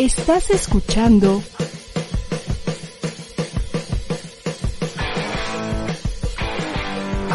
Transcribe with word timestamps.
Estás 0.00 0.48
escuchando 0.48 1.42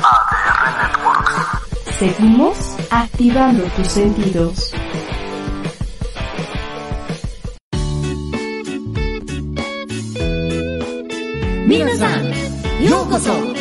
ADR 0.01 0.74
Networks. 0.82 2.00
Seguimos 2.00 2.58
activando 2.90 3.64
tus 3.66 3.88
sentidos. 3.88 4.74
Minasan, 11.68 12.32
¡Yokoso! 12.82 13.54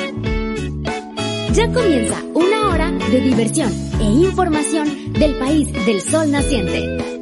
Ya 1.53 1.71
comienza 1.75 2.23
una 2.33 2.69
hora 2.71 2.91
de 2.91 3.21
diversión 3.21 3.71
e 4.01 4.05
información 4.05 5.13
del 5.13 5.35
país 5.35 5.71
del 5.85 6.01
sol 6.01 6.31
naciente. 6.31 7.14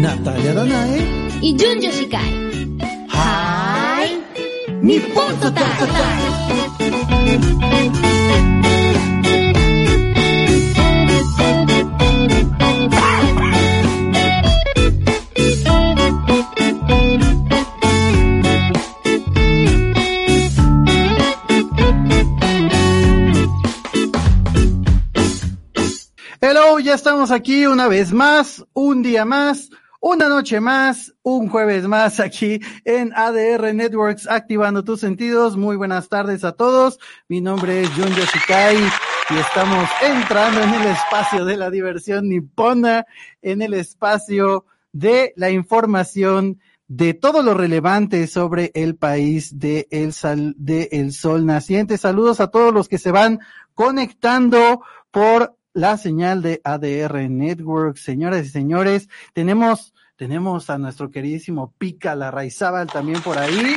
Natalia 0.00 0.54
Danae 0.54 0.98
y 1.42 1.56
Jun 1.58 1.78
Yoshikai. 1.78 2.32
¡Hi! 3.12 4.22
¡Nippon 4.80 5.34
Hello, 26.40 26.78
ya 26.78 26.94
estamos 26.94 27.30
aquí 27.30 27.66
una 27.66 27.86
vez 27.86 28.14
más, 28.14 28.64
un 28.72 29.02
día 29.02 29.26
más, 29.26 29.68
una 30.00 30.28
noche 30.28 30.60
más, 30.60 31.14
un 31.22 31.48
jueves 31.48 31.86
más 31.86 32.20
aquí 32.20 32.60
en 32.84 33.12
ADR 33.14 33.74
Networks, 33.74 34.26
activando 34.26 34.82
tus 34.82 35.00
sentidos. 35.00 35.56
Muy 35.56 35.76
buenas 35.76 36.08
tardes 36.08 36.42
a 36.42 36.52
todos. 36.52 36.98
Mi 37.28 37.42
nombre 37.42 37.82
es 37.82 37.90
Jun 37.90 38.08
Yoshikai 38.08 38.76
y 38.78 39.38
estamos 39.38 39.88
entrando 40.02 40.62
en 40.62 40.74
el 40.74 40.86
espacio 40.86 41.44
de 41.44 41.56
la 41.58 41.70
diversión 41.70 42.28
nipona, 42.30 43.04
en 43.42 43.60
el 43.60 43.74
espacio 43.74 44.64
de 44.92 45.34
la 45.36 45.50
información 45.50 46.60
de 46.88 47.14
todo 47.14 47.42
lo 47.42 47.54
relevante 47.54 48.26
sobre 48.26 48.72
el 48.74 48.96
país 48.96 49.58
de 49.58 49.86
el, 49.90 50.14
sal, 50.14 50.54
de 50.56 50.88
el 50.92 51.12
sol 51.12 51.44
naciente. 51.44 51.98
Saludos 51.98 52.40
a 52.40 52.48
todos 52.48 52.72
los 52.72 52.88
que 52.88 52.98
se 52.98 53.12
van 53.12 53.38
conectando 53.74 54.82
por 55.10 55.56
la 55.72 55.96
señal 55.96 56.42
de 56.42 56.60
ADR 56.64 57.28
Network. 57.28 57.96
Señoras 57.96 58.46
y 58.46 58.48
señores, 58.48 59.08
tenemos, 59.32 59.94
tenemos 60.16 60.70
a 60.70 60.78
nuestro 60.78 61.10
queridísimo 61.10 61.74
Pica 61.78 62.14
Larraizábal 62.14 62.88
también 62.88 63.22
por 63.22 63.38
ahí. 63.38 63.76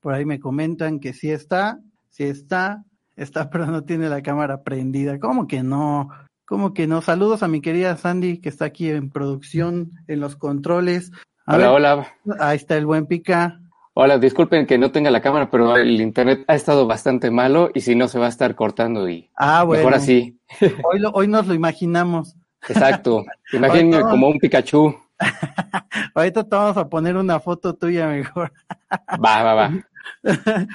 Por 0.00 0.14
ahí 0.14 0.24
me 0.24 0.40
comentan 0.40 1.00
que 1.00 1.12
sí 1.12 1.30
está, 1.30 1.80
sí 2.10 2.24
está, 2.24 2.84
está, 3.16 3.50
pero 3.50 3.66
no 3.66 3.84
tiene 3.84 4.08
la 4.08 4.22
cámara 4.22 4.62
prendida. 4.62 5.18
¿Cómo 5.18 5.46
que 5.46 5.62
no? 5.62 6.08
¿Cómo 6.44 6.74
que 6.74 6.86
no? 6.86 7.02
Saludos 7.02 7.42
a 7.42 7.48
mi 7.48 7.60
querida 7.60 7.96
Sandy, 7.96 8.40
que 8.40 8.48
está 8.48 8.66
aquí 8.66 8.88
en 8.88 9.10
producción, 9.10 9.92
en 10.06 10.20
los 10.20 10.36
controles. 10.36 11.10
A 11.44 11.56
hola, 11.56 11.66
ver, 11.66 11.76
hola. 11.76 12.14
Ahí 12.38 12.56
está 12.56 12.76
el 12.76 12.86
buen 12.86 13.06
Pica. 13.06 13.60
Hola, 13.98 14.18
disculpen 14.18 14.66
que 14.66 14.76
no 14.76 14.92
tenga 14.92 15.10
la 15.10 15.22
cámara, 15.22 15.50
pero 15.50 15.74
el 15.74 16.00
internet 16.02 16.44
ha 16.48 16.54
estado 16.54 16.86
bastante 16.86 17.30
malo 17.30 17.70
y 17.74 17.80
si 17.80 17.94
no 17.94 18.08
se 18.08 18.18
va 18.18 18.26
a 18.26 18.28
estar 18.28 18.54
cortando 18.54 19.08
y 19.08 19.30
Ah, 19.36 19.62
bueno. 19.64 19.80
mejor 19.84 19.94
así. 19.94 20.38
Hoy, 20.84 20.98
lo, 21.00 21.10
hoy 21.12 21.28
nos 21.28 21.46
lo 21.46 21.54
imaginamos. 21.54 22.36
Exacto. 22.68 23.24
Imagínense 23.54 23.96
Ahorita- 23.98 24.10
como 24.10 24.28
un 24.28 24.38
Pikachu. 24.38 24.94
Ahorita 26.14 26.44
te 26.44 26.54
vamos 26.56 26.76
a 26.76 26.86
poner 26.90 27.16
una 27.16 27.40
foto 27.40 27.74
tuya 27.74 28.06
mejor. 28.08 28.52
Va, 29.24 29.42
va, 29.42 29.54
va. 29.54 29.72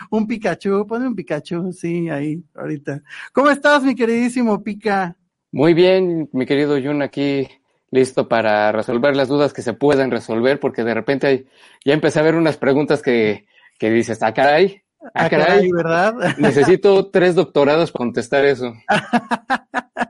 un 0.10 0.26
Pikachu, 0.26 0.88
pone 0.88 1.06
un 1.08 1.16
Pikachu, 1.16 1.72
sí, 1.74 2.10
ahí, 2.10 2.44
ahorita. 2.56 3.02
¿Cómo 3.34 3.52
estás, 3.52 3.84
mi 3.84 3.94
queridísimo 3.96 4.62
Pica? 4.64 5.16
Muy 5.52 5.74
bien, 5.76 6.28
mi 6.34 6.46
querido 6.48 6.82
Jun, 6.82 7.02
aquí 7.04 7.48
listo 7.92 8.28
para 8.28 8.72
resolver 8.72 9.16
las 9.16 9.28
dudas 9.28 9.54
que 9.54 9.62
se 9.62 9.74
puedan 9.74 10.12
resolver, 10.12 10.60
porque 10.60 10.84
de 10.84 10.94
repente 10.94 11.28
hay- 11.28 11.46
ya 11.86 11.94
empecé 11.94 12.20
a 12.20 12.24
ver 12.24 12.36
unas 12.36 12.58
preguntas 12.58 13.02
que, 13.02 13.46
que 13.78 13.90
dices, 13.92 14.24
ah, 14.24 14.34
caray, 14.34 14.82
ah, 15.04 15.10
Ah, 15.14 15.30
caray, 15.30 15.46
caray, 15.48 15.72
¿verdad? 15.72 16.14
necesito 16.38 17.08
tres 17.10 17.36
doctorados 17.36 17.92
para 17.92 18.06
contestar 18.06 18.46
eso. 18.46 18.74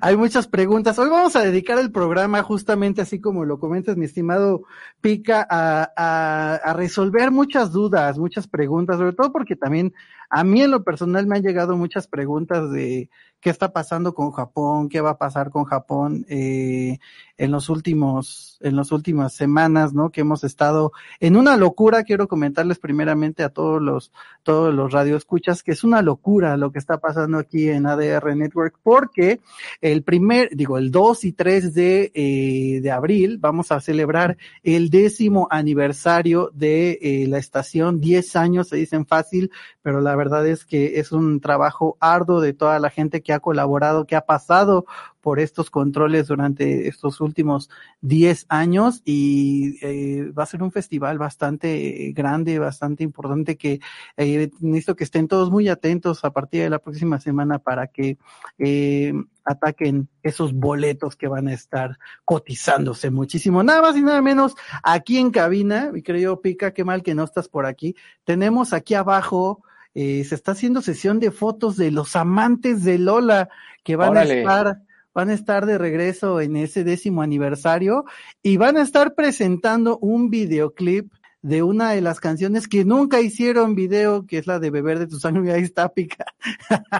Hay 0.00 0.16
muchas 0.16 0.48
preguntas. 0.48 0.98
Hoy 0.98 1.08
vamos 1.08 1.36
a 1.36 1.42
dedicar 1.42 1.78
el 1.78 1.92
programa 1.92 2.42
justamente 2.42 3.00
así 3.02 3.20
como 3.20 3.44
lo 3.44 3.60
comentas, 3.60 3.96
mi 3.96 4.06
estimado 4.06 4.62
Pica, 5.00 5.46
a, 5.48 5.92
a, 5.96 6.54
a 6.56 6.72
resolver 6.72 7.30
muchas 7.30 7.70
dudas, 7.70 8.18
muchas 8.18 8.48
preguntas, 8.48 8.96
sobre 8.96 9.12
todo 9.12 9.30
porque 9.30 9.56
también 9.56 9.92
a 10.30 10.42
mí 10.42 10.62
en 10.62 10.70
lo 10.72 10.84
personal 10.84 11.26
me 11.26 11.36
han 11.36 11.42
llegado 11.42 11.76
muchas 11.76 12.06
preguntas 12.08 12.70
de 12.70 13.08
qué 13.40 13.50
está 13.50 13.72
pasando 13.72 14.14
con 14.14 14.32
Japón, 14.32 14.88
qué 14.88 15.00
va 15.00 15.10
a 15.10 15.18
pasar 15.18 15.50
con 15.50 15.64
Japón 15.64 16.24
eh, 16.28 16.98
en 17.38 17.52
los 17.52 17.68
últimos, 17.68 18.58
en 18.60 18.76
las 18.76 18.92
últimas 18.92 19.32
semanas, 19.32 19.94
¿no? 19.94 20.10
Que 20.10 20.22
hemos 20.22 20.44
estado 20.44 20.92
en 21.20 21.36
una 21.36 21.56
locura. 21.56 22.02
Quiero 22.02 22.28
comentarles 22.28 22.78
primeramente 22.78 23.44
a 23.44 23.48
todos 23.48 23.80
los, 23.80 24.12
todos 24.42 24.74
los 24.74 24.92
radioescuchas 24.92 25.62
que 25.62 25.72
es 25.72 25.84
una 25.84 26.02
locura 26.02 26.56
lo 26.56 26.72
que 26.72 26.78
está 26.78 26.98
pasando 26.98 27.38
aquí 27.38 27.68
en 27.68 27.86
ADR 27.86 28.36
Network, 28.36 28.78
porque 28.82 29.40
el 29.80 30.02
primer, 30.02 30.50
digo, 30.54 30.78
el 30.78 30.90
2 30.90 31.24
y 31.24 31.32
3 31.32 31.74
de, 31.74 32.12
eh, 32.14 32.80
de 32.80 32.90
abril 32.90 33.38
vamos 33.38 33.70
a 33.70 33.80
celebrar 33.80 34.36
el 34.62 34.90
décimo 34.90 35.46
aniversario 35.50 36.50
de 36.54 36.98
eh, 37.00 37.26
la 37.28 37.38
estación, 37.38 38.00
10 38.00 38.36
años 38.36 38.68
se 38.68 38.76
dicen 38.76 39.06
fácil, 39.06 39.50
pero 39.82 40.00
la 40.00 40.16
verdad 40.16 40.46
es 40.46 40.64
que 40.64 40.98
es 40.98 41.12
un 41.12 41.40
trabajo 41.40 41.96
arduo 42.00 42.40
de 42.40 42.52
toda 42.52 42.78
la 42.80 42.90
gente 42.90 43.22
que 43.22 43.32
ha 43.32 43.40
colaborado, 43.40 44.06
que 44.06 44.16
ha 44.16 44.26
pasado 44.26 44.86
por 45.28 45.40
estos 45.40 45.68
controles 45.68 46.28
durante 46.28 46.88
estos 46.88 47.20
últimos 47.20 47.68
10 48.00 48.46
años 48.48 49.02
y 49.04 49.76
eh, 49.82 50.32
va 50.32 50.44
a 50.44 50.46
ser 50.46 50.62
un 50.62 50.72
festival 50.72 51.18
bastante 51.18 52.14
grande, 52.16 52.58
bastante 52.58 53.04
importante 53.04 53.58
que 53.58 53.78
eh, 54.16 54.50
necesito 54.60 54.96
que 54.96 55.04
estén 55.04 55.28
todos 55.28 55.50
muy 55.50 55.68
atentos 55.68 56.24
a 56.24 56.30
partir 56.30 56.62
de 56.62 56.70
la 56.70 56.78
próxima 56.78 57.20
semana 57.20 57.58
para 57.58 57.88
que 57.88 58.16
eh, 58.58 59.12
ataquen 59.44 60.08
esos 60.22 60.54
boletos 60.54 61.14
que 61.14 61.28
van 61.28 61.48
a 61.48 61.52
estar 61.52 61.98
cotizándose 62.24 63.10
muchísimo. 63.10 63.62
Nada 63.62 63.82
más 63.82 63.98
y 63.98 64.00
nada 64.00 64.22
menos 64.22 64.54
aquí 64.82 65.18
en 65.18 65.30
cabina, 65.30 65.90
mi 65.92 66.00
querido 66.00 66.40
Pica, 66.40 66.72
qué 66.72 66.84
mal 66.84 67.02
que 67.02 67.14
no 67.14 67.24
estás 67.24 67.48
por 67.50 67.66
aquí. 67.66 67.94
Tenemos 68.24 68.72
aquí 68.72 68.94
abajo, 68.94 69.62
eh, 69.92 70.24
se 70.24 70.36
está 70.36 70.52
haciendo 70.52 70.80
sesión 70.80 71.20
de 71.20 71.30
fotos 71.30 71.76
de 71.76 71.90
los 71.90 72.16
amantes 72.16 72.82
de 72.82 72.98
Lola 72.98 73.50
que 73.84 73.96
van 73.96 74.10
Órale. 74.10 74.34
a 74.34 74.38
estar 74.38 74.82
van 75.18 75.30
a 75.30 75.34
estar 75.34 75.66
de 75.66 75.78
regreso 75.78 76.40
en 76.40 76.54
ese 76.54 76.84
décimo 76.84 77.22
aniversario 77.22 78.04
y 78.40 78.56
van 78.56 78.76
a 78.76 78.82
estar 78.82 79.16
presentando 79.16 79.98
un 79.98 80.30
videoclip 80.30 81.12
de 81.42 81.64
una 81.64 81.90
de 81.90 82.00
las 82.00 82.20
canciones 82.20 82.68
que 82.68 82.84
nunca 82.84 83.20
hicieron 83.20 83.74
video, 83.74 84.26
que 84.26 84.38
es 84.38 84.46
la 84.46 84.60
de 84.60 84.70
Beber 84.70 85.00
de 85.00 85.08
tu 85.08 85.18
sangre. 85.18 85.52
Ahí 85.52 85.62
está, 85.62 85.88
Pica. 85.88 86.24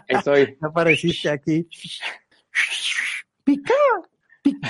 Estoy. 0.09 0.59
Apareciste 0.61 1.31
aquí. 1.31 1.69
Pica, 3.45 3.75
pica. 4.43 4.69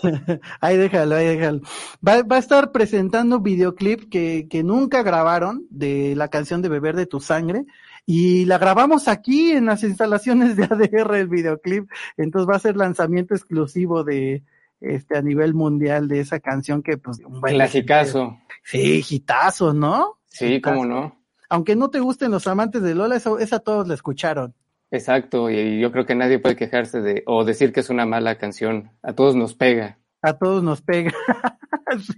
ahí 0.62 0.78
déjalo, 0.78 1.14
ahí 1.14 1.26
déjalo. 1.26 1.60
Va, 2.06 2.22
va 2.22 2.36
a 2.36 2.38
estar 2.38 2.72
presentando 2.72 3.40
videoclip 3.40 4.08
que, 4.08 4.46
que 4.48 4.62
nunca 4.62 5.02
grabaron 5.02 5.66
de 5.68 6.14
la 6.16 6.28
canción 6.28 6.62
de 6.62 6.70
Beber 6.70 6.96
de 6.96 7.04
tu 7.04 7.20
sangre. 7.20 7.66
Y 8.10 8.46
la 8.46 8.56
grabamos 8.56 9.06
aquí 9.06 9.50
en 9.52 9.66
las 9.66 9.82
instalaciones 9.84 10.56
de 10.56 10.64
ADR 10.64 11.14
el 11.16 11.28
videoclip. 11.28 11.90
Entonces 12.16 12.48
va 12.50 12.56
a 12.56 12.58
ser 12.58 12.74
lanzamiento 12.74 13.34
exclusivo 13.34 14.02
de 14.02 14.42
este 14.80 15.18
a 15.18 15.20
nivel 15.20 15.52
mundial 15.52 16.08
de 16.08 16.20
esa 16.20 16.40
canción 16.40 16.82
que 16.82 16.96
pues 16.96 17.18
un 17.18 17.42
Clasicazo. 17.42 18.38
Sí, 18.64 19.04
hitazo, 19.10 19.74
¿no? 19.74 20.20
Sí, 20.24 20.58
cómo 20.62 20.86
no. 20.86 21.20
Aunque 21.50 21.76
no 21.76 21.90
te 21.90 22.00
gusten 22.00 22.30
los 22.30 22.46
amantes 22.46 22.80
de 22.80 22.94
Lola, 22.94 23.16
esa 23.16 23.58
todos 23.58 23.86
la 23.86 23.92
escucharon. 23.92 24.54
Exacto, 24.90 25.50
y 25.50 25.78
yo 25.78 25.92
creo 25.92 26.06
que 26.06 26.14
nadie 26.14 26.38
puede 26.38 26.56
quejarse 26.56 27.02
de 27.02 27.22
o 27.26 27.44
decir 27.44 27.74
que 27.74 27.80
es 27.80 27.90
una 27.90 28.06
mala 28.06 28.38
canción. 28.38 28.90
A 29.02 29.12
todos 29.12 29.36
nos 29.36 29.52
pega. 29.52 29.98
A 30.22 30.32
todos 30.38 30.62
nos 30.62 30.80
pega. 30.80 31.12
Sí. 32.00 32.12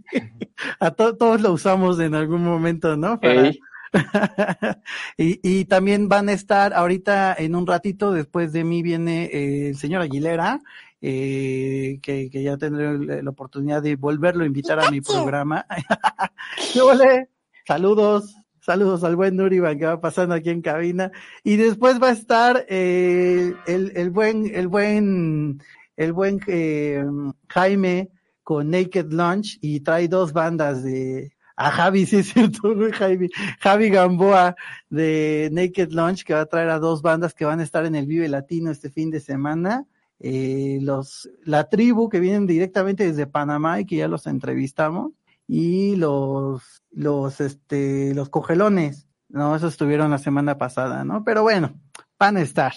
A 0.81 0.91
to- 0.91 1.17
todos 1.17 1.41
lo 1.43 1.53
usamos 1.53 2.01
en 2.01 2.17
algún 2.17 2.43
momento, 2.43 2.97
¿no? 2.97 3.21
Para- 3.21 3.47
Ey, 3.49 3.61
y, 5.17 5.41
y 5.43 5.65
también 5.65 6.09
van 6.09 6.29
a 6.29 6.33
estar 6.33 6.75
ahorita 6.75 7.35
en 7.39 7.55
un 7.55 7.67
ratito, 7.67 8.13
después 8.13 8.53
de 8.53 8.65
mí 8.65 8.83
viene 8.83 9.25
eh, 9.25 9.69
el 9.71 9.77
señor 9.77 10.03
Aguilera, 10.03 10.61
eh, 11.01 11.99
que, 12.03 12.31
que 12.31 12.43
ya 12.43 12.57
tendré 12.57 12.99
la 12.99 13.23
la 13.23 13.31
oportunidad 13.31 13.83
de 13.83 13.97
volverlo 13.97 14.45
a 14.45 14.47
invitar 14.47 14.81
a 14.81 14.91
mi 14.91 15.01
programa. 15.01 15.67
Saludos, 17.67 18.35
saludos 18.61 19.05
al 19.05 19.15
buen 19.15 19.37
Nuriban 19.37 19.79
que 19.79 19.87
va 19.87 20.01
pasando 20.01 20.35
aquí 20.35 20.51
en 20.51 20.61
cabina. 20.61 21.13
Y 21.45 21.57
después 21.57 22.03
va 22.03 22.09
a 22.09 22.13
estar 22.13 22.67
eh, 22.69 23.55
el, 23.67 23.93
el 23.95 24.11
buen, 24.11 24.51
el 24.55 24.67
buen 24.67 25.63
el 25.97 26.13
buen 26.13 26.41
Jaime 27.49 28.11
con 28.43 28.71
Naked 28.71 29.13
Lunch 29.13 29.59
y 29.61 29.81
trae 29.81 30.09
dos 30.09 30.33
bandas 30.33 30.83
de 30.83 31.33
a 31.61 31.71
Javi, 31.71 32.07
sí 32.07 32.17
es 32.17 32.33
cierto, 32.33 32.75
Javi, 32.93 33.29
Javi 33.61 33.91
Gamboa 33.91 34.57
de 34.89 35.51
Naked 35.53 35.93
Lunch 35.93 36.25
que 36.25 36.33
va 36.33 36.41
a 36.41 36.47
traer 36.47 36.71
a 36.71 36.79
dos 36.79 37.03
bandas 37.03 37.35
que 37.35 37.45
van 37.45 37.61
a 37.61 37.63
estar 37.63 37.85
en 37.85 37.95
el 37.95 38.07
Vive 38.07 38.29
Latino 38.29 38.71
este 38.71 38.89
fin 38.89 39.11
de 39.11 39.21
semana. 39.21 39.87
Eh, 40.21 40.79
los, 40.81 41.29
la 41.45 41.69
tribu 41.69 42.09
que 42.09 42.19
vienen 42.19 42.47
directamente 42.47 43.07
desde 43.07 43.27
Panamá 43.27 43.79
y 43.79 43.85
que 43.85 43.97
ya 43.97 44.09
los 44.09 44.27
entrevistamos 44.27 45.13
y 45.47 45.97
los, 45.97 46.83
los, 46.93 47.41
este, 47.43 48.15
los 48.15 48.31
cogelones, 48.31 49.07
no, 49.29 49.55
esos 49.55 49.73
estuvieron 49.73 50.11
la 50.11 50.19
semana 50.19 50.57
pasada, 50.57 51.05
¿no? 51.05 51.25
Pero 51.25 51.43
bueno, 51.43 51.79
van 52.19 52.39
a 52.39 52.41
estar. 52.41 52.73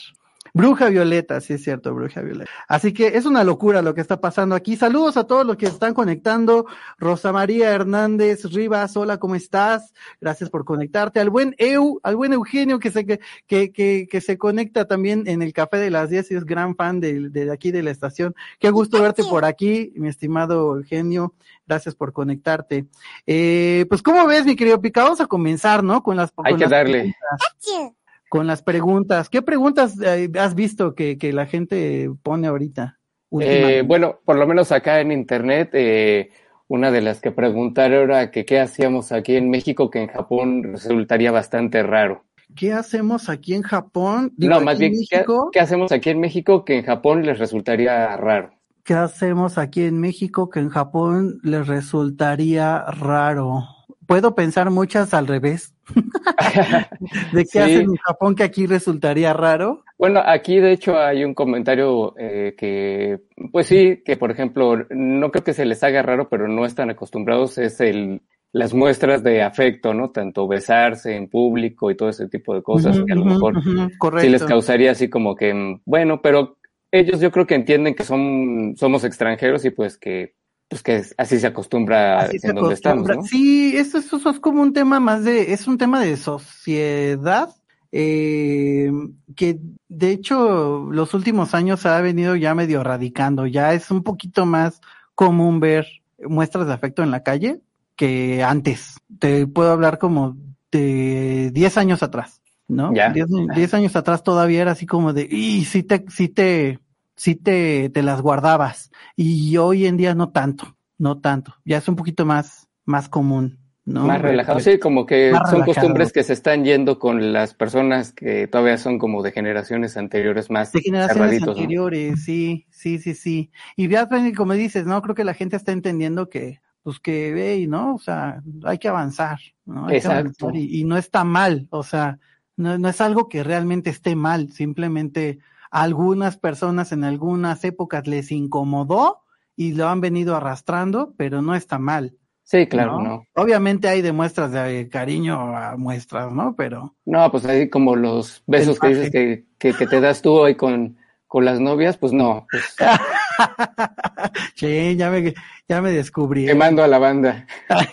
Bruja 0.55 0.89
Violeta, 0.89 1.41
sí 1.41 1.53
es 1.53 1.63
cierto, 1.63 1.95
Bruja 1.95 2.21
Violeta. 2.21 2.51
Así 2.67 2.93
que 2.93 3.07
es 3.17 3.25
una 3.25 3.43
locura 3.43 3.81
lo 3.81 3.95
que 3.95 4.01
está 4.01 4.21
pasando 4.21 4.53
aquí. 4.53 4.75
Saludos 4.75 5.17
a 5.17 5.25
todos 5.25 5.47
los 5.47 5.57
que 5.57 5.65
están 5.65 5.95
conectando. 5.95 6.67
Rosa 6.99 7.31
María 7.31 7.71
Hernández 7.71 8.43
Rivas, 8.53 8.95
hola, 8.95 9.17
¿cómo 9.17 9.33
estás? 9.33 9.93
Gracias 10.21 10.51
por 10.51 10.63
conectarte. 10.63 11.19
Al 11.19 11.31
buen 11.31 11.55
Eu, 11.57 11.99
al 12.03 12.15
buen 12.15 12.33
Eugenio 12.33 12.77
que 12.77 12.91
se, 12.91 13.03
que, 13.03 13.19
que, 13.47 14.07
que 14.07 14.21
se 14.21 14.37
conecta 14.37 14.85
también 14.85 15.23
en 15.25 15.41
el 15.41 15.53
Café 15.53 15.77
de 15.77 15.89
las 15.89 16.11
10 16.11 16.29
y 16.29 16.35
es 16.35 16.45
gran 16.45 16.75
fan 16.75 16.99
de, 16.99 17.29
de 17.29 17.51
aquí 17.51 17.71
de 17.71 17.81
la 17.81 17.89
estación. 17.89 18.35
Qué 18.59 18.69
gusto 18.69 19.01
verte 19.01 19.23
por 19.23 19.45
aquí, 19.45 19.91
mi 19.95 20.07
estimado 20.07 20.77
Eugenio. 20.77 21.33
Gracias 21.65 21.95
por 21.95 22.13
conectarte. 22.13 22.85
Eh, 23.25 23.87
pues, 23.89 24.03
¿cómo 24.03 24.27
ves, 24.27 24.45
mi 24.45 24.55
querido 24.55 24.79
Pica? 24.79 25.01
Vamos 25.01 25.19
a 25.19 25.25
comenzar, 25.25 25.83
¿no? 25.83 26.03
Con 26.03 26.15
las, 26.15 26.31
Hay 26.43 26.51
con 26.51 26.59
que 26.59 26.65
las 26.65 26.69
darle. 26.69 26.91
preguntas 26.91 28.02
con 28.33 28.47
las 28.47 28.63
preguntas. 28.63 29.29
¿Qué 29.29 29.43
preguntas 29.43 29.93
eh, 30.01 30.27
has 30.39 30.55
visto 30.55 30.95
que, 30.95 31.19
que, 31.19 31.31
la 31.31 31.45
gente 31.45 32.09
pone 32.23 32.47
ahorita? 32.47 32.97
Eh, 33.39 33.83
bueno, 33.85 34.21
por 34.25 34.37
lo 34.37 34.47
menos 34.47 34.71
acá 34.71 35.01
en 35.01 35.11
internet, 35.11 35.69
eh, 35.73 36.31
una 36.67 36.89
de 36.89 37.01
las 37.01 37.21
que 37.21 37.29
preguntaron 37.29 38.09
era 38.09 38.31
que 38.31 38.43
qué 38.43 38.59
hacíamos 38.59 39.11
aquí 39.11 39.35
en 39.35 39.51
México, 39.51 39.91
que 39.91 40.01
en 40.01 40.07
Japón 40.07 40.63
resultaría 40.63 41.31
bastante 41.31 41.83
raro. 41.83 42.23
¿Qué 42.55 42.73
hacemos 42.73 43.29
aquí 43.29 43.53
en 43.53 43.61
Japón? 43.61 44.33
Digo, 44.35 44.55
no, 44.55 44.61
más 44.61 44.79
bien, 44.79 44.93
en 44.93 45.01
¿qué, 45.07 45.17
México, 45.17 45.49
qué 45.53 45.59
hacemos 45.59 45.91
aquí 45.91 46.09
en 46.09 46.19
México 46.19 46.65
que 46.65 46.79
en 46.79 46.85
Japón 46.85 47.27
les 47.27 47.37
resultaría 47.37 48.17
raro? 48.17 48.49
¿Qué 48.83 48.95
hacemos 48.95 49.59
aquí 49.59 49.83
en 49.83 49.99
México 49.99 50.49
que 50.49 50.59
en 50.59 50.69
Japón 50.69 51.39
les 51.43 51.67
resultaría 51.67 52.79
raro? 52.79 53.67
Puedo 54.07 54.35
pensar 54.35 54.69
muchas 54.69 55.13
al 55.13 55.27
revés. 55.27 55.73
¿De 57.33 57.43
qué 57.43 57.49
Sí. 57.51 57.59
hacen 57.59 57.81
en 57.89 57.95
Japón 57.97 58.35
que 58.35 58.43
aquí 58.43 58.65
resultaría 58.65 59.33
raro? 59.33 59.83
Bueno, 59.97 60.21
aquí 60.25 60.59
de 60.59 60.71
hecho 60.71 60.97
hay 60.99 61.23
un 61.23 61.33
comentario 61.33 62.13
eh, 62.17 62.55
que, 62.57 63.19
pues 63.51 63.67
sí, 63.67 64.01
que 64.03 64.17
por 64.17 64.31
ejemplo, 64.31 64.75
no 64.89 65.31
creo 65.31 65.43
que 65.43 65.53
se 65.53 65.65
les 65.65 65.83
haga 65.83 66.01
raro, 66.01 66.27
pero 66.29 66.47
no 66.47 66.65
están 66.65 66.89
acostumbrados, 66.89 67.57
es 67.57 67.79
el, 67.79 68.21
las 68.51 68.73
muestras 68.73 69.23
de 69.23 69.41
afecto, 69.43 69.93
¿no? 69.93 70.11
Tanto 70.11 70.47
besarse 70.47 71.15
en 71.15 71.29
público 71.29 71.89
y 71.91 71.95
todo 71.95 72.09
ese 72.09 72.27
tipo 72.27 72.53
de 72.55 72.63
cosas, 72.63 72.99
que 73.05 73.13
a 73.13 73.15
lo 73.15 73.25
mejor 73.25 73.57
ujú, 73.57 73.89
sí 74.19 74.29
les 74.29 74.43
causaría 74.43 74.91
así 74.91 75.09
como 75.09 75.35
que, 75.35 75.53
mm, 75.53 75.81
bueno, 75.85 76.21
pero 76.21 76.57
ellos 76.91 77.19
yo 77.19 77.31
creo 77.31 77.47
que 77.47 77.55
entienden 77.55 77.95
que 77.95 78.03
son, 78.03 78.75
somos 78.77 79.03
extranjeros 79.03 79.63
y 79.65 79.69
pues 79.71 79.97
que, 79.97 80.35
pues 80.73 80.81
que 80.81 81.03
así 81.17 81.39
se 81.39 81.45
acostumbra 81.45 82.21
Así 82.21 82.39
se 82.39 82.47
en 82.47 82.55
donde 82.55 82.73
estamos. 82.73 83.07
Sí, 83.29 83.77
eso, 83.77 83.99
eso, 83.99 84.17
eso 84.17 84.31
es 84.31 84.39
como 84.39 84.63
un 84.63 84.73
tema 84.73 84.99
más 84.99 85.23
de, 85.23 85.53
es 85.53 85.67
un 85.67 85.77
tema 85.77 86.01
de 86.01 86.17
sociedad, 86.17 87.49
eh, 87.91 88.91
que 89.35 89.59
de 89.87 90.09
hecho 90.09 90.89
los 90.91 91.13
últimos 91.13 91.53
años 91.53 91.85
ha 91.85 92.01
venido 92.01 92.35
ya 92.35 92.55
medio 92.55 92.83
radicando, 92.83 93.45
ya 93.45 93.73
es 93.73 93.91
un 93.91 94.01
poquito 94.01 94.47
más 94.47 94.81
común 95.13 95.59
ver 95.59 95.85
muestras 96.19 96.65
de 96.65 96.73
afecto 96.73 97.03
en 97.03 97.11
la 97.11 97.21
calle 97.21 97.61
que 97.95 98.43
antes. 98.43 98.95
Te 99.19 99.45
puedo 99.45 99.71
hablar 99.71 99.99
como 99.99 100.35
de 100.71 101.51
10 101.53 101.77
años 101.77 102.01
atrás, 102.01 102.41
¿no? 102.67 102.91
Ya. 102.95 103.11
10, 103.11 103.27
10 103.53 103.73
años 103.75 103.95
atrás 103.95 104.23
todavía 104.23 104.63
era 104.63 104.71
así 104.71 104.87
como 104.87 105.13
de, 105.13 105.27
y 105.29 105.65
sí 105.65 105.83
te, 105.83 106.03
sí 106.09 106.29
te, 106.29 106.79
sí 107.23 107.35
te, 107.35 107.89
te 107.89 108.03
las 108.03 108.21
guardabas. 108.21 108.91
Y 109.15 109.55
hoy 109.55 109.85
en 109.85 109.95
día 109.95 110.13
no 110.13 110.31
tanto, 110.31 110.77
no 110.97 111.21
tanto. 111.21 111.55
Ya 111.63 111.77
es 111.77 111.87
un 111.87 111.95
poquito 111.95 112.25
más, 112.25 112.67
más 112.83 113.07
común, 113.07 113.59
¿no? 113.85 114.07
Más 114.07 114.21
relajado, 114.21 114.59
sí, 114.59 114.77
como 114.77 115.05
que 115.05 115.31
Más 115.31 115.49
son 115.49 115.61
relajado. 115.61 115.65
costumbres 115.73 116.11
que 116.11 116.23
se 116.23 116.33
están 116.33 116.65
yendo 116.65 116.99
con 116.99 117.31
las 117.31 117.53
personas 117.53 118.11
que 118.11 118.47
todavía 118.47 118.77
son 118.77 118.99
como 118.99 119.23
de 119.23 119.31
generaciones 119.31 119.95
anteriores 119.95 120.51
más 120.51 120.73
De 120.73 120.81
generaciones 120.81 121.41
anteriores, 121.43 122.25
sí, 122.25 122.67
sí, 122.71 122.99
sí, 122.99 123.15
sí. 123.15 123.51
Y 123.77 123.87
ya, 123.87 124.09
como 124.35 124.51
dices, 124.53 124.85
¿no? 124.85 125.01
Creo 125.01 125.15
que 125.15 125.23
la 125.23 125.33
gente 125.33 125.55
está 125.55 125.71
entendiendo 125.71 126.27
que, 126.29 126.59
pues 126.81 126.99
que, 126.99 127.33
hey, 127.37 127.67
¿no? 127.67 127.95
O 127.95 127.99
sea, 127.99 128.43
hay 128.65 128.79
que 128.79 128.89
avanzar, 128.89 129.39
¿no? 129.63 129.87
Hay 129.87 129.93
que 129.93 129.97
Exacto. 129.99 130.47
avanzar 130.47 130.55
y, 130.57 130.81
y 130.81 130.83
no 130.83 130.97
está 130.97 131.23
mal, 131.23 131.67
o 131.69 131.83
sea, 131.83 132.19
no, 132.57 132.77
no 132.77 132.89
es 132.89 132.99
algo 132.99 133.29
que 133.29 133.43
realmente 133.43 133.89
esté 133.91 134.13
mal, 134.17 134.51
simplemente 134.51 135.39
a 135.73 135.81
algunas 135.81 136.37
personas 136.37 136.91
en 136.91 137.03
algunas 137.03 137.63
épocas 137.63 138.05
les 138.05 138.31
incomodó 138.31 139.23
y 139.55 139.73
lo 139.73 139.89
han 139.89 140.01
venido 140.01 140.35
arrastrando, 140.35 141.15
pero 141.17 141.41
no 141.41 141.55
está 141.55 141.79
mal. 141.79 142.15
Sí, 142.43 142.67
claro, 142.67 143.01
no. 143.01 143.25
Obviamente 143.33 143.87
hay 143.87 144.03
de 144.03 144.11
muestras 144.11 144.51
de 144.51 144.87
cariño 144.87 145.57
a 145.57 145.75
muestras, 145.75 146.31
¿no? 146.31 146.55
Pero 146.55 146.95
No, 147.05 147.31
pues 147.31 147.45
ahí 147.45 147.69
como 147.69 147.95
los 147.95 148.43
besos 148.45 148.79
que 148.79 148.87
dices 148.87 149.11
que, 149.11 149.45
que, 149.57 149.73
que 149.73 149.87
te 149.87 149.99
das 149.99 150.21
tú 150.21 150.33
hoy 150.33 150.55
con, 150.55 150.95
con 151.33 151.45
las 151.45 151.59
novias, 151.59 151.97
pues 151.97 152.13
no, 152.13 152.45
pues 152.51 152.75
sí, 154.55 154.95
ya 154.95 155.09
me, 155.09 155.33
ya 155.67 155.81
me 155.81 155.91
descubrí. 155.91 156.45
quemando 156.45 156.83
a 156.83 156.87
la 156.87 156.99
banda, 156.99 157.47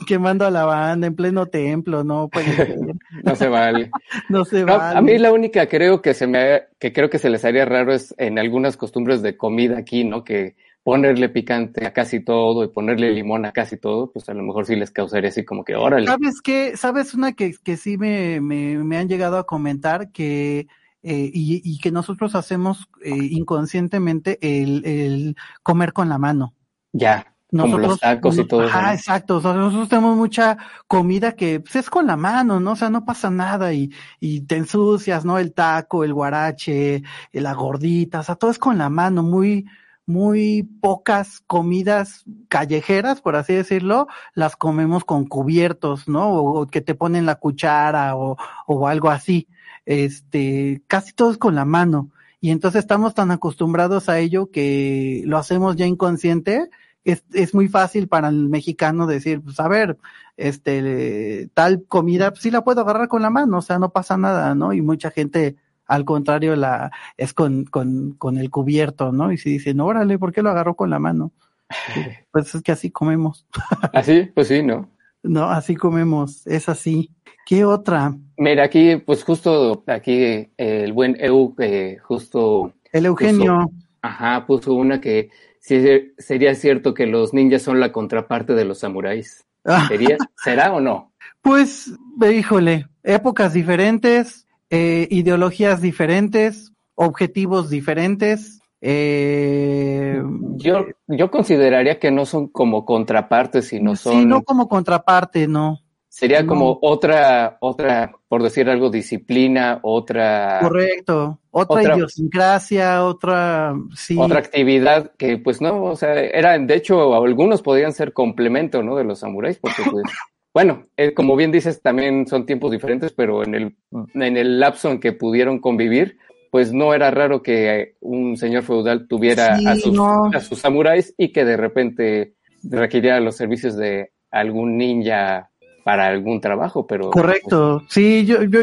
Quemando 0.06 0.44
a 0.44 0.50
la 0.50 0.66
banda 0.66 1.06
en 1.06 1.16
pleno 1.16 1.46
templo, 1.46 2.04
no 2.04 2.28
puede 2.28 2.44
no 3.25 3.34
se 3.34 3.48
vale. 3.48 3.90
no 4.28 4.44
se 4.44 4.62
No, 4.62 4.76
vale. 4.76 4.98
a 4.98 5.00
mí 5.00 5.16
la 5.16 5.32
única 5.32 5.66
creo 5.69 6.02
que 6.02 6.12
se 6.12 6.26
me 6.26 6.64
que 6.78 6.92
creo 6.92 7.08
que 7.08 7.19
se 7.19 7.31
les 7.31 7.42
haría 7.46 7.64
raro 7.64 7.94
es 7.94 8.14
en 8.19 8.38
algunas 8.38 8.76
costumbres 8.76 9.22
de 9.22 9.38
comida 9.38 9.78
aquí, 9.78 10.04
¿no? 10.04 10.22
Que 10.22 10.54
ponerle 10.82 11.31
picante 11.31 11.87
a 11.87 11.94
casi 11.94 12.20
todo 12.20 12.62
y 12.64 12.69
ponerle 12.69 13.10
limón 13.10 13.46
a 13.46 13.52
casi 13.52 13.78
todo, 13.78 14.12
pues 14.12 14.28
a 14.28 14.34
lo 14.34 14.42
mejor 14.42 14.66
sí 14.66 14.76
les 14.76 14.90
causaría 14.90 15.31
así 15.31 15.46
como 15.46 15.64
que 15.64 15.76
órale. 15.76 16.08
¿Sabes 16.08 16.42
qué? 16.42 16.76
¿Sabes 16.76 17.14
una 17.14 17.32
que, 17.32 17.54
que 17.64 17.78
sí 17.78 17.96
me, 17.96 18.42
me, 18.42 18.76
me 18.84 18.98
han 18.98 19.08
llegado 19.08 19.38
a 19.38 19.46
comentar 19.46 20.12
que 20.12 20.66
eh, 21.02 21.31
y, 21.32 21.62
y 21.64 21.79
que 21.79 21.91
nosotros 21.91 22.35
hacemos 22.35 22.88
eh, 23.02 23.11
inconscientemente 23.14 24.38
el, 24.41 24.85
el 24.85 25.37
comer 25.62 25.93
con 25.93 26.08
la 26.08 26.19
mano? 26.19 26.55
Ya, 26.93 27.31
como 27.50 27.79
los 27.79 28.00
tacos 28.00 28.38
y 28.38 28.44
todo 28.47 28.64
eso. 28.64 28.81
¿no? 28.81 28.90
exacto. 28.90 29.37
O 29.37 29.40
sea, 29.40 29.54
nosotros 29.54 29.88
tenemos 29.88 30.16
mucha 30.16 30.57
comida 30.87 31.33
que 31.33 31.61
pues, 31.61 31.76
es 31.76 31.90
con 31.90 32.07
la 32.07 32.16
mano, 32.16 32.61
¿no? 32.61 32.73
O 32.73 32.76
sea, 32.76 32.90
no 32.90 33.04
pasa 33.04 33.30
nada 33.30 33.73
y, 33.73 33.90
y 34.21 34.42
te 34.42 34.57
ensucias, 34.57 35.25
¿no? 35.25 35.38
El 35.38 35.52
taco, 35.52 36.04
el 36.04 36.14
guarache, 36.14 36.97
eh, 36.97 37.02
la 37.40 37.54
gordita, 37.54 38.21
o 38.21 38.23
sea, 38.23 38.37
todo 38.37 38.50
es 38.50 38.59
con 38.59 38.78
la 38.78 38.88
mano, 38.88 39.23
muy, 39.23 39.66
muy 40.07 40.62
pocas 40.80 41.40
comidas 41.47 42.25
callejeras, 42.49 43.21
por 43.21 43.37
así 43.37 43.54
decirlo, 43.54 44.07
las 44.35 44.57
comemos 44.57 45.04
con 45.04 45.26
cubiertos, 45.26 46.09
¿no? 46.09 46.30
O, 46.30 46.62
o 46.62 46.66
que 46.66 46.80
te 46.80 46.95
ponen 46.95 47.26
la 47.26 47.37
cuchara 47.37 48.16
o, 48.16 48.37
o 48.66 48.87
algo 48.87 49.11
así. 49.11 49.49
Este, 49.90 50.82
casi 50.87 51.12
todo 51.12 51.32
es 51.32 51.38
con 51.38 51.56
la 51.56 51.64
mano. 51.64 52.11
Y 52.40 52.50
entonces 52.50 52.78
estamos 52.78 53.12
tan 53.12 53.32
acostumbrados 53.32 54.09
a 54.09 54.20
ello 54.20 54.49
que 54.52 55.25
lo 55.26 55.37
hacemos 55.37 55.75
ya 55.75 55.85
inconsciente 55.85 56.70
es, 57.02 57.25
es 57.32 57.54
muy 57.54 57.66
fácil 57.66 58.06
para 58.06 58.28
el 58.28 58.49
mexicano 58.49 59.09
decir, 59.09 59.40
pues 59.42 59.59
a 59.59 59.66
ver, 59.66 59.97
este, 60.37 61.50
tal 61.54 61.85
comida, 61.88 62.30
pues 62.30 62.42
sí 62.42 62.52
la 62.52 62.62
puedo 62.62 62.82
agarrar 62.82 63.09
con 63.09 63.23
la 63.23 63.30
mano, 63.30 63.59
o 63.59 63.62
sea, 63.62 63.80
no 63.80 63.90
pasa 63.90 64.16
nada, 64.16 64.54
¿no? 64.54 64.73
Y 64.73 64.80
mucha 64.80 65.11
gente, 65.11 65.56
al 65.87 66.04
contrario, 66.04 66.54
la, 66.54 66.92
es 67.16 67.35
con, 67.35 67.64
con, 67.64 68.12
con 68.12 68.38
el 68.38 68.49
cubierto, 68.49 69.11
¿no? 69.11 69.32
Y 69.32 69.38
si 69.38 69.50
dicen, 69.50 69.80
órale, 69.80 70.20
¿por 70.20 70.32
qué 70.32 70.42
lo 70.42 70.50
agarró 70.50 70.75
con 70.76 70.90
la 70.90 71.00
mano? 71.00 71.32
Pues 72.30 72.54
es 72.54 72.62
que 72.62 72.70
así 72.70 72.92
comemos, 72.92 73.44
Así, 73.92 74.30
pues 74.35 74.47
sí, 74.47 74.62
¿no? 74.62 74.88
¿No? 75.22 75.44
Así 75.50 75.76
comemos, 75.76 76.46
es 76.46 76.68
así. 76.68 77.10
¿Qué 77.46 77.64
otra? 77.64 78.14
Mira, 78.36 78.64
aquí, 78.64 78.96
pues 78.96 79.24
justo 79.24 79.82
aquí 79.86 80.12
eh, 80.12 80.50
el 80.56 80.92
buen 80.92 81.16
Eu, 81.18 81.54
eh, 81.58 81.98
justo, 82.02 82.72
El 82.92 83.06
Eugenio. 83.06 83.70
ajá, 84.02 84.46
puso 84.46 84.74
una 84.74 85.00
que 85.00 85.30
sí 85.58 85.82
sería 86.18 86.54
cierto 86.54 86.94
que 86.94 87.06
los 87.06 87.34
ninjas 87.34 87.62
son 87.62 87.80
la 87.80 87.92
contraparte 87.92 88.54
de 88.54 88.64
los 88.64 88.78
samuráis. 88.78 89.44
Ah, 89.64 89.86
¿Sería, 89.88 90.16
¿Será 90.36 90.72
o 90.72 90.80
no? 90.80 91.12
Pues, 91.42 91.92
híjole, 92.32 92.86
épocas 93.02 93.52
diferentes, 93.52 94.46
eh, 94.70 95.08
ideologías 95.10 95.80
diferentes, 95.80 96.72
objetivos 96.94 97.68
diferentes. 97.70 98.60
Eh, 98.82 100.22
Yo, 100.56 100.87
yo 101.08 101.30
consideraría 101.30 101.99
que 101.99 102.10
no 102.10 102.26
son 102.26 102.49
como 102.49 102.84
contrapartes, 102.84 103.68
sino 103.68 103.96
son, 103.96 104.12
Sí, 104.20 104.26
no 104.26 104.42
como 104.42 104.68
contraparte, 104.68 105.46
no. 105.46 105.80
Sería 106.08 106.42
No. 106.42 106.49
como 106.49 106.78
otra, 106.82 107.56
otra, 107.60 108.12
por 108.28 108.42
decir 108.42 108.68
algo, 108.68 108.90
disciplina, 108.90 109.78
otra, 109.82 110.58
Correcto. 110.60 111.38
Otra, 111.52 111.80
Otra- 111.80 111.94
idiosincrasia, 111.96 113.04
otra, 113.04 113.75
sí. 113.94 114.16
otra 114.18 114.38
actividad 114.40 115.12
que, 115.16 115.38
pues 115.38 115.60
no, 115.60 115.84
o 115.84 115.96
sea, 115.96 116.14
eran, 116.14 116.66
de 116.66 116.75
hecho, 116.76 117.14
algunos 117.14 117.62
podían 117.62 117.92
ser 117.92 118.12
complemento, 118.12 118.82
¿no? 118.82 118.96
De 118.96 119.04
los 119.04 119.20
samuráis, 119.20 119.58
porque, 119.58 119.82
pues, 119.90 120.02
bueno, 120.54 120.87
eh, 120.96 121.14
como 121.14 121.37
bien 121.37 121.52
dices, 121.52 121.80
también 121.80 122.26
son 122.26 122.44
tiempos 122.44 122.70
diferentes, 122.72 123.12
pero 123.12 123.44
en 123.44 123.54
el, 123.54 123.76
en 124.14 124.37
el 124.37 124.58
lapso 124.60 124.90
en 124.90 124.99
que 125.00 125.12
pudieron 125.12 125.58
convivir, 125.60 126.18
pues 126.50 126.73
no 126.73 126.92
era 126.95 127.11
raro 127.11 127.42
que 127.42 127.95
un 128.00 128.37
señor 128.37 128.62
feudal 128.64 129.07
tuviera 129.09 129.59
Sí, 129.59 129.66
a, 129.66 129.76
sus, 129.76 129.92
no. 129.92 130.26
a 130.35 130.40
sus 130.40 130.59
samuráis 130.59 131.14
y 131.16 131.33
que 131.33 131.45
de 131.45 131.57
repente 131.57 132.35
requiriera 132.62 133.21
los 133.21 133.37
servicios 133.37 133.76
de 133.76 134.11
algún 134.30 134.76
ninja 134.76 135.50
para 135.85 136.07
algún 136.09 136.40
trabajo, 136.40 136.87
pero 136.87 137.11
Correcto. 137.11 137.83
Sí, 137.88 138.25
yo, 138.26 138.42
yo, 138.45 138.61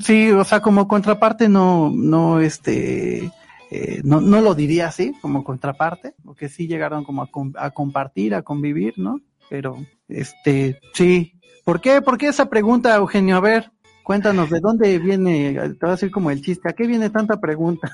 sí, 0.00 0.30
o 0.30 0.44
sea, 0.44 0.60
como 0.60 0.88
contraparte 0.88 1.48
no, 1.48 1.90
no, 1.94 2.40
este, 2.40 3.30
eh, 3.70 4.00
no, 4.02 4.20
no 4.20 4.40
lo 4.40 4.54
diría 4.54 4.86
así, 4.88 5.12
como 5.20 5.44
contraparte, 5.44 6.14
porque 6.24 6.48
sí 6.48 6.66
llegaron 6.66 7.04
como 7.04 7.22
a, 7.22 7.26
com- 7.30 7.52
a 7.56 7.70
compartir, 7.70 8.34
a 8.34 8.42
convivir, 8.42 8.94
¿no? 8.96 9.20
Pero, 9.50 9.76
este, 10.08 10.80
sí. 10.94 11.34
¿Por 11.64 11.80
qué? 11.82 12.00
¿Por 12.00 12.16
qué 12.16 12.28
esa 12.28 12.48
pregunta, 12.48 12.94
Eugenio? 12.96 13.36
A 13.36 13.40
ver, 13.40 13.70
cuéntanos, 14.08 14.48
¿de 14.48 14.60
dónde 14.60 14.98
viene? 14.98 15.52
Te 15.52 15.68
voy 15.82 15.88
a 15.90 15.90
decir 15.90 16.10
como 16.10 16.30
el 16.30 16.40
chiste, 16.40 16.66
¿a 16.66 16.72
qué 16.72 16.86
viene 16.86 17.10
tanta 17.10 17.38
pregunta? 17.38 17.92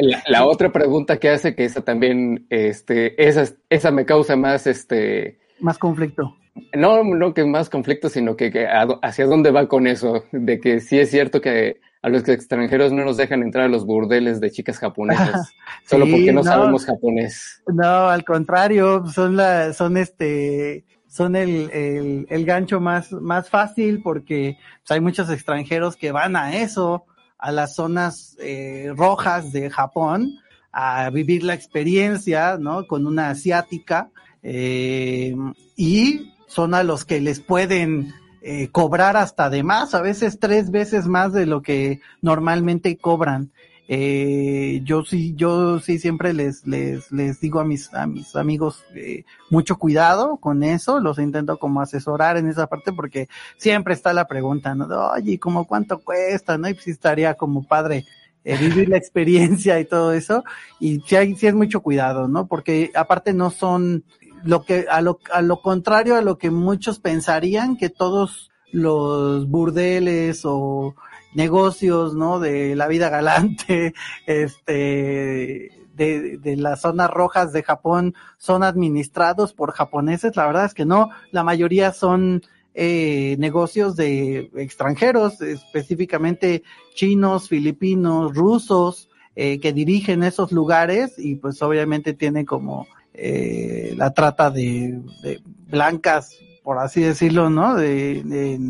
La, 0.00 0.20
la 0.26 0.46
otra 0.46 0.72
pregunta 0.72 1.18
que 1.18 1.30
hace 1.30 1.54
que 1.54 1.64
esa 1.64 1.80
también, 1.80 2.44
este, 2.50 3.14
esa, 3.24 3.44
esa 3.70 3.92
me 3.92 4.04
causa 4.04 4.34
más, 4.34 4.66
este, 4.66 5.38
Más 5.60 5.78
conflicto. 5.78 6.36
no, 6.74 7.04
no 7.04 7.34
que 7.34 7.44
más 7.44 7.70
conflicto, 7.70 8.08
sino 8.08 8.36
que, 8.36 8.50
que 8.50 8.66
hacia 8.66 9.26
dónde 9.26 9.52
va 9.52 9.68
con 9.68 9.86
eso, 9.86 10.24
de 10.32 10.58
que 10.58 10.80
sí 10.80 10.98
es 10.98 11.08
cierto 11.08 11.40
que 11.40 11.78
a 12.02 12.08
los 12.08 12.28
extranjeros 12.28 12.90
no 12.90 13.04
nos 13.04 13.16
dejan 13.16 13.42
entrar 13.42 13.66
a 13.66 13.68
los 13.68 13.86
burdeles 13.86 14.40
de 14.40 14.50
chicas 14.50 14.80
japonesas, 14.80 15.54
solo 15.86 16.06
porque 16.10 16.32
no, 16.32 16.40
no. 16.40 16.44
sabemos 16.44 16.84
japonés. 16.84 17.62
No, 17.72 18.08
al 18.08 18.24
contrario, 18.24 19.06
son 19.06 19.36
la, 19.36 19.72
son 19.72 19.98
este, 19.98 20.84
son 21.16 21.34
el, 21.34 22.26
el, 22.28 22.44
gancho 22.44 22.78
más, 22.78 23.10
más 23.10 23.48
fácil 23.48 24.02
porque 24.02 24.58
pues, 24.82 24.90
hay 24.90 25.00
muchos 25.00 25.30
extranjeros 25.30 25.96
que 25.96 26.12
van 26.12 26.36
a 26.36 26.58
eso, 26.58 27.06
a 27.38 27.52
las 27.52 27.74
zonas 27.74 28.36
eh, 28.38 28.92
rojas 28.94 29.50
de 29.50 29.70
Japón, 29.70 30.38
a 30.72 31.08
vivir 31.08 31.42
la 31.42 31.54
experiencia, 31.54 32.58
¿no? 32.58 32.86
Con 32.86 33.06
una 33.06 33.30
asiática, 33.30 34.10
eh, 34.42 35.34
y 35.74 36.34
son 36.48 36.74
a 36.74 36.82
los 36.82 37.06
que 37.06 37.22
les 37.22 37.40
pueden 37.40 38.12
eh, 38.42 38.68
cobrar 38.70 39.16
hasta 39.16 39.48
de 39.48 39.62
más, 39.62 39.94
a 39.94 40.02
veces 40.02 40.38
tres 40.38 40.70
veces 40.70 41.06
más 41.06 41.32
de 41.32 41.46
lo 41.46 41.62
que 41.62 42.00
normalmente 42.20 42.98
cobran. 42.98 43.52
Eh, 43.88 44.80
yo 44.84 45.04
sí, 45.04 45.34
yo 45.36 45.78
sí 45.78 45.98
siempre 45.98 46.32
les, 46.32 46.66
les, 46.66 47.12
les 47.12 47.40
digo 47.40 47.60
a 47.60 47.64
mis, 47.64 47.92
a 47.94 48.06
mis 48.06 48.34
amigos, 48.34 48.84
eh, 48.94 49.24
mucho 49.48 49.76
cuidado 49.76 50.38
con 50.38 50.64
eso, 50.64 50.98
los 50.98 51.18
intento 51.18 51.58
como 51.58 51.80
asesorar 51.80 52.36
en 52.36 52.48
esa 52.48 52.66
parte 52.66 52.92
porque 52.92 53.28
siempre 53.58 53.94
está 53.94 54.12
la 54.12 54.26
pregunta, 54.26 54.74
¿no? 54.74 54.88
De, 54.88 54.96
Oye, 54.96 55.38
¿cómo 55.38 55.66
cuánto 55.66 56.00
cuesta? 56.00 56.58
¿No? 56.58 56.68
Y 56.68 56.74
sí 56.74 56.90
estaría 56.90 57.34
como 57.34 57.62
padre 57.62 58.04
eh, 58.44 58.56
vivir 58.56 58.88
la 58.88 58.96
experiencia 58.96 59.78
y 59.78 59.84
todo 59.84 60.12
eso. 60.12 60.42
Y 60.80 61.00
sí, 61.06 61.14
hay, 61.14 61.36
sí 61.36 61.46
es 61.46 61.54
mucho 61.54 61.80
cuidado, 61.80 62.26
¿no? 62.26 62.46
Porque 62.46 62.90
aparte 62.94 63.32
no 63.34 63.50
son 63.50 64.04
lo 64.44 64.64
que, 64.64 64.86
a 64.90 65.00
lo, 65.00 65.20
a 65.32 65.42
lo 65.42 65.60
contrario 65.60 66.16
a 66.16 66.22
lo 66.22 66.38
que 66.38 66.50
muchos 66.50 66.98
pensarían 66.98 67.76
que 67.76 67.88
todos 67.88 68.50
los 68.72 69.48
burdeles 69.48 70.42
o 70.44 70.94
negocios, 71.36 72.14
¿no? 72.14 72.40
De 72.40 72.74
la 72.74 72.88
vida 72.88 73.08
galante, 73.08 73.94
este, 74.26 75.70
de, 75.94 76.38
de 76.38 76.56
las 76.56 76.80
zonas 76.80 77.10
rojas 77.10 77.52
de 77.52 77.62
Japón 77.62 78.14
son 78.38 78.62
administrados 78.62 79.52
por 79.52 79.72
japoneses. 79.72 80.34
La 80.34 80.46
verdad 80.46 80.64
es 80.64 80.74
que 80.74 80.84
no, 80.84 81.10
la 81.30 81.44
mayoría 81.44 81.92
son 81.92 82.42
eh, 82.74 83.36
negocios 83.38 83.96
de 83.96 84.50
extranjeros, 84.56 85.40
específicamente 85.40 86.62
chinos, 86.94 87.48
filipinos, 87.48 88.34
rusos, 88.34 89.08
eh, 89.34 89.60
que 89.60 89.72
dirigen 89.72 90.22
esos 90.22 90.52
lugares 90.52 91.14
y 91.18 91.36
pues 91.36 91.62
obviamente 91.62 92.12
tienen 92.12 92.44
como 92.44 92.86
eh, 93.14 93.94
la 93.96 94.12
trata 94.12 94.50
de, 94.50 95.00
de 95.22 95.40
blancas 95.68 96.36
por 96.66 96.80
así 96.80 97.00
decirlo, 97.00 97.48
¿no? 97.48 97.76
De, 97.76 98.60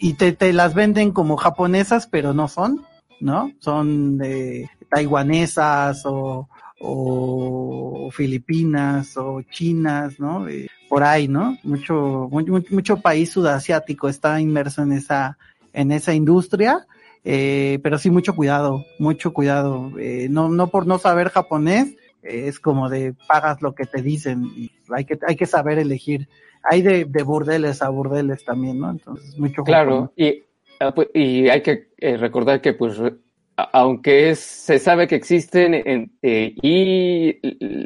y 0.00 0.14
te, 0.14 0.32
te 0.32 0.52
las 0.52 0.74
venden 0.74 1.12
como 1.12 1.36
japonesas, 1.36 2.08
pero 2.08 2.34
no 2.34 2.48
son, 2.48 2.84
¿no? 3.20 3.52
Son 3.60 4.18
de 4.18 4.68
taiwanesas 4.90 6.02
o, 6.04 6.48
o 6.80 8.10
filipinas 8.10 9.16
o 9.16 9.40
chinas, 9.42 10.18
¿no? 10.18 10.48
Por 10.88 11.04
ahí, 11.04 11.28
¿no? 11.28 11.56
Mucho, 11.62 12.28
mucho, 12.28 12.60
mucho 12.70 12.96
país 13.00 13.30
sudasiático 13.30 14.08
está 14.08 14.40
inmerso 14.40 14.82
en 14.82 14.90
esa, 14.90 15.38
en 15.72 15.92
esa 15.92 16.12
industria, 16.12 16.84
eh, 17.22 17.78
pero 17.84 17.98
sí 17.98 18.10
mucho 18.10 18.34
cuidado, 18.34 18.84
mucho 18.98 19.32
cuidado. 19.32 19.92
Eh, 20.00 20.26
no, 20.28 20.48
no 20.48 20.70
por 20.70 20.88
no 20.88 20.98
saber 20.98 21.28
japonés, 21.28 21.94
es 22.20 22.58
como 22.58 22.88
de 22.88 23.14
pagas 23.28 23.62
lo 23.62 23.76
que 23.76 23.86
te 23.86 24.02
dicen 24.02 24.42
y 24.56 24.72
hay 24.90 25.04
que, 25.04 25.20
hay 25.24 25.36
que 25.36 25.46
saber 25.46 25.78
elegir 25.78 26.26
hay 26.64 26.82
de, 26.82 27.04
de 27.04 27.22
burdeles 27.22 27.82
a 27.82 27.88
burdeles 27.88 28.44
también, 28.44 28.80
¿no? 28.80 28.90
Entonces, 28.90 29.38
mucho 29.38 29.62
Claro, 29.64 30.12
y, 30.16 30.42
ah, 30.80 30.92
pues, 30.94 31.08
y 31.14 31.48
hay 31.48 31.62
que 31.62 31.88
eh, 31.98 32.16
recordar 32.16 32.60
que, 32.60 32.72
pues, 32.72 33.00
aunque 33.56 34.30
es, 34.30 34.40
se 34.40 34.78
sabe 34.78 35.06
que 35.06 35.14
existen 35.14 35.74
en- 35.74 36.12
eh, 36.22 36.54
y 36.60 37.38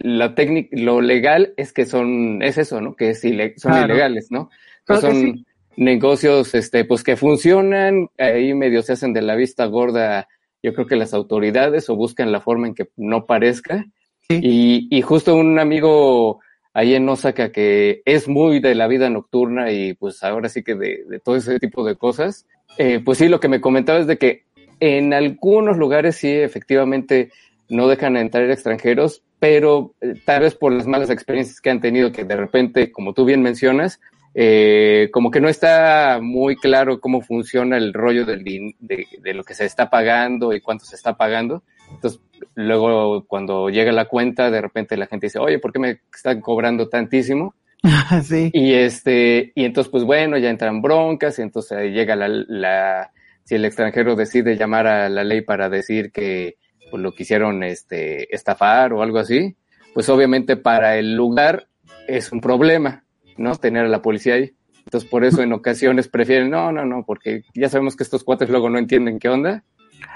la 0.08 0.34
técnica, 0.34 0.68
lo 0.72 1.00
legal 1.00 1.52
es 1.56 1.72
que 1.72 1.84
son, 1.84 2.42
es 2.42 2.56
eso, 2.58 2.80
¿no? 2.80 2.94
Que 2.96 3.10
es 3.10 3.24
ile- 3.24 3.54
son 3.58 3.72
Claro. 3.72 3.92
ilegales, 3.92 4.28
¿no? 4.30 4.48
Son 4.86 5.14
sí. 5.14 5.44
negocios, 5.76 6.54
este, 6.54 6.84
pues 6.84 7.04
que 7.04 7.16
funcionan, 7.16 8.08
ahí 8.16 8.54
medio 8.54 8.82
se 8.82 8.94
hacen 8.94 9.12
de 9.12 9.20
la 9.22 9.34
vista 9.36 9.66
gorda, 9.66 10.26
yo 10.62 10.72
creo 10.72 10.86
que 10.86 10.96
las 10.96 11.12
autoridades 11.14 11.88
o 11.90 11.96
buscan 11.96 12.32
la 12.32 12.40
forma 12.40 12.66
en 12.68 12.74
que 12.74 12.88
no 12.96 13.26
parezca. 13.26 13.84
Sí. 14.28 14.40
Y, 14.42 14.88
y 14.90 15.02
justo 15.02 15.34
un 15.36 15.58
amigo 15.58 16.40
ahí 16.78 16.94
en 16.94 17.08
Osaka 17.08 17.50
que 17.50 18.02
es 18.04 18.28
muy 18.28 18.60
de 18.60 18.76
la 18.76 18.86
vida 18.86 19.10
nocturna 19.10 19.72
y 19.72 19.94
pues 19.94 20.22
ahora 20.22 20.48
sí 20.48 20.62
que 20.62 20.76
de, 20.76 21.20
todo 21.24 21.34
ese 21.34 21.58
tipo 21.58 21.84
de 21.84 21.96
cosas, 21.96 22.46
eh, 22.76 23.00
pues 23.04 23.18
sí, 23.18 23.28
lo 23.28 23.40
que 23.40 23.48
me 23.48 23.60
comentaba 23.60 23.98
es 23.98 24.06
de 24.06 24.16
que 24.16 24.44
en 24.78 25.12
algunos 25.12 25.76
lugares 25.76 26.14
sí, 26.14 26.30
efectivamente, 26.30 27.32
no 27.68 27.88
dejan 27.88 28.16
entrar 28.16 28.48
extranjeros, 28.48 29.24
pero 29.40 29.94
eh, 30.00 30.14
tal 30.24 30.42
vez 30.42 30.54
por 30.54 30.72
las 30.72 30.86
malas 30.86 31.10
experiencias 31.10 31.60
que 31.60 31.70
han 31.70 31.80
tenido, 31.80 32.12
que 32.12 32.22
de 32.22 32.36
repente, 32.36 32.92
como 32.92 33.12
tú 33.12 33.24
bien 33.24 33.42
mencionas, 33.42 33.98
eh, 34.34 35.08
como 35.12 35.32
que 35.32 35.40
no 35.40 35.48
está 35.48 36.20
muy 36.22 36.54
claro 36.54 37.00
cómo 37.00 37.22
funciona 37.22 37.76
el 37.76 37.92
rollo 37.92 38.24
de 38.24 39.34
lo 39.34 39.42
que 39.42 39.54
se 39.54 39.64
está 39.64 39.90
pagando 39.90 40.52
y 40.52 40.60
cuánto 40.60 40.84
se 40.84 40.94
está 40.94 41.16
pagando. 41.16 41.64
Entonces, 41.90 42.20
luego 42.54 43.24
cuando 43.26 43.70
llega 43.70 43.92
la 43.92 44.06
cuenta, 44.06 44.50
de 44.50 44.60
repente 44.60 44.96
la 44.96 45.06
gente 45.06 45.26
dice, 45.26 45.38
oye, 45.38 45.58
¿por 45.58 45.72
qué 45.72 45.78
me 45.78 46.00
están 46.14 46.40
cobrando 46.40 46.88
tantísimo? 46.88 47.54
sí. 48.24 48.50
Y 48.52 48.74
este, 48.74 49.52
y 49.54 49.64
entonces, 49.64 49.90
pues 49.90 50.04
bueno, 50.04 50.36
ya 50.38 50.50
entran 50.50 50.82
broncas, 50.82 51.38
y 51.38 51.42
entonces 51.42 51.72
ahí 51.72 51.90
llega 51.90 52.16
la, 52.16 52.28
la, 52.28 53.12
si 53.44 53.54
el 53.54 53.64
extranjero 53.64 54.16
decide 54.16 54.56
llamar 54.56 54.86
a 54.86 55.08
la 55.08 55.24
ley 55.24 55.42
para 55.42 55.68
decir 55.68 56.10
que 56.12 56.56
pues, 56.90 57.02
lo 57.02 57.12
quisieron 57.12 57.62
este, 57.62 58.34
estafar 58.34 58.92
o 58.92 59.02
algo 59.02 59.18
así, 59.18 59.56
pues 59.94 60.08
obviamente 60.08 60.56
para 60.56 60.96
el 60.96 61.14
lugar 61.14 61.68
es 62.06 62.32
un 62.32 62.40
problema, 62.40 63.04
¿no? 63.36 63.54
Tener 63.56 63.84
a 63.84 63.88
la 63.88 64.02
policía 64.02 64.34
ahí. 64.34 64.52
Entonces, 64.84 65.08
por 65.08 65.24
eso 65.24 65.42
en 65.42 65.52
ocasiones 65.52 66.08
prefieren, 66.08 66.50
no, 66.50 66.72
no, 66.72 66.86
no, 66.86 67.04
porque 67.06 67.42
ya 67.54 67.68
sabemos 67.68 67.94
que 67.94 68.04
estos 68.04 68.24
cuates 68.24 68.48
luego 68.48 68.70
no 68.70 68.78
entienden 68.78 69.18
qué 69.18 69.28
onda 69.28 69.62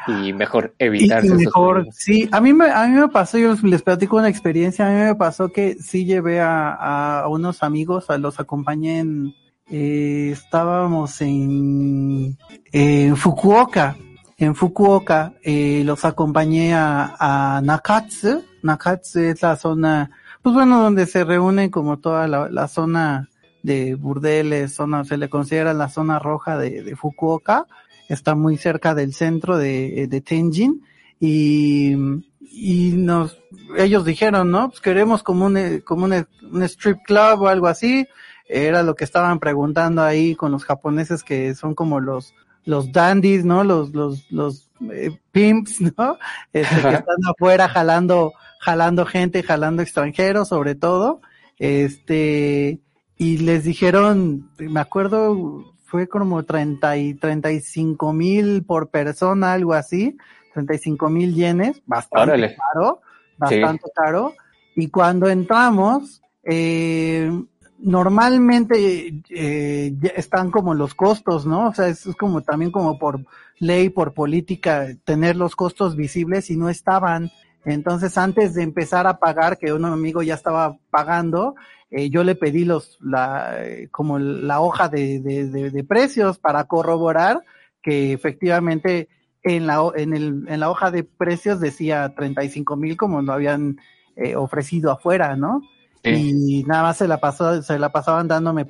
y 0.09 0.33
mejor 0.33 0.75
esos 0.79 1.39
mejor, 1.39 1.87
sí, 1.93 2.29
a 2.33 2.41
mí 2.41 2.53
me, 2.53 2.71
a 2.71 2.87
mí 2.87 2.99
me 2.99 3.09
pasó, 3.09 3.39
yo 3.39 3.55
les 3.63 3.83
platico 3.83 4.17
una 4.17 4.29
experiencia, 4.29 4.87
a 4.87 4.91
mí 4.91 4.97
me 4.97 5.15
pasó 5.15 5.49
que 5.49 5.77
sí 5.77 6.05
llevé 6.05 6.41
a, 6.41 7.21
a 7.21 7.29
unos 7.29 7.63
amigos, 7.63 8.11
a 8.11 8.19
los 8.19 8.41
acompañé 8.41 9.01
en, 9.01 9.35
eh, 9.71 10.31
estábamos 10.33 11.21
en, 11.23 12.37
en 12.73 13.17
Fukuoka, 13.17 13.97
en 14.37 14.55
Fukuoka, 14.55 15.33
eh, 15.43 15.83
los 15.85 16.05
acompañé 16.05 16.75
a, 16.75 17.17
a 17.19 17.61
Nakatsu, 17.63 18.45
Nakatsu 18.63 19.21
es 19.21 19.43
la 19.43 19.57
zona, 19.57 20.11
pues 20.43 20.55
bueno, 20.55 20.83
donde 20.83 21.07
se 21.07 21.25
reúnen 21.25 21.71
como 21.71 21.99
toda 21.99 22.29
la, 22.29 22.49
la 22.49 22.69
zona 22.69 23.29
de 23.63 23.95
burdeles, 23.95 24.75
zona, 24.75 25.05
se 25.05 25.17
le 25.17 25.31
considera 25.31 25.73
la 25.73 25.89
zona 25.89 26.19
roja 26.19 26.59
de, 26.59 26.83
de 26.83 26.97
Fukuoka, 26.97 27.67
está 28.09 28.35
muy 28.35 28.57
cerca 28.57 28.95
del 28.95 29.15
centro 29.15 29.57
de, 29.59 30.07
de 30.09 30.21
Tenjin 30.21 30.83
y, 31.21 31.95
y 32.41 32.93
nos, 32.97 33.39
ellos 33.77 34.05
dijeron, 34.05 34.51
¿no? 34.51 34.69
Pues 34.71 34.81
queremos 34.81 35.23
como 35.23 35.47
un, 35.47 35.81
como 35.85 36.05
un, 36.05 36.27
un 36.51 36.63
strip 36.65 36.99
club 37.05 37.43
o 37.43 37.49
algo 37.49 37.67
así. 37.67 38.07
era 38.49 38.83
lo 38.83 38.95
que 38.95 39.05
estaban 39.05 39.39
preguntando 39.39 40.03
ahí 40.03 40.35
con 40.35 40.53
los 40.53 40.65
japoneses 40.65 41.23
que 41.23 41.55
son 41.55 41.75
como 41.75 42.01
los 42.01 42.35
los 42.65 42.93
dandies, 42.93 43.45
¿no? 43.45 43.65
Los 43.65 43.93
los 43.93 44.31
los 44.31 44.71
eh, 44.93 45.11
pimps, 45.33 45.81
¿no? 45.97 46.19
Este, 46.53 46.75
que 46.75 46.95
están 46.95 47.17
afuera 47.29 47.69
jalando 47.69 48.33
jalando 48.61 49.07
gente, 49.07 49.43
jalando 49.43 49.83
extranjeros, 49.83 50.49
sobre 50.49 50.75
todo. 50.75 51.21
Este 51.59 52.81
y 53.17 53.39
les 53.39 53.65
dijeron, 53.65 54.51
me 54.59 54.81
acuerdo, 54.81 55.75
fue 55.93 56.09
como 56.09 56.43
30 56.43 56.97
y 56.97 57.13
35 57.13 58.15
mil 58.15 58.65
por 58.65 58.89
persona, 58.89 59.53
algo 59.53 59.75
así, 59.75 60.17
35 60.55 61.11
mil 61.11 61.35
yenes, 61.35 61.83
bastante 61.85 62.57
caro, 62.57 63.03
bastante 63.37 63.91
caro. 63.95 64.33
Y 64.75 64.89
cuando 64.89 65.29
entramos, 65.29 66.23
eh, 66.45 67.31
normalmente 67.79 69.23
eh, 69.29 69.95
están 70.17 70.51
como 70.51 70.73
los 70.73 70.95
costos, 70.95 71.45
¿no? 71.45 71.69
O 71.69 71.75
sea, 71.75 71.89
es, 71.89 72.09
como 72.19 72.41
también 72.41 72.71
como 72.71 72.99
por 72.99 73.27
ley, 73.59 73.91
por 73.91 74.15
política, 74.15 74.87
tener 75.05 75.37
los 75.37 75.55
costos 75.55 75.95
visibles 75.95 76.49
y 76.49 76.57
no 76.57 76.71
estaban. 76.71 77.31
Entonces, 77.67 78.17
antes 78.17 78.55
de 78.55 78.63
empezar 78.63 79.07
a 79.07 79.19
pagar, 79.19 79.59
que 79.59 79.75
un 79.75 79.85
amigo 79.85 80.23
ya 80.23 80.37
estaba 80.37 80.79
pagando, 80.89 81.55
eh, 81.93 82.11
yo 82.11 82.25
le 82.25 82.35
pedí 82.35 82.65
los, 82.65 82.99
la, 83.03 83.55
como 83.91 84.19
la 84.19 84.61
hoja 84.61 84.89
de, 84.89 85.21
de, 85.21 85.71
de, 85.71 85.85
precios 85.85 86.39
para 86.39 86.65
corroborar 86.65 87.43
que 87.83 88.15
efectivamente 88.15 89.09
en 89.43 89.67
la, 89.67 89.83
en, 89.95 90.15
el, 90.15 90.45
en 90.49 90.61
la 90.61 90.71
hoja 90.71 90.91
de 90.91 91.05
precios 91.05 91.61
decía 91.61 92.15
35 92.17 92.77
mil 92.77 92.97
como 92.97 93.21
lo 93.21 93.33
habían 93.35 93.79
eh, 94.17 94.37
ofrecido 94.37 94.91
afuera, 94.91 95.37
¿no? 95.37 95.63
Y 96.05 96.65
nada 96.65 96.83
más 96.83 96.97
se 96.97 97.07
la 97.07 97.19
pasó, 97.19 97.63
se 97.63 97.79
la 97.79 97.93
pasaban 97.93 98.27
dándome 98.27 98.67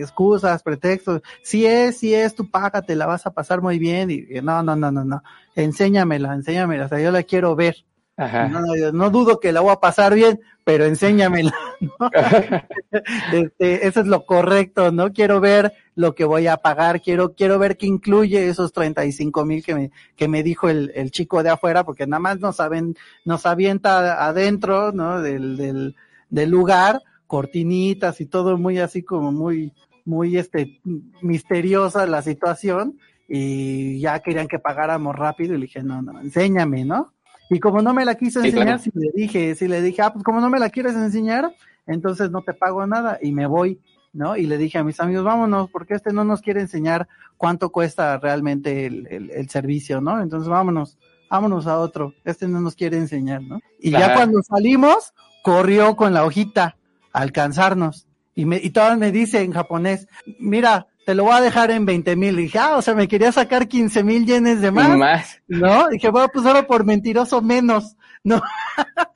excusas, 0.00 0.62
pretextos. 0.62 1.20
Si 1.42 1.66
es, 1.66 1.98
si 1.98 2.14
es, 2.14 2.34
tú 2.34 2.50
págate, 2.50 2.96
la 2.96 3.04
vas 3.04 3.26
a 3.26 3.32
pasar 3.32 3.60
muy 3.60 3.78
bien. 3.78 4.10
Y 4.10 4.40
no, 4.42 4.62
no, 4.62 4.74
no, 4.76 4.90
no, 4.90 5.04
no. 5.04 5.22
Enséñamela, 5.54 6.32
enséñamela. 6.32 6.86
O 6.86 6.88
sea, 6.88 7.00
yo 7.00 7.10
la 7.10 7.22
quiero 7.22 7.54
ver. 7.54 7.84
No, 8.92 9.10
dudo 9.10 9.40
que 9.40 9.52
la 9.52 9.60
voy 9.60 9.72
a 9.72 9.80
pasar 9.80 10.14
bien, 10.14 10.40
pero 10.64 10.84
enséñamela. 10.84 11.54
este, 13.32 13.86
eso 13.86 14.00
es 14.00 14.06
lo 14.06 14.26
correcto, 14.26 14.92
¿no? 14.92 15.12
Quiero 15.12 15.40
ver 15.40 15.72
lo 15.94 16.14
que 16.14 16.24
voy 16.24 16.46
a 16.46 16.58
pagar, 16.58 17.00
quiero, 17.00 17.34
quiero 17.34 17.58
ver 17.58 17.76
qué 17.76 17.86
incluye 17.86 18.48
esos 18.48 18.72
35 18.72 19.44
mil 19.44 19.64
que 19.64 19.74
me, 19.74 19.90
que 20.16 20.28
me 20.28 20.42
dijo 20.42 20.68
el, 20.68 20.92
el 20.94 21.10
chico 21.10 21.42
de 21.42 21.50
afuera, 21.50 21.84
porque 21.84 22.06
nada 22.06 22.20
más 22.20 22.40
nos, 22.40 22.56
saben, 22.56 22.94
nos 23.24 23.46
avienta 23.46 24.26
adentro, 24.26 24.92
¿no? 24.92 25.22
Del, 25.22 25.56
del, 25.56 25.96
del 26.28 26.50
lugar, 26.50 27.00
cortinitas 27.26 28.20
y 28.20 28.26
todo 28.26 28.58
muy 28.58 28.78
así 28.80 29.02
como 29.02 29.32
muy, 29.32 29.72
muy 30.04 30.36
este, 30.36 30.80
misteriosa 31.22 32.06
la 32.06 32.22
situación 32.22 32.98
y 33.28 34.00
ya 34.00 34.18
querían 34.20 34.48
que 34.48 34.58
pagáramos 34.58 35.14
rápido 35.16 35.54
y 35.54 35.58
le 35.58 35.66
dije, 35.66 35.82
no, 35.82 36.02
no, 36.02 36.20
enséñame, 36.20 36.84
¿no? 36.84 37.12
Y 37.50 37.58
como 37.58 37.82
no 37.82 37.92
me 37.92 38.04
la 38.04 38.14
quiso 38.14 38.42
enseñar, 38.42 38.78
si 38.78 38.90
le 38.94 39.10
dije, 39.12 39.56
si 39.56 39.66
le 39.66 39.82
dije, 39.82 40.02
ah, 40.02 40.12
pues 40.12 40.24
como 40.24 40.40
no 40.40 40.48
me 40.48 40.60
la 40.60 40.70
quieres 40.70 40.94
enseñar, 40.94 41.52
entonces 41.86 42.30
no 42.30 42.42
te 42.42 42.54
pago 42.54 42.86
nada 42.86 43.18
y 43.20 43.32
me 43.32 43.46
voy, 43.46 43.80
¿no? 44.12 44.36
Y 44.36 44.46
le 44.46 44.56
dije 44.56 44.78
a 44.78 44.84
mis 44.84 45.00
amigos, 45.00 45.24
vámonos, 45.24 45.68
porque 45.68 45.94
este 45.94 46.12
no 46.12 46.24
nos 46.24 46.42
quiere 46.42 46.60
enseñar 46.60 47.08
cuánto 47.36 47.70
cuesta 47.70 48.18
realmente 48.18 48.86
el, 48.86 49.30
el, 49.32 49.48
servicio, 49.50 50.00
¿no? 50.00 50.22
Entonces 50.22 50.48
vámonos, 50.48 50.96
vámonos 51.28 51.66
a 51.66 51.78
otro, 51.78 52.14
este 52.24 52.46
no 52.46 52.60
nos 52.60 52.76
quiere 52.76 52.96
enseñar, 52.98 53.42
¿no? 53.42 53.60
Y 53.80 53.90
ya 53.90 54.14
cuando 54.14 54.40
salimos, 54.44 55.12
corrió 55.42 55.96
con 55.96 56.14
la 56.14 56.24
hojita 56.24 56.76
a 57.12 57.20
alcanzarnos. 57.20 58.06
Y, 58.36 58.44
me, 58.44 58.58
y 58.58 58.70
todo 58.70 58.96
me 58.96 59.10
dice 59.10 59.42
en 59.42 59.52
japonés, 59.52 60.06
mira, 60.38 60.86
te 61.10 61.16
lo 61.16 61.24
voy 61.24 61.32
a 61.32 61.40
dejar 61.40 61.72
en 61.72 61.84
20 61.84 62.14
mil. 62.14 62.36
dije, 62.36 62.56
ah, 62.60 62.76
o 62.76 62.82
sea, 62.82 62.94
me 62.94 63.08
quería 63.08 63.32
sacar 63.32 63.66
15 63.66 64.04
mil 64.04 64.24
yenes 64.26 64.60
de 64.60 64.70
más. 64.70 64.96
Más. 64.96 65.42
¿No? 65.48 65.88
dije, 65.88 66.08
bueno, 66.08 66.28
pues 66.32 66.46
ahora 66.46 66.68
por 66.68 66.84
mentiroso 66.84 67.42
menos. 67.42 67.96
No. 68.22 68.40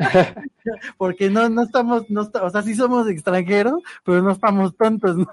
Porque 0.98 1.30
no, 1.30 1.48
no 1.48 1.62
estamos, 1.62 2.10
no, 2.10 2.28
o 2.42 2.50
sea, 2.50 2.62
sí 2.62 2.74
somos 2.74 3.08
extranjeros, 3.08 3.80
pero 4.02 4.22
no 4.22 4.32
estamos 4.32 4.76
tontos, 4.76 5.16
¿no? 5.16 5.28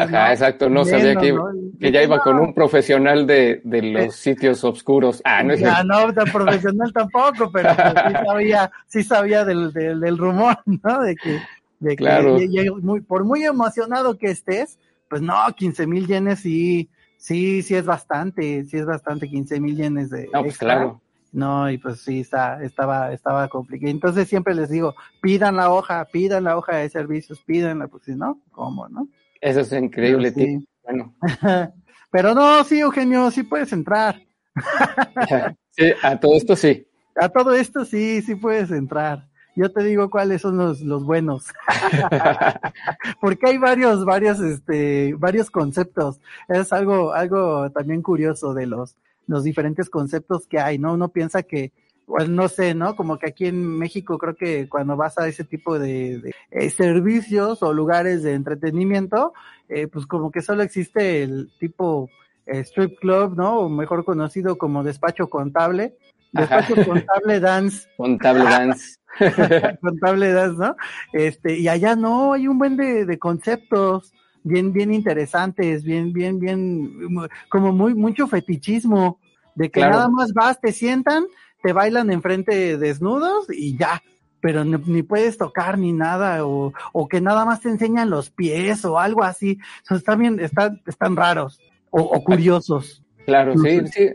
Ajá, 0.00 0.32
exacto. 0.32 0.68
No 0.68 0.84
sabía 0.84 1.14
que, 1.14 1.32
que 1.78 1.92
ya 1.92 2.02
iba 2.02 2.18
con 2.18 2.40
un 2.40 2.54
profesional 2.54 3.24
de, 3.24 3.60
de 3.62 3.82
los 3.82 4.04
eh, 4.06 4.10
sitios 4.10 4.64
oscuros. 4.64 5.22
Ah, 5.24 5.44
no 5.44 5.52
es 5.52 5.60
Ya, 5.60 5.84
no, 5.84 6.12
tan 6.12 6.26
profesional 6.32 6.92
tampoco, 6.92 7.52
pero 7.52 7.68
pues 7.76 7.94
sí 8.08 8.26
sabía, 8.26 8.72
sí 8.88 9.04
sabía 9.04 9.44
del, 9.44 9.72
del, 9.72 10.00
del 10.00 10.18
rumor, 10.18 10.58
¿no? 10.66 11.02
De 11.02 11.14
que, 11.14 11.40
de 11.78 11.90
que 11.90 11.96
claro. 11.96 12.36
muy, 12.82 13.00
por 13.00 13.22
muy 13.22 13.44
emocionado 13.44 14.18
que 14.18 14.32
estés, 14.32 14.76
pues 15.10 15.20
no, 15.20 15.34
15 15.56 15.88
mil 15.88 16.06
yenes 16.06 16.38
sí, 16.38 16.88
sí, 17.18 17.62
sí 17.62 17.74
es 17.74 17.84
bastante, 17.84 18.64
sí 18.64 18.78
es 18.78 18.86
bastante 18.86 19.28
15 19.28 19.60
mil 19.60 19.76
yenes 19.76 20.08
de. 20.08 20.30
No, 20.32 20.44
pues 20.44 20.56
claro. 20.56 21.02
No, 21.32 21.68
y 21.70 21.78
pues 21.78 22.00
sí, 22.00 22.20
está, 22.20 22.62
estaba, 22.62 23.12
estaba 23.12 23.48
complicado. 23.48 23.90
Entonces 23.90 24.28
siempre 24.28 24.54
les 24.54 24.70
digo, 24.70 24.94
pidan 25.20 25.56
la 25.56 25.70
hoja, 25.72 26.04
pidan 26.06 26.44
la 26.44 26.56
hoja 26.56 26.76
de 26.76 26.88
servicios, 26.88 27.40
pídanla, 27.40 27.88
pues 27.88 28.04
si 28.04 28.14
no, 28.14 28.40
¿cómo, 28.52 28.88
no? 28.88 29.08
Eso 29.40 29.60
es 29.60 29.72
increíble, 29.72 30.30
tío. 30.30 30.60
Bueno. 30.84 31.14
Pero 32.10 32.34
no, 32.34 32.62
sí, 32.64 32.80
Eugenio, 32.80 33.30
sí 33.32 33.42
puedes 33.42 33.72
entrar. 33.72 34.20
sí, 35.70 35.92
a 36.02 36.18
todo 36.18 36.36
esto 36.36 36.54
sí. 36.54 36.86
A 37.16 37.28
todo 37.28 37.54
esto 37.54 37.84
sí, 37.84 38.22
sí 38.22 38.36
puedes 38.36 38.70
entrar 38.70 39.29
yo 39.56 39.70
te 39.72 39.82
digo 39.84 40.10
cuáles 40.10 40.42
son 40.42 40.56
los, 40.56 40.80
los 40.80 41.04
buenos. 41.04 41.46
Porque 43.20 43.48
hay 43.48 43.58
varios, 43.58 44.04
varios, 44.04 44.40
este, 44.40 45.14
varios 45.18 45.50
conceptos. 45.50 46.20
Es 46.48 46.72
algo, 46.72 47.12
algo 47.12 47.70
también 47.70 48.02
curioso 48.02 48.54
de 48.54 48.66
los, 48.66 48.96
los 49.26 49.44
diferentes 49.44 49.90
conceptos 49.90 50.46
que 50.46 50.58
hay, 50.58 50.78
¿no? 50.78 50.92
Uno 50.92 51.08
piensa 51.08 51.42
que, 51.42 51.72
pues 52.06 52.28
no 52.28 52.48
sé, 52.48 52.74
¿no? 52.74 52.96
Como 52.96 53.18
que 53.18 53.28
aquí 53.28 53.46
en 53.46 53.78
México 53.78 54.18
creo 54.18 54.34
que 54.34 54.68
cuando 54.68 54.96
vas 54.96 55.18
a 55.18 55.28
ese 55.28 55.44
tipo 55.44 55.78
de, 55.78 56.32
eh, 56.50 56.70
servicios 56.70 57.62
o 57.62 57.72
lugares 57.72 58.22
de 58.22 58.34
entretenimiento, 58.34 59.32
eh, 59.68 59.86
pues 59.86 60.06
como 60.06 60.30
que 60.30 60.42
solo 60.42 60.62
existe 60.62 61.22
el 61.22 61.50
tipo 61.58 62.10
eh, 62.46 62.60
strip 62.60 62.98
club, 62.98 63.36
¿no? 63.36 63.60
O 63.60 63.68
mejor 63.68 64.04
conocido 64.04 64.58
como 64.58 64.82
despacho 64.82 65.28
contable. 65.28 65.96
Despacho 66.32 66.74
contable 66.84 67.40
dance. 67.40 67.88
Contable 67.96 68.44
dance. 68.44 68.99
contable 69.80 70.32
dance, 70.32 70.58
¿no? 70.58 70.76
Este, 71.12 71.58
y 71.58 71.68
allá 71.68 71.96
no, 71.96 72.32
hay 72.32 72.48
un 72.48 72.58
buen 72.58 72.76
de, 72.76 73.04
de 73.04 73.18
conceptos 73.18 74.12
bien, 74.42 74.72
bien 74.72 74.92
interesantes, 74.92 75.84
bien, 75.84 76.12
bien, 76.12 76.38
bien, 76.38 77.26
como 77.48 77.72
muy, 77.72 77.94
mucho 77.94 78.26
fetichismo, 78.26 79.18
de 79.54 79.70
que 79.70 79.80
nada 79.80 80.08
más 80.08 80.32
vas, 80.32 80.60
te 80.60 80.72
sientan, 80.72 81.24
te 81.62 81.72
bailan 81.72 82.10
enfrente 82.10 82.78
desnudos 82.78 83.46
y 83.50 83.76
ya, 83.76 84.02
pero 84.40 84.64
ni, 84.64 85.02
puedes 85.02 85.36
tocar 85.36 85.76
ni 85.76 85.92
nada, 85.92 86.46
o, 86.46 86.72
o, 86.92 87.08
que 87.08 87.20
nada 87.20 87.44
más 87.44 87.60
te 87.60 87.68
enseñan 87.68 88.08
los 88.08 88.30
pies 88.30 88.86
o 88.86 88.98
algo 88.98 89.22
así. 89.22 89.58
O 89.90 89.94
están 89.94 90.18
bien, 90.18 90.40
están, 90.40 90.80
están 90.86 91.14
raros 91.14 91.60
o, 91.90 92.00
o 92.00 92.24
curiosos. 92.24 93.04
Claro, 93.26 93.54
sí, 93.58 93.80
sí 93.92 94.08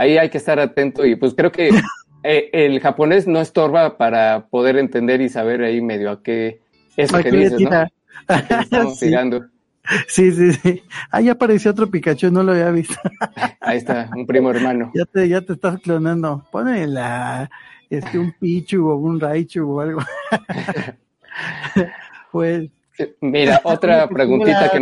ahí 0.00 0.16
hay 0.16 0.30
que 0.30 0.38
estar 0.38 0.58
atento 0.58 1.04
y 1.04 1.14
pues 1.14 1.34
creo 1.34 1.52
que 1.52 1.70
eh, 2.22 2.50
el 2.52 2.80
japonés 2.80 3.26
no 3.26 3.40
estorba 3.40 3.96
para 3.96 4.46
poder 4.48 4.76
entender 4.76 5.20
y 5.20 5.28
saber 5.28 5.62
ahí 5.62 5.80
medio 5.80 6.10
a 6.10 6.22
qué 6.22 6.60
es 6.96 7.12
lo 7.12 7.22
que 7.22 7.30
dices, 7.30 7.60
¿no? 7.60 7.86
Estamos 8.28 8.98
sí. 8.98 9.12
Sí, 10.06 10.30
sí, 10.32 10.52
sí. 10.52 10.82
Ahí 11.10 11.28
apareció 11.28 11.70
otro 11.70 11.90
Pikachu, 11.90 12.30
no 12.30 12.42
lo 12.42 12.52
había 12.52 12.70
visto. 12.70 12.94
Ahí 13.60 13.78
está, 13.78 14.10
un 14.14 14.26
primo 14.26 14.50
hermano. 14.50 14.92
Ya 14.94 15.04
te, 15.04 15.28
ya 15.28 15.40
te 15.40 15.54
estás 15.54 15.80
clonando. 15.80 16.44
Ponle 16.52 16.86
la, 16.86 17.50
este, 17.88 18.18
un 18.18 18.32
Pichu 18.32 18.88
o 18.88 18.96
un 18.96 19.18
Raichu 19.18 19.68
o 19.68 19.80
algo. 19.80 20.00
pues, 22.32 22.68
Mira, 23.20 23.60
otra 23.64 24.08
preguntita 24.08 24.70
que, 24.70 24.80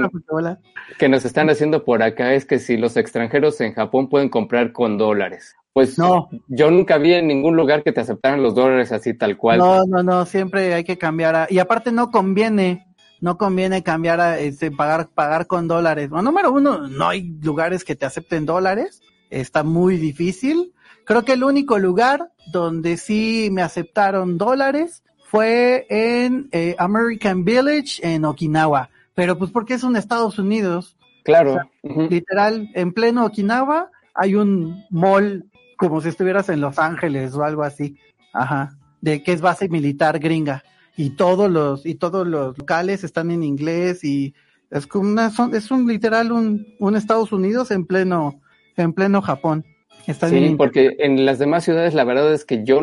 que, 0.99 1.09
nos 1.09 1.25
están 1.25 1.51
haciendo 1.51 1.85
por 1.85 2.03
acá 2.03 2.35
es 2.35 2.45
que 2.45 2.59
si 2.59 2.77
los 2.77 2.97
extranjeros 2.97 3.61
en 3.61 3.75
Japón 3.75 4.09
pueden 4.09 4.29
comprar 4.29 4.73
con 4.73 4.99
dólares. 4.99 5.55
Pues 5.73 5.99
no. 5.99 6.29
Yo 6.49 6.71
nunca 6.71 6.99
vi 6.99 7.15
en 7.15 7.29
ningún 7.29 7.57
lugar 7.57 7.83
que 7.85 7.93
te 7.93 8.01
aceptaran 8.01 8.43
los 8.43 8.55
dólares 8.55 8.91
así 8.93 9.15
tal 9.15 9.37
cual. 9.37 9.59
No, 9.59 9.85
no, 9.85 10.03
no, 10.03 10.27
siempre 10.27 10.75
hay 10.75 10.85
que 10.85 10.99
cambiar. 10.99 11.37
A, 11.37 11.47
y 11.49 11.59
aparte 11.61 11.93
no 11.93 12.11
conviene, 12.11 12.87
no 13.21 13.39
conviene 13.39 13.83
cambiar 13.83 14.21
a 14.21 14.39
este, 14.39 14.71
pagar, 14.71 15.09
pagar 15.15 15.47
con 15.47 15.69
dólares. 15.69 16.11
Bueno, 16.11 16.31
número 16.31 16.51
uno, 16.51 16.89
no 16.89 17.09
hay 17.09 17.31
lugares 17.43 17.85
que 17.85 17.95
te 17.95 18.07
acepten 18.07 18.45
dólares. 18.45 19.03
Está 19.31 19.63
muy 19.63 19.97
difícil. 19.99 20.73
Creo 21.05 21.25
que 21.25 21.35
el 21.35 21.45
único 21.45 21.79
lugar 21.79 22.33
donde 22.53 22.97
sí 22.97 23.49
me 23.53 23.63
aceptaron 23.63 24.37
dólares 24.37 25.05
fue 25.31 25.87
en 25.91 26.49
eh, 26.53 26.75
American 26.79 27.45
Village 27.45 28.01
en 28.03 28.25
Okinawa, 28.25 28.89
pero 29.15 29.37
pues 29.37 29.51
porque 29.51 29.75
es 29.75 29.83
un 29.83 29.97
Estados 29.97 30.39
Unidos. 30.39 30.97
Claro. 31.25 31.59
Literal, 31.83 32.71
en 32.75 32.93
pleno 32.93 33.27
Okinawa 33.27 33.91
hay 34.15 34.35
un 34.35 34.85
mall 34.91 35.45
como 35.77 36.01
si 36.01 36.09
estuvieras 36.09 36.49
en 36.49 36.61
Los 36.63 36.79
Ángeles 36.79 37.35
o 37.35 37.45
algo 37.45 37.63
así. 37.63 37.97
Ajá. 38.33 38.77
De 39.03 39.23
que 39.23 39.33
es 39.33 39.41
base 39.41 39.69
militar 39.69 40.19
gringa. 40.19 40.65
Y 40.97 41.11
todos 41.11 41.51
los, 41.51 41.85
y 41.87 41.95
todos 41.95 42.27
los 42.27 42.57
locales 42.59 43.05
están 43.05 43.31
en 43.31 43.43
inglés 43.43 44.03
y 44.05 44.35
Es 44.71 44.87
como 44.87 45.09
una, 45.11 45.31
son, 45.31 45.55
es 45.55 45.71
un 45.71 45.87
literal 45.87 46.33
un, 46.33 46.67
un 46.79 46.97
Estados 46.97 47.33
Unidos 47.33 47.71
en 47.71 47.85
pleno, 47.87 48.41
en 48.77 48.93
pleno 48.93 49.21
Japón. 49.23 49.65
Está 50.07 50.29
Sí, 50.29 50.37
bien. 50.37 50.57
porque 50.57 50.97
en 50.99 51.25
las 51.27 51.39
demás 51.39 51.65
ciudades 51.65 51.93
la 51.95 52.05
verdad 52.05 52.33
es 52.33 52.45
que 52.45 52.65
yo 52.65 52.81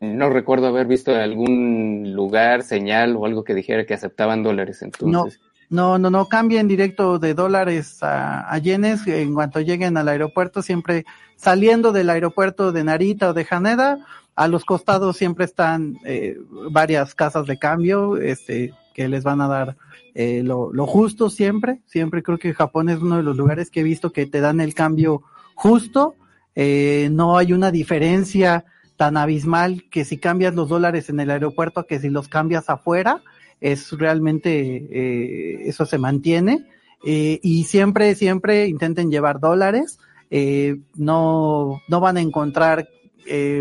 no 0.00 0.30
recuerdo 0.30 0.66
haber 0.68 0.86
visto 0.86 1.14
algún 1.14 2.12
lugar, 2.14 2.62
señal 2.62 3.16
o 3.16 3.26
algo 3.26 3.44
que 3.44 3.54
dijera 3.54 3.86
que 3.86 3.94
aceptaban 3.94 4.42
dólares. 4.42 4.82
Entonces, 4.82 5.40
No, 5.68 5.98
no, 5.98 6.10
no, 6.10 6.26
cambien 6.26 6.68
directo 6.68 7.18
de 7.18 7.34
dólares 7.34 8.02
a, 8.02 8.52
a 8.52 8.58
yenes 8.58 9.06
en 9.06 9.34
cuanto 9.34 9.60
lleguen 9.60 9.96
al 9.96 10.08
aeropuerto, 10.08 10.62
siempre 10.62 11.04
saliendo 11.36 11.92
del 11.92 12.10
aeropuerto 12.10 12.72
de 12.72 12.84
Narita 12.84 13.30
o 13.30 13.34
de 13.34 13.46
Haneda, 13.48 13.98
a 14.36 14.48
los 14.48 14.64
costados 14.64 15.16
siempre 15.16 15.46
están 15.46 15.98
eh, 16.04 16.36
varias 16.70 17.14
casas 17.14 17.46
de 17.46 17.58
cambio, 17.58 18.18
este, 18.18 18.72
que 18.94 19.08
les 19.08 19.24
van 19.24 19.40
a 19.40 19.48
dar 19.48 19.76
eh, 20.14 20.42
lo, 20.42 20.72
lo 20.72 20.86
justo 20.86 21.28
siempre, 21.30 21.80
siempre 21.86 22.22
creo 22.22 22.38
que 22.38 22.54
Japón 22.54 22.88
es 22.88 23.00
uno 23.00 23.16
de 23.16 23.22
los 23.22 23.36
lugares 23.36 23.70
que 23.70 23.80
he 23.80 23.82
visto 23.82 24.12
que 24.12 24.26
te 24.26 24.40
dan 24.40 24.60
el 24.60 24.74
cambio 24.74 25.22
justo, 25.54 26.14
eh, 26.54 27.08
no 27.12 27.36
hay 27.36 27.52
una 27.52 27.70
diferencia 27.70 28.64
tan 28.96 29.16
abismal 29.16 29.84
que 29.90 30.04
si 30.04 30.18
cambias 30.18 30.54
los 30.54 30.68
dólares 30.68 31.08
en 31.10 31.20
el 31.20 31.30
aeropuerto 31.30 31.86
que 31.86 31.98
si 31.98 32.08
los 32.08 32.28
cambias 32.28 32.68
afuera, 32.68 33.22
es 33.60 33.92
realmente 33.92 34.86
eh, 34.90 35.68
eso 35.68 35.86
se 35.86 35.98
mantiene. 35.98 36.66
Eh, 37.04 37.38
y 37.42 37.64
siempre 37.64 38.14
siempre 38.14 38.66
intenten 38.66 39.10
llevar 39.10 39.38
dólares. 39.38 39.98
Eh, 40.30 40.78
no 40.96 41.80
no 41.88 42.00
van 42.00 42.16
a 42.16 42.20
encontrar 42.20 42.88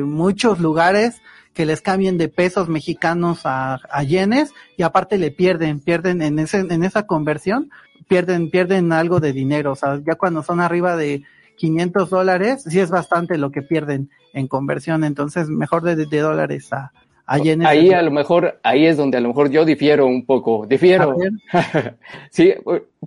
muchos 0.03 0.59
lugares 0.59 1.21
que 1.55 1.65
les 1.65 1.81
cambien 1.81 2.19
de 2.19 2.27
pesos 2.27 2.69
mexicanos 2.69 3.41
a, 3.45 3.79
a 3.89 4.03
yenes 4.03 4.51
y 4.77 4.83
aparte 4.83 5.17
le 5.17 5.31
pierden 5.31 5.79
pierden 5.79 6.21
en 6.21 6.37
ese 6.37 6.59
en 6.59 6.83
esa 6.83 7.07
conversión 7.07 7.71
pierden 8.07 8.51
pierden 8.51 8.91
algo 8.91 9.19
de 9.19 9.33
dinero. 9.33 9.71
O 9.71 9.75
sea 9.75 9.99
ya 10.05 10.15
cuando 10.15 10.43
son 10.43 10.61
arriba 10.61 10.95
de 10.95 11.23
500 11.57 12.09
dólares 12.09 12.63
sí 12.63 12.79
es 12.79 12.89
bastante 12.89 13.37
lo 13.37 13.51
que 13.51 13.61
pierden 13.61 14.09
en 14.33 14.47
conversión 14.47 15.03
entonces 15.03 15.49
mejor 15.49 15.83
de, 15.83 15.95
de 15.95 16.19
dólares 16.19 16.71
a 16.73 16.91
a 17.27 17.39
yenes 17.39 17.67
ahí 17.67 17.91
a 17.91 18.01
lo 18.01 18.11
mejor, 18.11 18.59
ahí 18.63 18.85
es 18.85 18.97
donde 18.97 19.17
a 19.17 19.21
lo 19.21 19.29
mejor 19.29 19.49
yo 19.49 19.65
difiero 19.65 20.05
un 20.05 20.25
poco, 20.25 20.65
difiero. 20.67 21.15
Sí, 22.29 22.53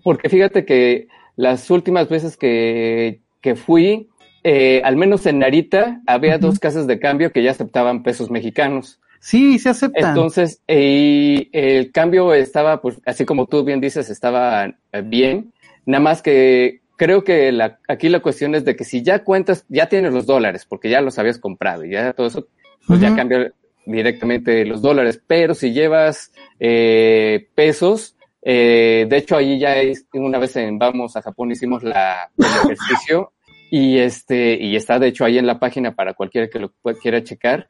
porque 0.02 0.28
fíjate 0.28 0.64
que 0.64 1.08
las 1.36 1.70
últimas 1.70 2.08
veces 2.08 2.36
que, 2.36 3.20
que 3.40 3.54
fui, 3.54 4.08
eh, 4.42 4.80
al 4.84 4.96
menos 4.96 5.24
en 5.26 5.38
Narita, 5.38 6.00
había 6.06 6.38
dos 6.38 6.58
casas 6.58 6.86
de 6.86 6.98
cambio 6.98 7.32
que 7.32 7.42
ya 7.42 7.52
aceptaban 7.52 8.02
pesos 8.02 8.30
mexicanos. 8.30 8.98
Sí, 9.20 9.58
se 9.58 9.68
aceptan. 9.68 10.10
Entonces, 10.10 10.62
eh, 10.68 11.48
el 11.52 11.92
cambio 11.92 12.32
estaba, 12.34 12.80
pues, 12.80 13.00
así 13.04 13.24
como 13.24 13.46
tú 13.46 13.64
bien 13.64 13.80
dices, 13.80 14.10
estaba 14.10 14.66
eh, 14.66 15.02
bien. 15.04 15.52
Nada 15.86 16.02
más 16.02 16.22
que 16.22 16.80
creo 16.98 17.24
que 17.24 17.50
la, 17.52 17.78
aquí 17.88 18.10
la 18.10 18.20
cuestión 18.20 18.54
es 18.54 18.66
de 18.66 18.76
que 18.76 18.84
si 18.84 19.02
ya 19.02 19.24
cuentas, 19.24 19.64
ya 19.70 19.88
tienes 19.88 20.12
los 20.12 20.26
dólares, 20.26 20.66
porque 20.68 20.90
ya 20.90 21.00
los 21.00 21.18
habías 21.18 21.38
comprado 21.38 21.84
y 21.86 21.92
ya 21.92 22.12
todo 22.12 22.26
eso, 22.26 22.48
pues 22.86 23.00
ya 23.00 23.16
cambia 23.16 23.52
directamente 23.86 24.66
los 24.66 24.82
dólares. 24.82 25.18
Pero 25.26 25.54
si 25.54 25.72
llevas 25.72 26.32
eh, 26.60 27.48
pesos, 27.54 28.16
eh, 28.42 29.06
de 29.08 29.16
hecho, 29.16 29.36
allí 29.36 29.58
ya 29.58 29.76
es- 29.78 30.06
una 30.12 30.38
vez 30.38 30.54
en 30.56 30.78
Vamos 30.78 31.16
a 31.16 31.22
Japón 31.22 31.50
hicimos 31.50 31.82
la, 31.82 32.30
el 32.36 32.44
ejercicio 32.76 33.32
y 33.70 33.98
este, 33.98 34.58
y 34.60 34.76
está 34.76 34.98
de 34.98 35.08
hecho 35.08 35.24
ahí 35.24 35.38
en 35.38 35.46
la 35.46 35.58
página 35.58 35.94
para 35.94 36.14
cualquiera 36.14 36.48
que 36.48 36.58
lo 36.58 36.72
quiera 37.00 37.22
checar 37.22 37.68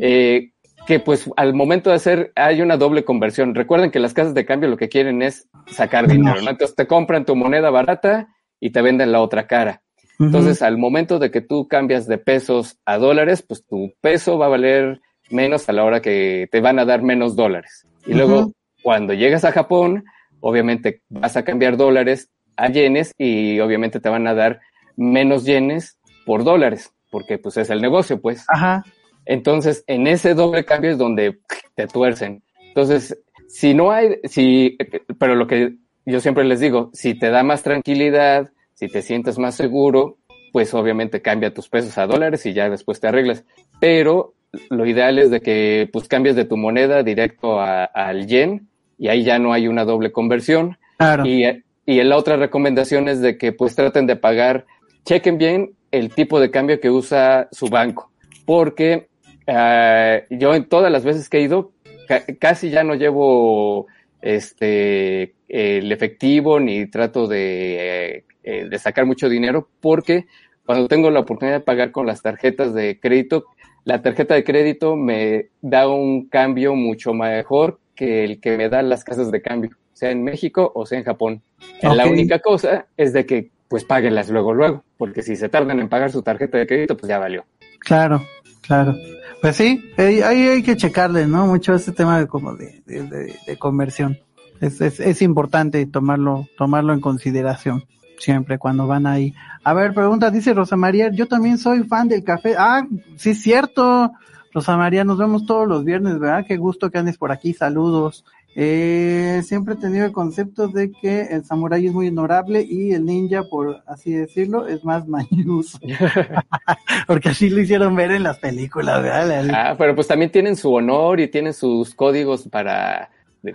eh, 0.00 0.50
que 0.86 1.00
pues 1.00 1.28
al 1.36 1.52
momento 1.54 1.90
de 1.90 1.96
hacer 1.96 2.32
hay 2.36 2.62
una 2.62 2.76
doble 2.76 3.04
conversión. 3.04 3.54
Recuerden 3.54 3.90
que 3.90 3.98
las 3.98 4.14
casas 4.14 4.34
de 4.34 4.46
cambio 4.46 4.68
lo 4.70 4.76
que 4.76 4.88
quieren 4.88 5.20
es 5.22 5.48
sacar 5.66 6.06
dinero, 6.06 6.40
¿no? 6.42 6.50
Entonces 6.50 6.76
te 6.76 6.86
compran 6.86 7.24
tu 7.24 7.34
moneda 7.34 7.70
barata 7.70 8.28
y 8.60 8.70
te 8.70 8.82
venden 8.82 9.12
la 9.12 9.20
otra 9.20 9.46
cara. 9.46 9.82
Entonces 10.18 10.62
al 10.62 10.78
momento 10.78 11.18
de 11.18 11.30
que 11.30 11.42
tú 11.42 11.68
cambias 11.68 12.06
de 12.06 12.18
pesos 12.18 12.78
a 12.86 12.96
dólares, 12.96 13.42
pues 13.42 13.66
tu 13.66 13.92
peso 14.00 14.38
va 14.38 14.46
a 14.46 14.50
valer 14.50 15.00
menos 15.30 15.68
a 15.68 15.72
la 15.72 15.84
hora 15.84 16.00
que 16.00 16.48
te 16.50 16.60
van 16.60 16.78
a 16.78 16.84
dar 16.84 17.02
menos 17.02 17.36
dólares. 17.36 17.86
Y 18.06 18.14
luego 18.14 18.52
cuando 18.82 19.12
llegas 19.12 19.44
a 19.44 19.52
Japón, 19.52 20.04
obviamente 20.40 21.02
vas 21.08 21.36
a 21.36 21.44
cambiar 21.44 21.76
dólares 21.76 22.30
a 22.56 22.68
yenes 22.68 23.12
y 23.18 23.60
obviamente 23.60 24.00
te 24.00 24.08
van 24.08 24.26
a 24.26 24.34
dar 24.34 24.60
menos 24.96 25.44
yenes 25.44 25.98
por 26.24 26.44
dólares, 26.44 26.92
porque 27.10 27.38
pues 27.38 27.56
es 27.56 27.68
el 27.70 27.82
negocio, 27.82 28.20
pues. 28.20 28.44
Ajá. 28.48 28.84
Entonces, 29.26 29.84
en 29.88 30.06
ese 30.06 30.34
doble 30.34 30.64
cambio 30.64 30.92
es 30.92 30.98
donde 30.98 31.40
te 31.74 31.86
tuercen. 31.88 32.42
Entonces, 32.68 33.18
si 33.48 33.74
no 33.74 33.90
hay, 33.90 34.18
si, 34.24 34.78
pero 35.18 35.34
lo 35.34 35.46
que 35.46 35.74
yo 36.06 36.20
siempre 36.20 36.44
les 36.44 36.60
digo, 36.60 36.90
si 36.92 37.14
te 37.14 37.30
da 37.30 37.42
más 37.42 37.62
tranquilidad, 37.62 38.50
si 38.74 38.88
te 38.88 39.02
sientes 39.02 39.38
más 39.38 39.54
seguro, 39.54 40.16
pues 40.52 40.72
obviamente 40.74 41.20
cambia 41.20 41.52
tus 41.52 41.68
pesos 41.68 41.98
a 41.98 42.06
dólares 42.06 42.46
y 42.46 42.52
ya 42.54 42.70
después 42.70 43.00
te 43.00 43.08
arreglas. 43.08 43.44
Pero 43.80 44.34
lo 44.70 44.86
ideal 44.86 45.18
es 45.18 45.30
de 45.30 45.40
que 45.40 45.88
pues 45.92 46.08
cambies 46.08 46.36
de 46.36 46.44
tu 46.44 46.56
moneda 46.56 47.02
directo 47.02 47.60
a- 47.60 47.84
al 47.84 48.26
yen 48.26 48.68
y 48.98 49.08
ahí 49.08 49.22
ya 49.24 49.38
no 49.38 49.52
hay 49.52 49.68
una 49.68 49.84
doble 49.84 50.12
conversión. 50.12 50.78
Claro. 50.98 51.26
Y, 51.26 51.44
y 51.84 52.02
la 52.02 52.16
otra 52.16 52.36
recomendación 52.36 53.08
es 53.08 53.20
de 53.20 53.36
que 53.36 53.52
pues 53.52 53.74
traten 53.74 54.06
de 54.06 54.16
pagar, 54.16 54.64
chequen 55.04 55.36
bien 55.38 55.72
el 55.90 56.10
tipo 56.14 56.40
de 56.40 56.50
cambio 56.50 56.80
que 56.80 56.90
usa 56.90 57.48
su 57.52 57.66
banco, 57.68 58.10
porque 58.46 59.08
ah, 59.46 60.18
yo 60.30 60.54
en 60.54 60.68
todas 60.68 60.90
las 60.90 61.04
veces 61.04 61.28
que 61.28 61.38
he 61.38 61.42
ido 61.42 61.72
ca- 62.08 62.24
casi 62.38 62.70
ya 62.70 62.82
no 62.84 62.94
llevo 62.94 63.86
este 64.26 65.34
el 65.48 65.92
efectivo 65.92 66.58
ni 66.58 66.86
trato 66.86 67.28
de, 67.28 68.16
eh, 68.16 68.24
eh, 68.42 68.68
de 68.68 68.78
sacar 68.78 69.06
mucho 69.06 69.28
dinero 69.28 69.68
porque 69.80 70.26
cuando 70.64 70.88
tengo 70.88 71.10
la 71.10 71.20
oportunidad 71.20 71.58
de 71.58 71.64
pagar 71.64 71.92
con 71.92 72.06
las 72.06 72.22
tarjetas 72.22 72.74
de 72.74 72.98
crédito, 72.98 73.44
la 73.84 74.02
tarjeta 74.02 74.34
de 74.34 74.42
crédito 74.42 74.96
me 74.96 75.50
da 75.60 75.88
un 75.88 76.28
cambio 76.28 76.74
mucho 76.74 77.14
mejor 77.14 77.78
que 77.94 78.24
el 78.24 78.40
que 78.40 78.56
me 78.56 78.68
dan 78.68 78.88
las 78.88 79.04
casas 79.04 79.30
de 79.30 79.40
cambio, 79.40 79.70
sea 79.92 80.10
en 80.10 80.24
México 80.24 80.72
o 80.74 80.84
sea 80.84 80.98
en 80.98 81.04
Japón. 81.04 81.42
La 81.82 82.06
única 82.06 82.40
cosa 82.40 82.86
es 82.96 83.12
de 83.12 83.24
que 83.24 83.50
pues 83.68 83.84
páguenlas 83.84 84.28
luego, 84.28 84.52
luego, 84.52 84.84
porque 84.96 85.22
si 85.22 85.36
se 85.36 85.48
tardan 85.48 85.78
en 85.78 85.88
pagar 85.88 86.10
su 86.10 86.22
tarjeta 86.22 86.58
de 86.58 86.66
crédito, 86.66 86.96
pues 86.96 87.08
ya 87.08 87.18
valió. 87.18 87.44
Claro, 87.78 88.22
claro. 88.60 88.96
Pues 89.40 89.56
sí, 89.56 89.84
ahí 89.96 90.22
ahí 90.22 90.48
hay 90.48 90.62
que 90.62 90.76
checarle, 90.76 91.26
¿no? 91.26 91.46
Mucho 91.46 91.74
ese 91.74 91.92
tema 91.92 92.18
de 92.18 92.26
como 92.26 92.54
de, 92.54 92.82
de, 92.86 93.56
conversión. 93.58 94.18
Es, 94.60 94.80
es, 94.80 95.00
es 95.00 95.22
importante 95.22 95.84
tomarlo, 95.86 96.48
tomarlo 96.56 96.92
en 96.92 97.00
consideración 97.00 97.84
siempre 98.18 98.58
cuando 98.58 98.86
van 98.86 99.06
ahí. 99.06 99.34
A 99.64 99.74
ver, 99.74 99.94
pregunta, 99.94 100.30
dice 100.30 100.54
Rosa 100.54 100.76
María, 100.76 101.10
yo 101.10 101.26
también 101.26 101.58
soy 101.58 101.82
fan 101.84 102.08
del 102.08 102.24
café. 102.24 102.54
Ah, 102.58 102.86
sí 103.16 103.34
cierto. 103.34 104.12
Rosa 104.52 104.76
María, 104.76 105.04
nos 105.04 105.18
vemos 105.18 105.44
todos 105.44 105.68
los 105.68 105.84
viernes, 105.84 106.18
¿verdad? 106.18 106.44
Qué 106.46 106.56
gusto 106.56 106.90
que 106.90 106.98
andes 106.98 107.18
por 107.18 107.30
aquí, 107.30 107.52
saludos. 107.52 108.24
Eh, 108.58 109.42
siempre 109.44 109.74
he 109.74 109.76
tenido 109.76 110.06
el 110.06 110.12
concepto 110.12 110.68
de 110.68 110.90
que 110.90 111.24
el 111.24 111.44
samurái 111.44 111.88
es 111.88 111.92
muy 111.92 112.08
honorable 112.08 112.64
y 112.66 112.92
el 112.92 113.04
ninja, 113.04 113.42
por 113.50 113.82
así 113.86 114.12
decirlo, 114.12 114.66
es 114.66 114.82
más 114.82 115.06
mañoso. 115.06 115.78
Porque 117.06 117.28
así 117.28 117.50
lo 117.50 117.60
hicieron 117.60 117.94
ver 117.94 118.12
en 118.12 118.22
las 118.22 118.38
películas, 118.38 119.02
¿verdad? 119.02 119.50
Ah, 119.52 119.74
pero 119.76 119.94
pues 119.94 120.06
también 120.06 120.32
tienen 120.32 120.56
su 120.56 120.72
honor 120.72 121.20
y 121.20 121.28
tienen 121.28 121.52
sus 121.52 121.94
códigos 121.94 122.48
para, 122.48 123.10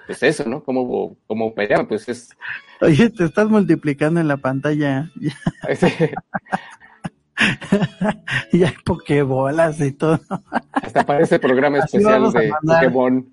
pues 0.05 0.21
eso, 0.21 0.47
¿no? 0.47 0.63
Cómo, 0.63 1.17
cómo 1.25 1.51
pues 1.53 2.07
es, 2.07 2.29
Oye, 2.81 3.09
te 3.09 3.25
estás 3.25 3.49
multiplicando 3.49 4.19
en 4.19 4.27
la 4.27 4.37
pantalla. 4.37 5.09
y 8.51 8.63
hay 8.63 8.73
pokebolas 8.86 9.80
y 9.82 9.91
todo. 9.93 10.19
hasta 10.73 11.06
parece 11.06 11.39
programa 11.39 11.80
especial 11.80 12.32
de 12.32 12.49
mandar. 12.49 12.86
Pokémon. 12.86 13.32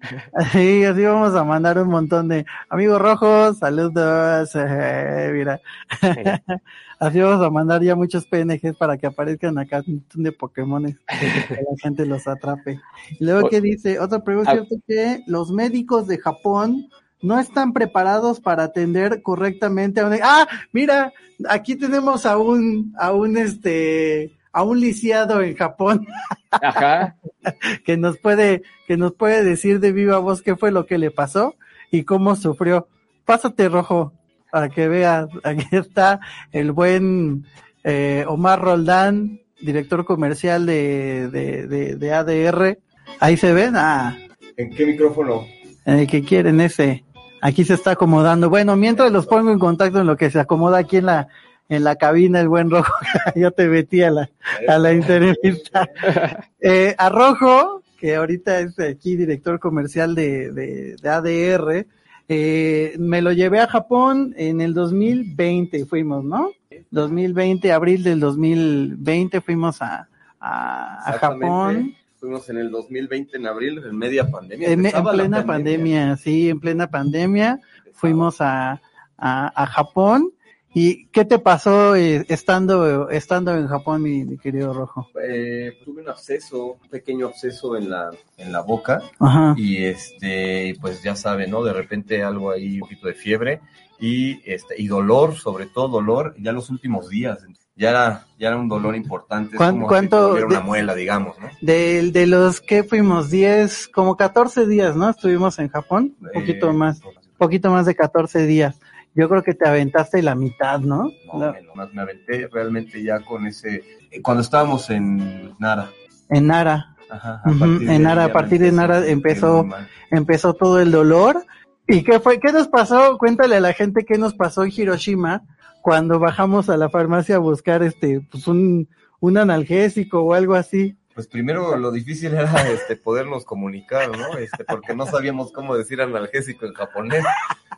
Sí, 0.52 0.84
así 0.84 1.04
vamos 1.04 1.34
a 1.34 1.44
mandar 1.44 1.78
un 1.78 1.88
montón 1.88 2.28
de 2.28 2.44
amigos 2.68 3.00
rojos, 3.00 3.58
saludos, 3.58 4.50
eh, 4.54 5.30
mira. 5.32 5.60
Así 7.00 7.20
vamos 7.20 7.46
a 7.46 7.50
mandar 7.50 7.80
ya 7.80 7.94
muchos 7.94 8.26
PNGs 8.26 8.76
para 8.76 8.96
que 8.98 9.06
aparezcan 9.06 9.56
acá 9.56 9.84
un 9.86 9.94
montón 9.96 10.22
de 10.24 10.32
Pokémones, 10.32 10.96
que 11.06 11.54
la 11.54 11.76
gente 11.80 12.04
los 12.04 12.26
atrape. 12.26 12.80
Y 13.20 13.24
luego, 13.24 13.48
¿qué 13.50 13.60
dice? 13.60 14.00
Otra 14.00 14.24
pregunta, 14.24 14.50
Ah. 14.50 14.54
¿cierto 14.54 14.76
que 14.84 15.22
los 15.28 15.52
médicos 15.52 16.08
de 16.08 16.18
Japón 16.18 16.88
no 17.22 17.38
están 17.38 17.72
preparados 17.72 18.40
para 18.40 18.64
atender 18.64 19.22
correctamente 19.22 20.00
a 20.00 20.06
un... 20.06 20.18
Ah, 20.22 20.48
mira, 20.72 21.12
aquí 21.48 21.76
tenemos 21.76 22.26
a 22.26 22.38
un, 22.38 22.94
a 22.98 23.12
un, 23.12 23.36
este, 23.36 24.36
a 24.52 24.62
un 24.62 24.80
lisiado 24.80 25.42
en 25.42 25.56
Japón 25.56 26.06
Ajá. 26.50 27.16
que 27.84 27.96
nos 27.96 28.18
puede, 28.18 28.62
que 28.86 28.96
nos 28.96 29.14
puede 29.14 29.42
decir 29.44 29.80
de 29.80 29.92
viva 29.92 30.18
voz 30.18 30.42
qué 30.42 30.56
fue 30.56 30.70
lo 30.70 30.86
que 30.86 30.98
le 30.98 31.10
pasó 31.10 31.54
y 31.90 32.04
cómo 32.04 32.36
sufrió. 32.36 32.88
Pásate 33.24 33.68
rojo 33.68 34.12
para 34.50 34.68
que 34.68 34.88
veas. 34.88 35.28
Aquí 35.42 35.66
está 35.72 36.20
el 36.52 36.72
buen 36.72 37.44
eh, 37.84 38.24
Omar 38.28 38.60
Roldán, 38.60 39.40
director 39.60 40.04
comercial 40.04 40.66
de, 40.66 41.28
de, 41.30 41.66
de, 41.66 41.96
de 41.96 42.12
ADR. 42.12 42.78
Ahí 43.20 43.36
se 43.36 43.52
ven, 43.52 43.74
ah, 43.76 44.16
¿En 44.56 44.70
qué 44.70 44.86
micrófono? 44.86 45.46
en 45.88 46.00
el 46.00 46.06
que 46.06 46.22
quieren 46.22 46.60
ese. 46.60 47.04
Aquí 47.40 47.64
se 47.64 47.74
está 47.74 47.92
acomodando. 47.92 48.50
Bueno, 48.50 48.76
mientras 48.76 49.12
los 49.12 49.26
pongo 49.26 49.50
en 49.50 49.58
contacto 49.58 50.00
en 50.00 50.06
lo 50.06 50.16
que 50.16 50.30
se 50.30 50.40
acomoda 50.40 50.78
aquí 50.78 50.96
en 50.98 51.06
la, 51.06 51.28
en 51.68 51.84
la 51.84 51.96
cabina, 51.96 52.40
el 52.40 52.48
buen 52.48 52.70
Rojo, 52.70 52.92
ya 53.36 53.50
te 53.50 53.68
metí 53.68 54.02
a 54.02 54.10
la, 54.10 54.30
a 54.66 54.78
la 54.78 54.90
entrevista. 54.90 55.88
Eh, 56.60 56.96
a 56.98 57.08
Rojo, 57.08 57.82
que 58.00 58.16
ahorita 58.16 58.58
es 58.58 58.80
aquí 58.80 59.14
director 59.14 59.60
comercial 59.60 60.16
de, 60.16 60.50
de, 60.50 60.96
de 60.96 61.08
ADR, 61.08 61.86
eh, 62.28 62.96
me 62.98 63.22
lo 63.22 63.32
llevé 63.32 63.60
a 63.60 63.68
Japón 63.68 64.34
en 64.36 64.60
el 64.60 64.74
2020, 64.74 65.86
fuimos, 65.86 66.24
¿no? 66.24 66.50
2020, 66.90 67.72
abril 67.72 68.02
del 68.02 68.18
2020 68.18 69.40
fuimos 69.40 69.80
a, 69.80 70.08
a, 70.40 71.10
a 71.10 71.12
Japón. 71.12 71.94
Fuimos 72.18 72.48
en 72.50 72.58
el 72.58 72.70
2020, 72.70 73.36
en 73.36 73.46
abril, 73.46 73.82
en 73.84 73.96
media 73.96 74.28
pandemia. 74.30 74.70
En, 74.70 74.84
en 74.84 75.04
plena 75.04 75.46
pandemia, 75.46 76.16
sí, 76.16 76.48
en 76.48 76.60
plena 76.60 76.90
pandemia 76.90 77.60
fuimos 77.92 78.40
a, 78.40 78.80
a, 79.16 79.62
a 79.62 79.66
Japón. 79.66 80.32
¿Y 80.74 81.06
qué 81.06 81.24
te 81.24 81.38
pasó 81.38 81.96
eh, 81.96 82.24
estando, 82.28 83.08
estando 83.08 83.56
en 83.56 83.66
Japón, 83.66 84.02
mi, 84.02 84.24
mi 84.24 84.36
querido 84.36 84.74
Rojo? 84.74 85.08
Eh, 85.22 85.78
tuve 85.84 86.02
un 86.02 86.08
absceso, 86.08 86.78
un 86.82 86.88
pequeño 86.88 87.26
absceso 87.26 87.76
en 87.76 87.88
la, 87.88 88.10
en 88.36 88.52
la 88.52 88.60
boca. 88.60 89.02
Ajá. 89.18 89.54
Y 89.56 89.84
este, 89.84 90.76
pues 90.80 91.02
ya 91.02 91.16
saben, 91.16 91.50
¿no? 91.50 91.64
De 91.64 91.72
repente 91.72 92.22
algo 92.22 92.50
ahí, 92.50 92.74
un 92.74 92.80
poquito 92.80 93.08
de 93.08 93.14
fiebre 93.14 93.60
y 93.98 94.40
este, 94.44 94.80
y 94.80 94.86
dolor, 94.86 95.36
sobre 95.36 95.66
todo 95.66 95.88
dolor, 95.88 96.34
ya 96.38 96.52
los 96.52 96.70
últimos 96.70 97.08
días. 97.08 97.38
Ya 97.78 97.90
era, 97.90 98.26
ya 98.38 98.48
era 98.48 98.56
un 98.56 98.68
dolor 98.68 98.96
importante. 98.96 99.52
es 99.52 99.56
¿Cuán- 99.56 99.76
como 99.76 99.86
cuánto 99.86 100.16
si 100.16 100.20
te 100.20 100.28
doliera 100.40 100.46
una 100.48 100.58
de- 100.58 100.64
muela, 100.64 100.94
digamos, 100.96 101.38
¿no? 101.38 101.48
De, 101.60 102.10
de 102.10 102.26
los 102.26 102.60
que 102.60 102.82
fuimos 102.82 103.30
10, 103.30 103.88
como 103.88 104.16
14 104.16 104.66
días, 104.66 104.96
¿no? 104.96 105.08
Estuvimos 105.10 105.58
en 105.60 105.68
Japón, 105.68 106.14
un 106.20 106.28
poquito 106.32 106.72
más, 106.72 107.00
poquito 107.38 107.70
más 107.70 107.86
de 107.86 107.94
14 107.94 108.46
días. 108.46 108.80
Yo 109.14 109.28
creo 109.28 109.42
que 109.42 109.54
te 109.54 109.68
aventaste 109.68 110.22
la 110.22 110.34
mitad, 110.34 110.80
¿no? 110.80 111.10
No, 111.32 111.38
La- 111.38 111.54
más 111.74 111.92
me 111.94 112.02
aventé 112.02 112.48
realmente 112.52 113.02
ya 113.02 113.20
con 113.20 113.46
ese, 113.46 113.82
eh, 114.10 114.20
cuando 114.22 114.42
estábamos 114.42 114.90
en 114.90 115.54
Nara. 115.58 115.88
en 116.30 116.46
Nara. 116.48 116.94
Ajá, 117.10 117.40
de 117.46 117.94
en 117.94 118.02
Nara, 118.02 118.24
a 118.24 118.32
partir 118.32 118.60
me 118.60 118.66
de 118.66 118.72
Nara 118.72 118.96
a 118.98 119.06
empezó- 119.06 119.66
empezó 120.10 120.52
todo 120.52 120.78
el 120.80 120.90
dolor. 120.90 121.42
¿Y 121.86 122.02
qué 122.02 122.20
fue? 122.20 122.38
¿Qué 122.38 122.52
nos 122.52 122.68
pasó? 122.68 123.16
Cuéntale 123.16 123.56
a 123.56 123.60
la 123.60 123.72
gente 123.72 124.04
qué 124.04 124.18
nos 124.18 124.34
pasó 124.34 124.64
en 124.64 124.72
Hiroshima 124.76 125.42
cuando 125.88 126.18
bajamos 126.18 126.68
a 126.68 126.76
la 126.76 126.90
farmacia 126.90 127.36
a 127.36 127.38
buscar 127.38 127.82
este, 127.82 128.20
pues 128.30 128.46
un, 128.46 128.90
un 129.20 129.38
analgésico 129.38 130.20
o 130.20 130.34
algo 130.34 130.52
así. 130.52 130.98
Pues 131.14 131.26
primero 131.26 131.78
lo 131.78 131.90
difícil 131.90 132.34
era 132.34 132.68
este 132.68 132.94
podernos 132.94 133.46
comunicar, 133.46 134.10
¿no? 134.10 134.36
Este, 134.36 134.66
porque 134.66 134.94
no 134.94 135.06
sabíamos 135.06 135.50
cómo 135.50 135.74
decir 135.74 136.02
analgésico 136.02 136.66
en 136.66 136.74
japonés. 136.74 137.24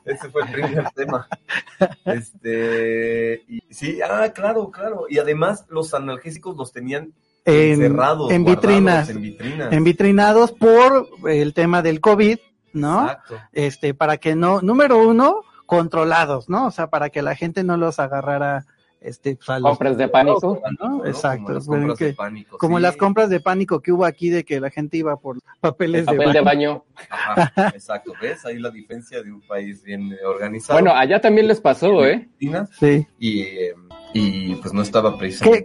Ese 0.05 0.29
fue 0.29 0.43
el 0.43 0.51
primer 0.51 0.91
tema. 0.91 1.29
Este, 2.05 3.45
y 3.47 3.63
sí, 3.71 4.01
ah, 4.03 4.33
claro, 4.35 4.73
claro. 4.73 5.07
Y 5.09 5.19
además 5.19 5.67
los 5.69 5.95
analgésicos 5.95 6.57
los 6.57 6.73
tenían 6.73 7.15
En, 7.45 7.81
encerrados, 7.81 8.33
en 8.33 8.45
vitrinas, 8.45 9.09
en 9.09 9.23
vitrinas. 9.23 9.73
en 9.73 9.85
vitrinados 9.85 10.51
por 10.51 11.07
el 11.29 11.55
tema 11.55 11.81
del 11.81 12.01
COVID, 12.01 12.39
¿no? 12.73 13.03
Exacto. 13.03 13.37
Este, 13.53 13.95
para 13.95 14.17
que 14.17 14.35
no, 14.35 14.63
número 14.63 14.99
uno, 14.99 15.45
controlados, 15.71 16.49
¿no? 16.49 16.67
O 16.67 16.71
sea, 16.73 16.89
para 16.89 17.11
que 17.11 17.23
la 17.23 17.37
gente 17.37 17.63
no 17.63 17.77
los 17.77 18.01
agarrara, 18.01 18.67
este, 19.01 19.37
pues, 19.37 19.61
Compras 19.63 19.97
de 19.97 20.09
pánico. 20.09 20.61
¿no? 20.81 21.07
Exacto. 21.07 21.45
Como 21.45 21.55
las 21.55 21.67
compras 21.67 21.99
que- 21.99 22.05
de 22.07 22.13
pánico, 22.15 22.59
como 22.59 22.77
sí. 22.77 22.83
las 22.83 22.97
compras 22.97 23.31
de 23.31 23.41
pánico 23.41 23.81
que 23.81 23.93
hubo 23.93 24.05
aquí 24.05 24.29
de 24.31 24.45
que 24.45 24.61
la 24.61 24.69
gente 24.71 24.97
iba 24.99 25.17
por 25.17 25.39
papeles 25.61 26.05
de 26.07 26.13
Papel 26.17 26.33
de 26.33 26.41
baño. 26.41 26.69
baño. 26.71 26.85
Ajá, 27.09 27.53
exacto. 27.75 28.13
¿Ves? 28.21 28.45
Ahí 28.45 28.59
la 28.59 28.71
diferencia 28.71 29.23
de 29.23 29.33
un 29.33 29.41
país 29.43 29.83
bien 29.85 30.15
organizado. 30.27 30.79
Bueno, 30.79 30.95
allá 30.95 31.21
también 31.21 31.47
les 31.47 31.61
pasó, 31.61 32.05
¿eh? 32.05 32.29
Sí. 32.79 33.07
Y, 33.19 33.41
eh, 33.43 33.75
y 34.13 34.57
pues 34.57 34.75
no 34.75 34.83
estaba 34.83 35.13
¿Qué, 35.13 35.19
precisamente. 35.19 35.65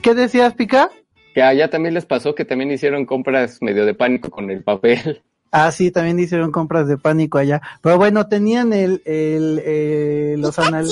¿Qué 0.00 0.14
decías, 0.14 0.54
Pica? 0.54 0.90
Que 1.34 1.42
allá 1.42 1.68
también 1.68 1.94
les 1.94 2.06
pasó 2.06 2.34
que 2.36 2.44
también 2.44 2.70
hicieron 2.70 3.04
compras 3.04 3.58
medio 3.60 3.84
de 3.84 3.94
pánico 3.94 4.30
con 4.30 4.50
el 4.50 4.62
papel. 4.62 5.22
Ah, 5.56 5.70
sí, 5.70 5.92
también 5.92 6.18
hicieron 6.18 6.50
compras 6.50 6.88
de 6.88 6.98
pánico 6.98 7.38
allá. 7.38 7.62
Pero 7.80 7.96
bueno, 7.96 8.26
tenían 8.26 8.72
el, 8.72 9.02
el, 9.04 9.62
eh, 9.64 10.34
los 10.36 10.58
anal... 10.58 10.88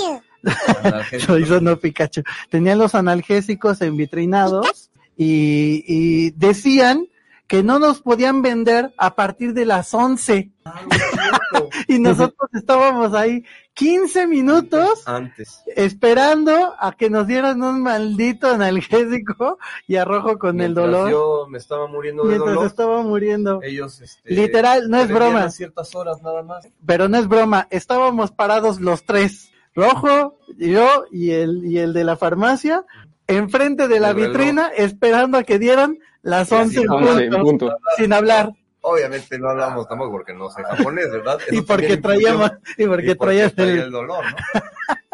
Analgésico. 0.85 1.37
Yo 1.39 1.61
no 1.61 1.77
Pikachu. 1.79 2.23
Tenían 2.49 2.79
los 2.79 2.95
analgésicos 2.95 3.81
en 3.81 3.97
vitrinados 3.97 4.89
y, 5.17 5.83
y 5.85 6.31
decían 6.31 7.09
que 7.47 7.63
no 7.63 7.79
nos 7.79 8.01
podían 8.01 8.41
vender 8.41 8.95
a 8.97 9.15
partir 9.15 9.53
de 9.53 9.67
las 9.67 9.93
11 9.93 10.51
Ah, 10.65 10.81
no 10.89 10.97
es 10.97 11.03
cierto. 11.11 11.69
y 11.89 11.99
nosotros 11.99 12.49
estábamos 12.55 13.15
ahí 13.15 13.45
15 13.75 14.27
minutos 14.29 15.03
Antes. 15.07 15.63
esperando 15.75 16.75
a 16.79 16.93
que 16.93 17.11
nos 17.11 17.27
dieran 17.27 17.63
un 17.63 17.83
maldito 17.83 18.47
analgésico 18.49 19.59
y 19.87 19.97
a 19.97 20.05
Rojo 20.05 20.39
con 20.39 20.61
el 20.61 20.73
dolor 20.75 21.11
Yo 21.11 21.47
me 21.51 21.59
estaba 21.59 21.87
muriendo 21.89 22.23
de 22.23 22.29
mientras 22.31 22.55
dolor. 22.55 22.67
estaba 22.67 23.03
muriendo. 23.03 23.61
Ellos, 23.63 24.01
este, 24.01 24.33
Literal, 24.35 24.89
no 24.89 24.99
es 24.99 25.09
broma. 25.09 25.45
a 25.45 25.51
ciertas 25.51 25.95
horas 25.95 26.23
nada 26.23 26.43
más. 26.43 26.69
Pero 26.87 27.09
no 27.09 27.19
es 27.19 27.27
broma, 27.29 27.67
estábamos 27.71 28.31
parados 28.31 28.81
los 28.81 29.05
tres, 29.05 29.51
Rojo, 29.75 30.39
yo 30.59 31.05
y 31.11 31.31
el, 31.31 31.65
y 31.65 31.79
el 31.79 31.93
de 31.93 32.05
la 32.05 32.17
farmacia, 32.17 32.85
enfrente 33.27 33.89
de 33.89 34.01
la 34.01 34.11
El 34.11 34.17
reloj. 34.17 34.33
vitrina, 34.33 34.69
esperando 34.77 35.39
a 35.39 35.43
que 35.45 35.59
dieran 35.59 35.99
las 36.23 36.51
Y 36.51 36.55
así 36.55 36.79
11 36.79 36.81
en 36.81 36.87
no, 36.87 36.97
Once, 36.97 37.25
en 37.25 37.31
punto, 37.31 37.45
punto. 37.45 37.79
sin 37.97 38.13
hablar. 38.13 38.51
Obviamente 38.85 39.39
no 39.39 39.51
hablamos 39.51 39.87
tampoco 39.89 40.11
porque 40.13 40.35
no 40.35 40.51
sé 40.51 40.63
japonés, 40.65 41.11
¿verdad? 41.11 41.39
Y 41.53 41.61
porque 41.63 41.97
traíamos, 41.99 42.51
y 42.77 42.87
porque 42.87 43.11
Y 43.11 43.15
traías 43.15 43.55
traía 43.55 43.73
el, 43.75 43.79
el 43.81 43.91
dolor, 43.93 44.25
¿no? 44.25 44.61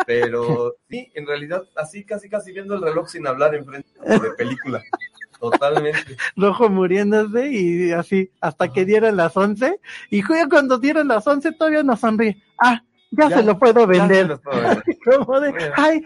Pero 0.06 0.76
sí, 0.88 1.10
en 1.14 1.26
realidad, 1.26 1.64
así 1.76 2.04
casi 2.04 2.30
casi 2.30 2.52
viendo 2.52 2.74
el 2.74 2.82
reloj 2.82 3.08
sin 3.08 3.26
hablar 3.26 3.54
enfrente 3.54 3.88
de 4.04 4.30
película. 4.38 4.82
Totalmente. 5.38 6.16
rojo 6.36 6.68
muriéndose 6.68 7.48
y 7.50 7.92
así, 7.92 8.30
hasta 8.40 8.72
que 8.72 8.84
dieran 8.84 9.16
las 9.16 9.36
11, 9.36 9.78
y 10.10 10.22
cuando 10.22 10.78
dieron 10.78 11.08
las 11.08 11.26
11 11.26 11.52
todavía 11.52 11.82
nos 11.82 12.00
sonríe. 12.00 12.42
Ah, 12.58 12.82
ya, 13.10 13.28
Ya, 13.28 13.36
se 13.38 13.42
lo 13.42 13.58
puedo 13.58 13.86
vender. 13.86 14.28
los 14.28 14.40
puedo 14.40 14.60
vender. 14.60 14.84
Como 15.04 15.40
de, 15.40 15.50
Bueno. 15.50 15.74
ay, 15.76 16.04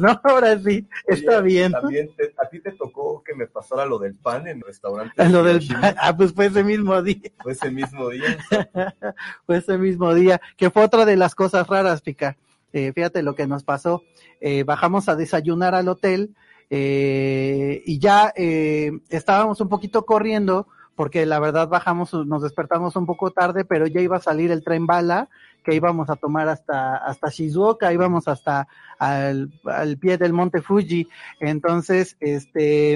¿no? 0.00 0.20
Ahora 0.24 0.58
sí, 0.58 0.86
está 1.06 1.38
Oye, 1.38 1.42
bien. 1.42 1.72
También 1.72 2.10
te- 2.16 2.34
a 2.38 2.48
ti 2.48 2.60
te 2.60 2.72
tocó 2.72 3.22
que 3.24 3.34
me 3.34 3.46
pasara 3.46 3.84
lo 3.86 3.98
del 3.98 4.14
pan 4.14 4.46
en 4.48 4.58
el 4.58 4.62
restaurante. 4.62 5.28
Lo 5.28 5.42
del, 5.42 5.56
Hiroshima. 5.62 5.94
ah, 6.00 6.16
pues 6.16 6.32
fue 6.32 6.46
ese 6.46 6.64
mismo 6.64 7.00
día. 7.02 7.30
Fue 7.42 7.52
ese 7.52 7.70
mismo 7.70 8.08
día. 8.08 8.38
fue 9.46 9.56
ese 9.58 9.76
mismo 9.78 10.14
día, 10.14 10.40
que 10.56 10.70
fue 10.70 10.84
otra 10.84 11.04
de 11.04 11.16
las 11.16 11.34
cosas 11.34 11.66
raras, 11.66 12.00
Pica. 12.02 12.36
Eh, 12.72 12.92
fíjate 12.94 13.22
lo 13.22 13.34
que 13.34 13.46
nos 13.46 13.64
pasó. 13.64 14.02
Eh, 14.40 14.62
bajamos 14.64 15.08
a 15.08 15.16
desayunar 15.16 15.74
al 15.74 15.88
hotel 15.88 16.34
eh, 16.70 17.82
y 17.86 17.98
ya 17.98 18.32
eh, 18.36 18.92
estábamos 19.08 19.60
un 19.60 19.68
poquito 19.68 20.04
corriendo 20.04 20.66
porque 20.94 21.26
la 21.26 21.38
verdad 21.38 21.68
bajamos, 21.68 22.12
nos 22.12 22.42
despertamos 22.42 22.96
un 22.96 23.06
poco 23.06 23.30
tarde, 23.30 23.64
pero 23.64 23.86
ya 23.86 24.00
iba 24.00 24.16
a 24.16 24.20
salir 24.20 24.50
el 24.50 24.64
tren 24.64 24.84
bala 24.86 25.28
que 25.68 25.74
íbamos 25.74 26.08
a 26.08 26.16
tomar 26.16 26.48
hasta, 26.48 26.96
hasta 26.96 27.28
Shizuoka, 27.28 27.92
íbamos 27.92 28.26
hasta 28.26 28.66
al, 28.98 29.52
al 29.64 29.98
pie 29.98 30.16
del 30.16 30.32
monte 30.32 30.62
Fuji. 30.62 31.06
Entonces, 31.40 32.16
este, 32.20 32.94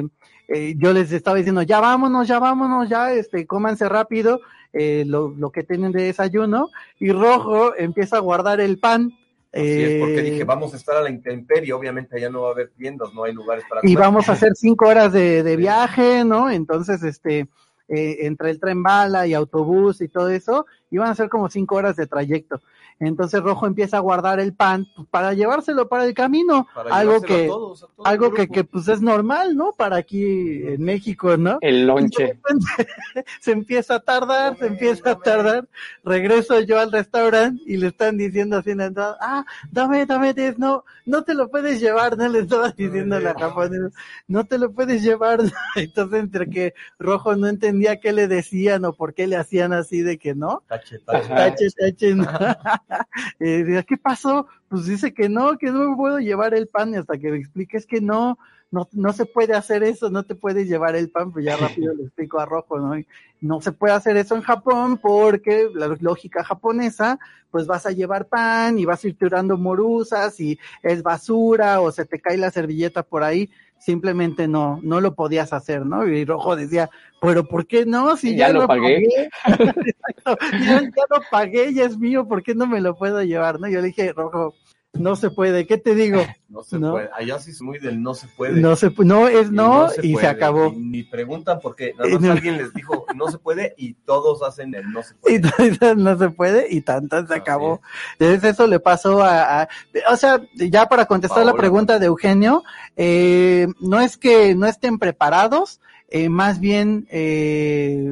eh, 0.49 0.75
yo 0.79 0.95
les 0.95 1.13
estaba 1.13 1.37
diciendo, 1.37 1.61
ya 1.61 1.81
vámonos, 1.81 2.27
ya 2.27 2.39
vámonos, 2.39 2.89
ya, 2.89 3.13
este, 3.13 3.47
cómanse 3.47 3.91
rápido 3.91 4.41
eh, 4.73 5.05
lo, 5.07 5.35
lo 5.37 5.51
que 5.51 5.65
tienen 5.65 5.93
de 5.93 6.05
desayuno. 6.05 6.71
Y 6.99 7.13
Rojo 7.13 7.77
empieza 7.77 8.17
a 8.17 8.21
guardar 8.21 8.59
el 8.63 8.79
pan. 8.79 9.13
Así 9.53 9.83
es, 9.83 10.01
porque 10.01 10.21
eh, 10.21 10.31
dije, 10.31 10.45
vamos 10.45 10.73
a 10.73 10.79
estar 10.79 10.97
a 10.97 11.03
la 11.03 11.11
intemperie, 11.11 11.75
obviamente 11.75 12.17
allá 12.17 12.31
no 12.31 12.41
va 12.41 12.49
a 12.49 12.53
haber 12.53 12.71
tiendas, 12.71 13.13
no 13.13 13.25
hay 13.25 13.35
lugares 13.35 13.65
para 13.69 13.83
y 13.83 13.93
comer. 13.93 13.99
vamos 13.99 14.31
a 14.31 14.33
hacer 14.33 14.53
cinco 14.55 14.89
horas 14.89 15.13
de, 15.13 15.43
de 15.43 15.57
viaje, 15.57 16.25
¿no? 16.25 16.49
Entonces, 16.49 17.03
este, 17.03 17.49
eh, 17.95 18.27
entre 18.27 18.49
el 18.49 18.59
tren 18.59 18.83
bala 18.83 19.27
y 19.27 19.35
autobús 19.35 20.01
y 20.01 20.09
todo 20.09 20.31
eso, 20.31 20.65
iban 20.91 21.11
a 21.11 21.15
ser 21.15 21.29
como 21.29 21.51
cinco 21.51 21.75
horas 21.75 21.95
de 21.97 22.07
trayecto. 22.07 22.63
Entonces 23.01 23.43
Rojo 23.43 23.67
empieza 23.67 23.97
a 23.97 24.01
guardar 24.01 24.39
el 24.41 24.55
pan 24.55 24.87
pues, 24.95 25.09
para 25.09 25.35
llevárselo 25.35 25.89
para 25.89 26.05
el 26.05 26.15
camino, 26.15 26.69
Para 26.73 26.95
algo 26.95 27.21
que, 27.21 27.49
todos, 27.49 27.89
algo 28.05 28.33
que, 28.33 28.49
que 28.49 28.65
pues 28.65 28.89
es 28.89 29.03
normal, 29.03 29.57
¿no? 29.57 29.73
Para 29.77 29.97
aquí 29.97 30.23
en 30.25 30.83
México, 30.83 31.37
¿no? 31.37 31.59
El 31.61 31.87
lonche. 31.87 32.39
se 33.41 33.53
empieza 33.53 33.97
a 33.97 34.01
tardar, 34.01 34.57
se 34.57 34.69
empieza 34.69 35.11
a 35.11 35.19
tardar. 35.19 35.69
Regreso 36.05 36.61
yo 36.61 36.79
al 36.79 36.93
restaurante 36.93 37.63
y 37.67 37.77
le 37.77 37.89
están 37.89 38.17
diciendo 38.17 38.57
así 38.57 38.71
en 38.71 38.79
la 38.79 38.87
entrada, 38.87 39.19
ah, 39.21 39.45
dame, 39.71 40.07
dame, 40.07 40.33
des, 40.33 40.59
no, 40.59 40.85
no 41.05 41.25
te 41.25 41.35
lo 41.35 41.51
puedes 41.51 41.81
llevar, 41.81 42.17
no 42.17 42.29
le 42.29 42.41
estaba 42.41 42.71
diciendo 42.71 43.17
a 43.17 43.21
la 43.21 43.35
japonesa, 43.35 43.91
no 44.29 44.45
te 44.45 44.59
lo 44.59 44.71
puedes 44.71 45.03
llevar. 45.03 45.41
Entonces, 45.75 46.21
entre 46.21 46.49
que 46.49 46.75
Rojo 46.99 47.35
no 47.35 47.49
entendía 47.49 47.82
qué 48.01 48.13
le 48.13 48.29
decían 48.29 48.85
o 48.85 48.93
por 48.93 49.15
qué 49.15 49.27
le 49.27 49.37
hacían 49.37 49.73
así 49.73 50.01
de 50.03 50.19
que 50.19 50.35
no, 50.35 50.63
Tache, 50.69 50.99
tache. 51.01 51.29
tache, 51.29 51.67
tache, 51.71 52.15
no. 52.15 52.27
Decía, 53.39 53.83
¿qué 53.83 53.97
pasó? 53.97 54.47
Pues 54.69 54.87
dice 54.87 55.13
que 55.13 55.29
no, 55.29 55.59
que 55.59 55.71
no 55.71 55.91
me 55.91 55.97
puedo 55.97 56.19
llevar 56.19 56.55
el 56.55 56.69
pan 56.69 56.95
y 56.95 56.97
hasta 56.97 57.19
que 57.19 57.31
me 57.31 57.39
expliques 57.39 57.87
que 57.87 58.01
no, 58.01 58.39
no, 58.71 58.89
no 58.93 59.13
se 59.13 59.27
puede 59.27 59.55
hacer 59.55 59.83
eso, 59.83 60.09
no 60.09 60.23
te 60.23 60.35
puedes 60.35 60.67
llevar 60.67 60.97
el 60.97 61.11
pan, 61.11 61.31
pues 61.31 61.45
ya 61.45 61.57
rápido 61.57 61.95
le 61.95 62.05
explico 62.05 62.41
a 62.41 62.47
Rojo, 62.47 62.79
¿no? 62.79 62.95
No 63.41 63.61
se 63.61 63.73
puede 63.73 63.93
hacer 63.93 64.17
eso 64.17 64.35
en 64.35 64.41
Japón 64.41 64.97
porque 64.97 65.69
la 65.75 65.89
lógica 66.01 66.43
japonesa, 66.43 67.19
pues 67.51 67.67
vas 67.67 67.85
a 67.85 67.91
llevar 67.91 68.29
pan 68.29 68.79
y 68.79 68.87
vas 68.87 69.05
a 69.05 69.09
ir 69.09 69.19
tirando 69.19 69.59
morusas 69.59 70.41
y 70.41 70.59
es 70.83 71.03
basura 71.03 71.81
o 71.81 71.93
se 71.93 72.07
te 72.07 72.21
cae 72.21 72.39
la 72.39 72.51
servilleta 72.51 73.03
por 73.03 73.23
ahí 73.23 73.51
simplemente 73.83 74.47
no, 74.47 74.79
no 74.83 75.01
lo 75.01 75.15
podías 75.15 75.53
hacer, 75.53 75.85
¿no? 75.85 76.07
Y 76.07 76.25
Rojo 76.25 76.55
decía, 76.55 76.89
pero 77.21 77.45
¿por 77.45 77.67
qué 77.67 77.85
no? 77.85 78.17
Si 78.17 78.37
ya, 78.37 78.51
lo 78.51 78.69
pagué. 78.69 79.03
ya, 79.47 80.81
ya, 80.83 81.05
lo 81.11 81.23
pagué, 81.31 81.75
ya 81.75 81.85
es 81.87 81.99
mío, 81.99 82.29
¿por 82.29 82.45
qué 82.45 82.55
no 82.55 82.67
me 82.67 82.81
lo 82.81 82.95
puedo 82.97 83.23
llevar? 83.25 83.59
¿no? 83.59 83.69
Yo 83.69 83.81
le 83.81 83.89
dije, 83.89 84.13
Rojo, 84.13 84.55
no 84.93 85.17
se 85.17 85.31
puede, 85.31 85.67
¿qué 85.67 85.79
te 85.79 85.95
digo? 85.95 86.23
No 86.53 86.63
se 86.63 86.79
puede, 86.79 87.09
allá 87.15 87.39
sí 87.39 87.51
es 87.51 87.63
muy 87.63 87.79
del 87.79 88.03
no 88.03 88.13
se 88.13 88.29
puede. 88.29 88.61
No, 88.61 88.77
se, 88.77 88.93
no 88.99 89.27
es 89.27 89.51
no, 89.51 89.89
y, 90.03 90.17
se, 90.17 90.27
acabó. 90.27 90.71
Ni 90.77 91.03
preguntan 91.03 91.61
porque 91.63 91.95
nada 91.99 92.19
más 92.19 92.29
alguien 92.29 92.59
les 92.59 92.75
dijo 92.75 93.07
no 93.17 93.31
se 93.31 93.39
puede 93.39 93.73
y 93.79 93.95
todos 93.95 94.43
hacen 94.43 94.75
el 94.75 94.93
no 94.93 95.03
se 95.03 95.15
puede. 95.15 95.37
Y 95.63 95.97
no 95.97 96.19
se 96.19 96.29
puede 96.29 96.67
y 96.69 96.83
tantas 96.83 97.29
se 97.29 97.35
acabó. 97.35 97.81
Entonces 98.19 98.53
eso 98.53 98.67
le 98.67 98.81
pasó 98.81 99.23
a, 99.23 99.63
a, 99.63 99.69
o 100.11 100.17
sea, 100.17 100.43
ya 100.55 100.91
para 100.91 101.07
contestar 101.07 101.39
Paola. 101.39 101.53
la 101.53 101.59
pregunta 101.59 101.99
de 101.99 102.05
Eugenio, 102.05 102.65
eh, 102.97 103.69
no 103.81 103.99
es 103.99 104.19
que 104.19 104.55
no 104.55 104.67
estén 104.67 104.99
preparados, 104.99 105.81
eh, 106.15 106.29
más 106.29 106.61
bien 106.61 107.07
eh, 107.11 108.07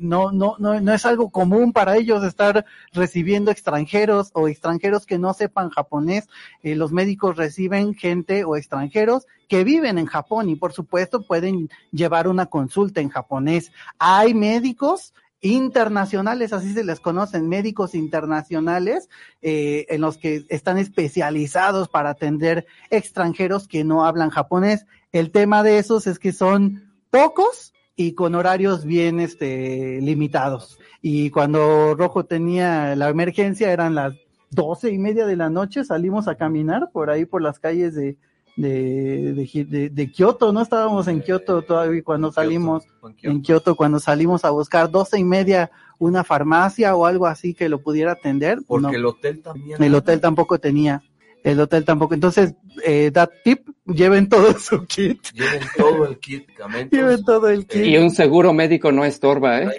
no, 0.00 0.32
no, 0.32 0.56
no, 0.58 0.80
no 0.80 0.92
es 0.92 1.06
algo 1.06 1.30
común 1.30 1.72
para 1.72 1.96
ellos 1.96 2.24
estar 2.24 2.64
recibiendo 2.92 3.52
extranjeros 3.52 4.30
o 4.32 4.48
extranjeros 4.48 5.06
que 5.06 5.16
no 5.16 5.32
sepan 5.32 5.70
japonés. 5.70 6.28
Eh, 6.64 6.74
los 6.74 6.90
médicos 6.90 7.36
reciben 7.36 7.94
gente 7.94 8.42
o 8.42 8.56
extranjeros 8.56 9.28
que 9.46 9.62
viven 9.62 9.96
en 9.98 10.06
Japón 10.06 10.48
y 10.48 10.56
por 10.56 10.72
supuesto 10.72 11.22
pueden 11.22 11.68
llevar 11.92 12.26
una 12.26 12.46
consulta 12.46 13.00
en 13.00 13.10
japonés. 13.10 13.70
Hay 14.00 14.34
médicos 14.34 15.14
internacionales, 15.40 16.52
así 16.52 16.72
se 16.72 16.82
les 16.82 16.98
conocen, 16.98 17.48
médicos 17.48 17.94
internacionales, 17.94 19.08
eh, 19.40 19.86
en 19.88 20.00
los 20.00 20.18
que 20.18 20.44
están 20.48 20.78
especializados 20.78 21.88
para 21.88 22.10
atender 22.10 22.66
extranjeros 22.90 23.68
que 23.68 23.84
no 23.84 24.04
hablan 24.04 24.30
japonés. 24.30 24.84
El 25.12 25.30
tema 25.30 25.62
de 25.62 25.78
esos 25.78 26.08
es 26.08 26.18
que 26.18 26.32
son 26.32 26.85
pocos 27.10 27.72
y 27.96 28.12
con 28.12 28.34
horarios 28.34 28.84
bien 28.84 29.20
este, 29.20 30.00
limitados. 30.00 30.78
Y 31.00 31.30
cuando 31.30 31.94
Rojo 31.94 32.24
tenía 32.24 32.94
la 32.94 33.08
emergencia 33.08 33.72
eran 33.72 33.94
las 33.94 34.14
doce 34.50 34.90
y 34.90 34.98
media 34.98 35.26
de 35.26 35.36
la 35.36 35.50
noche, 35.50 35.84
salimos 35.84 36.28
a 36.28 36.36
caminar 36.36 36.90
por 36.92 37.10
ahí 37.10 37.24
por 37.24 37.42
las 37.42 37.58
calles 37.58 37.94
de, 37.94 38.16
de, 38.56 39.34
de, 39.34 39.64
de, 39.64 39.90
de 39.90 40.10
Kioto, 40.10 40.52
¿no? 40.52 40.62
Estábamos 40.62 41.08
en 41.08 41.20
Kioto 41.20 41.62
todavía 41.62 42.02
cuando 42.02 42.32
salimos, 42.32 42.84
en 43.22 43.42
Kioto 43.42 43.76
cuando 43.76 44.00
salimos 44.00 44.44
a 44.44 44.50
buscar 44.50 44.90
doce 44.90 45.18
y 45.18 45.24
media 45.24 45.70
una 45.98 46.24
farmacia 46.24 46.94
o 46.94 47.06
algo 47.06 47.26
así 47.26 47.54
que 47.54 47.68
lo 47.68 47.80
pudiera 47.80 48.12
atender. 48.12 48.58
Porque 48.66 48.88
no, 48.88 48.92
el 48.92 49.06
hotel 49.06 49.42
también. 49.42 49.82
El 49.82 49.94
hotel 49.94 50.20
tampoco 50.20 50.58
tenía 50.58 51.02
el 51.46 51.60
hotel 51.60 51.84
tampoco. 51.84 52.12
Entonces, 52.14 52.54
eh, 52.84 53.12
that 53.12 53.30
tip, 53.44 53.68
lleven 53.86 54.28
todo 54.28 54.58
su 54.58 54.84
kit. 54.84 55.20
Lleven 55.32 55.60
todo 55.76 56.06
el 56.06 56.18
kit, 56.18 56.48
Lleven 56.90 57.24
todo 57.24 57.48
el 57.48 57.66
kit. 57.66 57.84
Y 57.84 57.96
un 57.98 58.10
seguro 58.10 58.52
médico 58.52 58.90
no 58.90 59.04
estorba, 59.04 59.62
¿eh? 59.62 59.70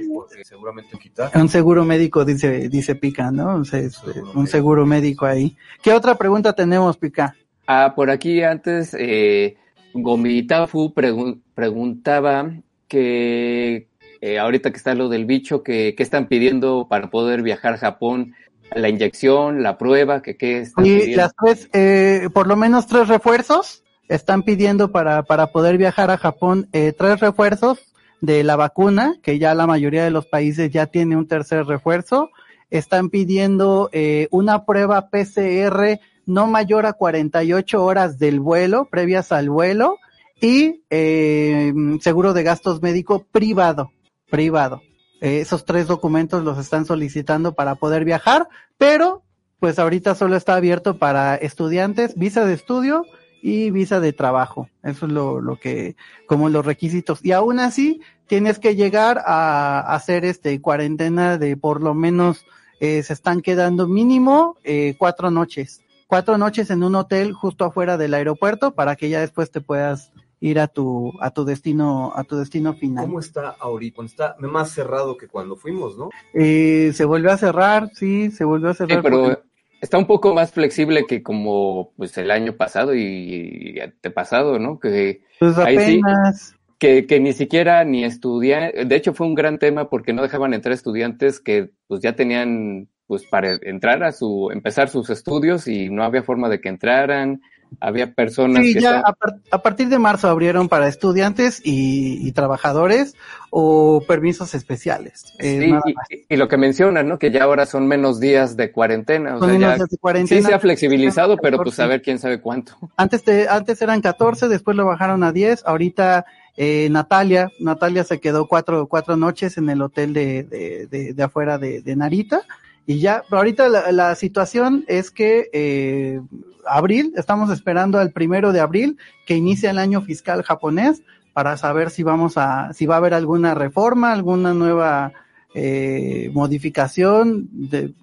Seguramente 0.43 0.97
quitar. 0.97 1.29
Un 1.35 1.49
seguro 1.49 1.83
médico, 1.83 2.23
dice, 2.23 2.69
dice 2.69 2.95
Pica, 2.95 3.31
¿no? 3.31 3.57
O 3.57 3.65
sea, 3.65 3.81
es, 3.81 3.95
seguro 3.95 4.31
un 4.33 4.47
seguro 4.47 4.85
médico 4.85 5.25
ahí. 5.25 5.57
¿Qué 5.83 5.91
otra 5.91 6.15
pregunta 6.15 6.53
tenemos, 6.53 6.95
Pica? 6.97 7.35
Ah, 7.67 7.91
por 7.93 8.09
aquí 8.11 8.41
antes, 8.43 8.95
eh, 8.97 9.57
Gomitafu 9.93 10.93
pregun 10.93 11.43
preguntaba 11.53 12.49
que 12.87 13.89
eh, 14.21 14.39
ahorita 14.39 14.71
que 14.71 14.77
está 14.77 14.95
lo 14.95 15.09
del 15.09 15.25
bicho, 15.25 15.63
que, 15.63 15.95
que 15.95 16.03
están 16.03 16.27
pidiendo 16.27 16.87
para 16.89 17.09
poder 17.09 17.41
viajar 17.41 17.73
a 17.73 17.77
Japón 17.77 18.35
la 18.75 18.89
inyección, 18.89 19.63
la 19.63 19.77
prueba, 19.77 20.21
que 20.21 20.37
qué 20.37 20.59
están 20.59 20.85
Y 20.85 21.15
las 21.15 21.33
tres, 21.35 21.69
eh, 21.73 22.29
por 22.33 22.47
lo 22.47 22.55
menos 22.55 22.87
tres 22.87 23.07
refuerzos 23.07 23.83
están 24.07 24.43
pidiendo 24.43 24.91
para, 24.91 25.23
para 25.23 25.47
poder 25.47 25.77
viajar 25.77 26.11
a 26.11 26.17
Japón, 26.17 26.67
eh, 26.73 26.93
tres 26.97 27.19
refuerzos 27.19 27.79
de 28.21 28.43
la 28.43 28.55
vacuna, 28.55 29.15
que 29.21 29.39
ya 29.39 29.53
la 29.53 29.67
mayoría 29.67 30.03
de 30.03 30.11
los 30.11 30.25
países 30.25 30.71
ya 30.71 30.87
tiene 30.87 31.15
un 31.15 31.27
tercer 31.27 31.65
refuerzo. 31.65 32.29
Están 32.69 33.09
pidiendo 33.09 33.89
eh, 33.91 34.27
una 34.31 34.65
prueba 34.65 35.09
PCR 35.09 35.99
no 36.25 36.47
mayor 36.47 36.85
a 36.85 36.93
48 36.93 37.83
horas 37.83 38.19
del 38.19 38.39
vuelo, 38.39 38.89
previas 38.91 39.31
al 39.31 39.49
vuelo, 39.49 39.97
y 40.39 40.83
eh, 40.89 41.73
seguro 42.01 42.33
de 42.33 42.43
gastos 42.43 42.81
médico 42.81 43.25
privado, 43.31 43.91
privado. 44.29 44.81
Eh, 45.21 45.41
esos 45.41 45.65
tres 45.65 45.87
documentos 45.87 46.43
los 46.43 46.57
están 46.57 46.85
solicitando 46.85 47.53
para 47.53 47.75
poder 47.75 48.05
viajar, 48.05 48.47
pero 48.77 49.23
pues 49.59 49.79
ahorita 49.79 50.15
solo 50.15 50.35
está 50.35 50.55
abierto 50.55 50.97
para 50.97 51.35
estudiantes, 51.35 52.15
visa 52.15 52.45
de 52.45 52.53
estudio 52.53 53.05
y 53.41 53.71
visa 53.71 53.99
de 53.99 54.13
trabajo. 54.13 54.69
Eso 54.83 55.07
es 55.07 55.11
lo, 55.11 55.41
lo 55.41 55.59
que, 55.59 55.95
como 56.27 56.49
los 56.49 56.65
requisitos. 56.65 57.19
Y 57.23 57.31
aún 57.31 57.59
así, 57.59 58.01
tienes 58.27 58.59
que 58.59 58.75
llegar 58.75 59.23
a, 59.25 59.79
hacer 59.79 60.25
este 60.25 60.61
cuarentena 60.61 61.37
de 61.37 61.57
por 61.57 61.81
lo 61.81 61.93
menos, 61.93 62.45
eh, 62.79 63.01
se 63.01 63.13
están 63.13 63.41
quedando 63.41 63.87
mínimo 63.87 64.57
eh, 64.63 64.95
cuatro 64.99 65.31
noches. 65.31 65.81
Cuatro 66.05 66.37
noches 66.37 66.69
en 66.69 66.83
un 66.83 66.95
hotel 66.95 67.33
justo 67.33 67.65
afuera 67.65 67.97
del 67.97 68.13
aeropuerto 68.13 68.75
para 68.75 68.95
que 68.95 69.09
ya 69.09 69.19
después 69.19 69.51
te 69.51 69.61
puedas 69.61 70.11
ir 70.39 70.59
a 70.59 70.67
tu 70.67 71.13
a 71.19 71.31
tu 71.31 71.45
destino 71.45 72.11
a 72.15 72.23
tu 72.23 72.37
destino 72.37 72.73
final. 72.73 73.05
¿Cómo 73.05 73.19
está 73.19 73.55
ahorita? 73.59 74.03
Está 74.03 74.35
más 74.39 74.71
cerrado 74.71 75.17
que 75.17 75.27
cuando 75.27 75.55
fuimos, 75.55 75.97
¿no? 75.97 76.09
Eh, 76.33 76.91
se 76.93 77.05
volvió 77.05 77.31
a 77.31 77.37
cerrar, 77.37 77.89
sí, 77.93 78.31
se 78.31 78.43
volvió 78.43 78.69
a 78.69 78.73
cerrar. 78.73 78.97
Sí, 78.97 79.03
pero 79.03 79.23
porque... 79.23 79.41
está 79.81 79.97
un 79.97 80.05
poco 80.07 80.33
más 80.33 80.51
flexible 80.51 81.05
que 81.07 81.23
como 81.23 81.91
pues 81.97 82.17
el 82.17 82.31
año 82.31 82.53
pasado 82.53 82.93
y, 82.93 83.73
y 83.75 83.79
antepasado, 83.79 84.59
¿no? 84.59 84.79
Que 84.79 85.21
pues 85.39 85.57
apenas. 85.57 86.49
Sí, 86.49 86.53
que, 86.77 87.07
que 87.07 87.19
ni 87.19 87.33
siquiera 87.33 87.83
ni 87.83 88.03
estudiantes, 88.03 88.87
de 88.87 88.95
hecho 88.95 89.13
fue 89.13 89.25
un 89.25 89.35
gran 89.35 89.57
tema 89.57 89.89
porque 89.89 90.13
no 90.13 90.21
dejaban 90.21 90.53
entrar 90.53 90.73
estudiantes 90.73 91.39
que 91.39 91.71
pues 91.87 92.01
ya 92.01 92.15
tenían 92.15 92.87
pues 93.07 93.25
para 93.25 93.57
entrar 93.61 94.03
a 94.03 94.11
su, 94.11 94.49
empezar 94.51 94.89
sus 94.89 95.09
estudios 95.09 95.67
y 95.67 95.89
no 95.89 96.03
había 96.03 96.23
forma 96.23 96.49
de 96.49 96.59
que 96.59 96.69
entraran, 96.69 97.41
había 97.79 98.13
personas 98.13 98.63
sí, 98.63 98.73
que 98.73 98.81
ya 98.81 98.99
a, 98.99 99.13
par 99.13 99.35
a, 99.51 99.61
partir 99.61 99.89
de 99.89 99.99
marzo 99.99 100.27
abrieron 100.29 100.69
para 100.69 100.87
estudiantes 100.87 101.61
y, 101.63 102.27
y 102.27 102.31
trabajadores 102.31 103.15
o 103.49 104.03
permisos 104.07 104.53
especiales. 104.55 105.33
Eh, 105.39 105.73
sí, 105.83 105.93
y, 106.09 106.33
y, 106.33 106.37
lo 106.37 106.47
que 106.47 106.57
mencionan, 106.57 107.07
¿no? 107.07 107.19
Que 107.19 107.31
ya 107.31 107.43
ahora 107.43 107.65
son 107.65 107.87
menos 107.87 108.19
días 108.19 108.57
de 108.57 108.71
cuarentena. 108.71 109.35
O 109.35 109.39
son 109.39 109.49
sea, 109.51 109.77
ya, 109.77 109.85
de 109.85 109.97
cuarentena. 109.97 110.41
Sí 110.41 110.47
se 110.47 110.53
ha 110.53 110.59
flexibilizado, 110.59 111.37
14. 111.37 111.41
pero 111.41 111.63
pues 111.63 111.79
a 111.79 111.87
ver 111.87 112.01
quién 112.01 112.19
sabe 112.19 112.41
cuánto. 112.41 112.77
Antes, 112.97 113.23
de, 113.25 113.47
antes 113.47 113.81
eran 113.81 114.01
14, 114.01 114.47
después 114.47 114.75
lo 114.75 114.85
bajaron 114.85 115.23
a 115.23 115.31
10, 115.31 115.63
ahorita 115.65 116.25
eh, 116.57 116.89
Natalia, 116.89 117.51
Natalia 117.59 118.03
se 118.03 118.19
quedó 118.19 118.47
cuatro, 118.47 118.87
cuatro 118.87 119.15
noches 119.15 119.57
en 119.57 119.69
el 119.69 119.81
hotel 119.81 120.13
de, 120.13 120.43
de, 120.43 120.87
de, 120.87 121.13
de 121.13 121.23
afuera 121.23 121.57
de, 121.57 121.81
de 121.81 121.95
Narita. 121.95 122.41
Y 122.87 122.99
ya, 122.99 123.23
ahorita 123.29 123.67
la, 123.67 123.91
la 123.91 124.15
situación 124.15 124.85
es 124.87 125.11
que 125.11 125.49
eh, 125.51 126.21
abril, 126.65 127.13
estamos 127.17 127.51
esperando 127.51 127.99
al 127.99 128.11
primero 128.11 128.53
de 128.53 128.61
abril 128.61 128.97
que 129.25 129.35
inicia 129.35 129.71
el 129.71 129.77
año 129.77 130.01
fiscal 130.01 130.41
japonés 130.41 131.03
para 131.33 131.57
saber 131.57 131.89
si 131.89 132.01
vamos 132.01 132.37
a, 132.37 132.73
si 132.73 132.85
va 132.85 132.95
a 132.95 132.97
haber 132.99 133.13
alguna 133.13 133.53
reforma, 133.53 134.13
alguna 134.13 134.53
nueva 134.53 135.11
eh, 135.53 136.31
modificación, 136.33 137.49
de, 137.51 137.93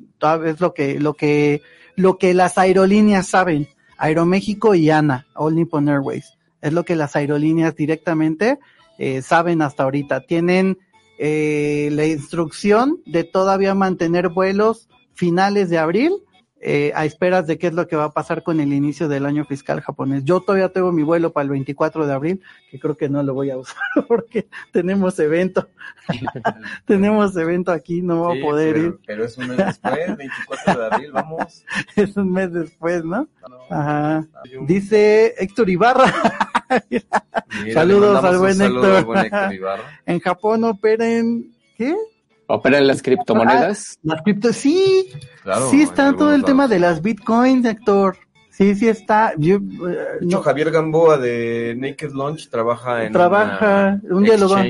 es 0.44 0.60
lo 0.60 0.74
que, 0.74 1.00
lo 1.00 1.14
que, 1.14 1.62
lo 1.96 2.18
que 2.18 2.34
las 2.34 2.58
aerolíneas 2.58 3.26
saben, 3.26 3.68
Aeroméxico 3.96 4.74
y 4.74 4.90
ANA, 4.90 5.26
All 5.34 5.54
Nippon 5.54 5.88
Airways, 5.88 6.36
es 6.60 6.72
lo 6.72 6.84
que 6.84 6.94
las 6.94 7.16
aerolíneas 7.16 7.74
directamente 7.74 8.58
eh, 8.98 9.22
saben 9.22 9.62
hasta 9.62 9.84
ahorita. 9.84 10.20
Tienen 10.20 10.78
eh, 11.18 11.88
la 11.92 12.06
instrucción 12.06 13.00
de 13.06 13.24
todavía 13.24 13.74
mantener 13.74 14.28
vuelos 14.28 14.88
finales 15.14 15.70
de 15.70 15.78
abril 15.78 16.12
eh, 16.66 16.92
a 16.94 17.04
esperas 17.04 17.46
de 17.46 17.58
qué 17.58 17.66
es 17.66 17.74
lo 17.74 17.86
que 17.86 17.94
va 17.94 18.04
a 18.04 18.12
pasar 18.12 18.42
con 18.42 18.58
el 18.58 18.72
inicio 18.72 19.06
del 19.06 19.26
año 19.26 19.44
fiscal 19.44 19.82
japonés. 19.82 20.24
Yo 20.24 20.40
todavía 20.40 20.70
tengo 20.70 20.92
mi 20.92 21.02
vuelo 21.02 21.30
para 21.30 21.44
el 21.44 21.50
24 21.50 22.06
de 22.06 22.12
abril, 22.14 22.42
que 22.70 22.80
creo 22.80 22.96
que 22.96 23.10
no 23.10 23.22
lo 23.22 23.34
voy 23.34 23.50
a 23.50 23.58
usar 23.58 23.76
porque 24.08 24.46
tenemos 24.72 25.18
evento. 25.18 25.68
tenemos 26.86 27.36
evento 27.36 27.70
aquí, 27.70 28.00
no 28.00 28.20
voy 28.20 28.38
sí, 28.38 28.42
a 28.42 28.46
poder 28.46 28.74
pero, 28.74 28.86
ir. 28.86 28.98
Pero 29.06 29.24
es 29.26 29.36
un 29.36 29.48
mes 29.48 29.56
después, 29.58 30.16
24 30.16 30.80
de 30.80 30.86
abril, 30.86 31.12
vamos. 31.12 31.66
es 31.96 32.16
un 32.16 32.32
mes 32.32 32.50
después, 32.50 33.04
¿no? 33.04 33.28
no 33.46 33.58
Ajá. 33.68 34.26
Dice 34.62 35.34
Héctor 35.36 35.68
Ibarra. 35.68 36.14
Mira, 36.90 37.74
Saludos 37.74 38.24
al 38.24 38.38
buen, 38.38 38.54
saludo 38.54 38.96
al 38.96 39.04
buen 39.04 39.26
Héctor 39.26 39.52
Ibarra. 39.52 40.00
en 40.06 40.18
Japón 40.18 40.64
operen, 40.64 41.54
¿qué? 41.76 41.94
¿Operan 42.46 42.86
las 42.86 43.02
criptomonedas? 43.02 43.96
Ah, 43.98 44.00
las 44.14 44.22
cripto, 44.22 44.52
sí. 44.52 45.06
Claro, 45.42 45.70
sí 45.70 45.82
está 45.82 46.12
todo 46.12 46.28
el 46.34 46.40
lados. 46.42 46.46
tema 46.46 46.68
de 46.68 46.78
las 46.78 47.00
bitcoins, 47.02 47.64
Héctor. 47.66 48.16
Sí, 48.50 48.74
sí 48.74 48.88
está. 48.88 49.32
Yo, 49.36 49.56
eh, 49.56 49.60
De 50.20 50.26
hecho, 50.26 50.36
no, 50.38 50.42
Javier 50.42 50.70
Gamboa 50.70 51.18
de 51.18 51.74
Naked 51.76 52.12
Launch 52.12 52.48
trabaja 52.50 53.04
en 53.04 53.12
Trabaja, 53.12 53.98
una 54.04 54.16
un 54.16 54.24
día 54.24 54.36
lo 54.36 54.48
va- 54.48 54.64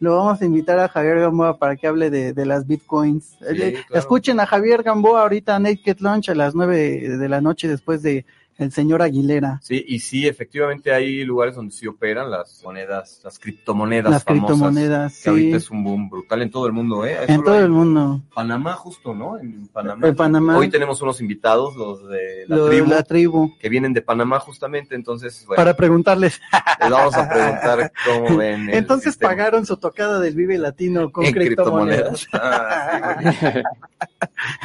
lo 0.00 0.16
vamos 0.18 0.42
a 0.42 0.44
invitar 0.44 0.78
a 0.78 0.88
Javier 0.88 1.20
Gamboa 1.20 1.56
para 1.56 1.76
que 1.76 1.86
hable 1.86 2.10
de, 2.10 2.32
de 2.34 2.46
las 2.46 2.66
bitcoins. 2.66 3.38
Eh, 3.48 3.72
claro. 3.86 4.00
Escuchen 4.00 4.38
a 4.38 4.46
Javier 4.46 4.82
Gamboa 4.82 5.22
ahorita 5.22 5.56
a 5.56 5.58
Naked 5.58 5.96
Lunch 6.00 6.28
a 6.28 6.34
las 6.34 6.54
nueve 6.54 7.08
de 7.18 7.28
la 7.28 7.40
noche 7.40 7.68
después 7.68 8.02
de 8.02 8.26
el 8.58 8.70
señor 8.72 9.02
Aguilera. 9.02 9.58
Sí, 9.62 9.84
y 9.88 9.98
sí, 9.98 10.26
efectivamente 10.28 10.92
hay 10.92 11.24
lugares 11.24 11.56
donde 11.56 11.72
sí 11.74 11.86
operan 11.86 12.30
las 12.30 12.62
monedas, 12.64 13.20
las 13.24 13.38
criptomonedas 13.38 14.10
Las 14.10 14.24
famosas. 14.24 14.48
criptomonedas, 14.50 15.12
Que 15.16 15.20
sí. 15.22 15.28
ahorita 15.28 15.56
es 15.56 15.70
un 15.70 15.82
boom 15.84 16.08
brutal 16.08 16.42
en 16.42 16.50
todo 16.50 16.66
el 16.66 16.72
mundo, 16.72 17.04
¿eh? 17.04 17.16
En 17.28 17.42
todo 17.42 17.54
hay- 17.56 17.64
el 17.64 17.70
mundo. 17.70 18.22
Panamá 18.34 18.74
justo, 18.74 19.14
¿no? 19.14 19.38
En 19.38 19.66
Panamá. 19.68 20.06
En 20.06 20.14
Panamá. 20.16 20.56
Hoy 20.56 20.68
tenemos 20.70 21.02
unos 21.02 21.20
invitados, 21.20 21.74
los 21.76 22.08
de 22.08 22.44
la 22.48 22.56
Lo 22.56 22.64
de 22.66 22.70
tribu, 22.76 22.90
la 22.90 23.02
tribu. 23.02 23.58
que 23.58 23.68
vienen 23.68 23.92
de 23.92 24.02
Panamá 24.02 24.38
justamente, 24.40 24.94
entonces, 24.94 25.44
bueno, 25.46 25.56
Para 25.56 25.74
preguntarles. 25.74 26.40
les 26.80 26.90
vamos 26.90 27.14
a 27.16 27.28
preguntar 27.28 27.92
cómo 28.06 28.36
ven. 28.36 28.68
el 28.68 28.74
Entonces 28.76 29.12
sistema 29.14 29.30
pagaron 29.30 29.66
su 29.66 29.76
tocada 29.78 30.20
del 30.20 30.34
Vive 30.36 30.58
Latino 30.58 31.10
con 31.10 31.24
en 31.24 31.32
criptomonedas. 31.32 32.26
Ah, 32.32 33.18
sí. 33.40 33.62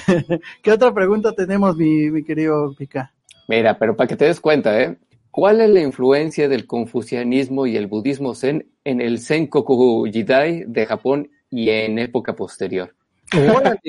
¿Qué 0.62 0.72
otra 0.72 0.94
pregunta 0.94 1.32
tenemos, 1.34 1.76
mi, 1.76 2.10
mi 2.12 2.24
querido 2.24 2.74
Pica? 2.78 3.14
Mira, 3.50 3.80
pero 3.80 3.98
para 3.98 4.08
que 4.08 4.16
te 4.16 4.26
des 4.26 4.40
cuenta, 4.40 4.80
¿eh? 4.80 4.96
¿Cuál 5.32 5.60
es 5.62 5.70
la 5.72 5.82
influencia 5.82 6.48
del 6.48 6.68
confucianismo 6.68 7.66
y 7.66 7.78
el 7.78 7.88
budismo 7.88 8.36
zen 8.36 8.70
en 8.84 9.02
el 9.02 9.18
Senkoku 9.18 10.06
Jidai 10.06 10.66
de 10.68 10.86
Japón 10.86 11.32
y 11.50 11.72
en 11.72 11.98
época 11.98 12.36
posterior? 12.36 12.94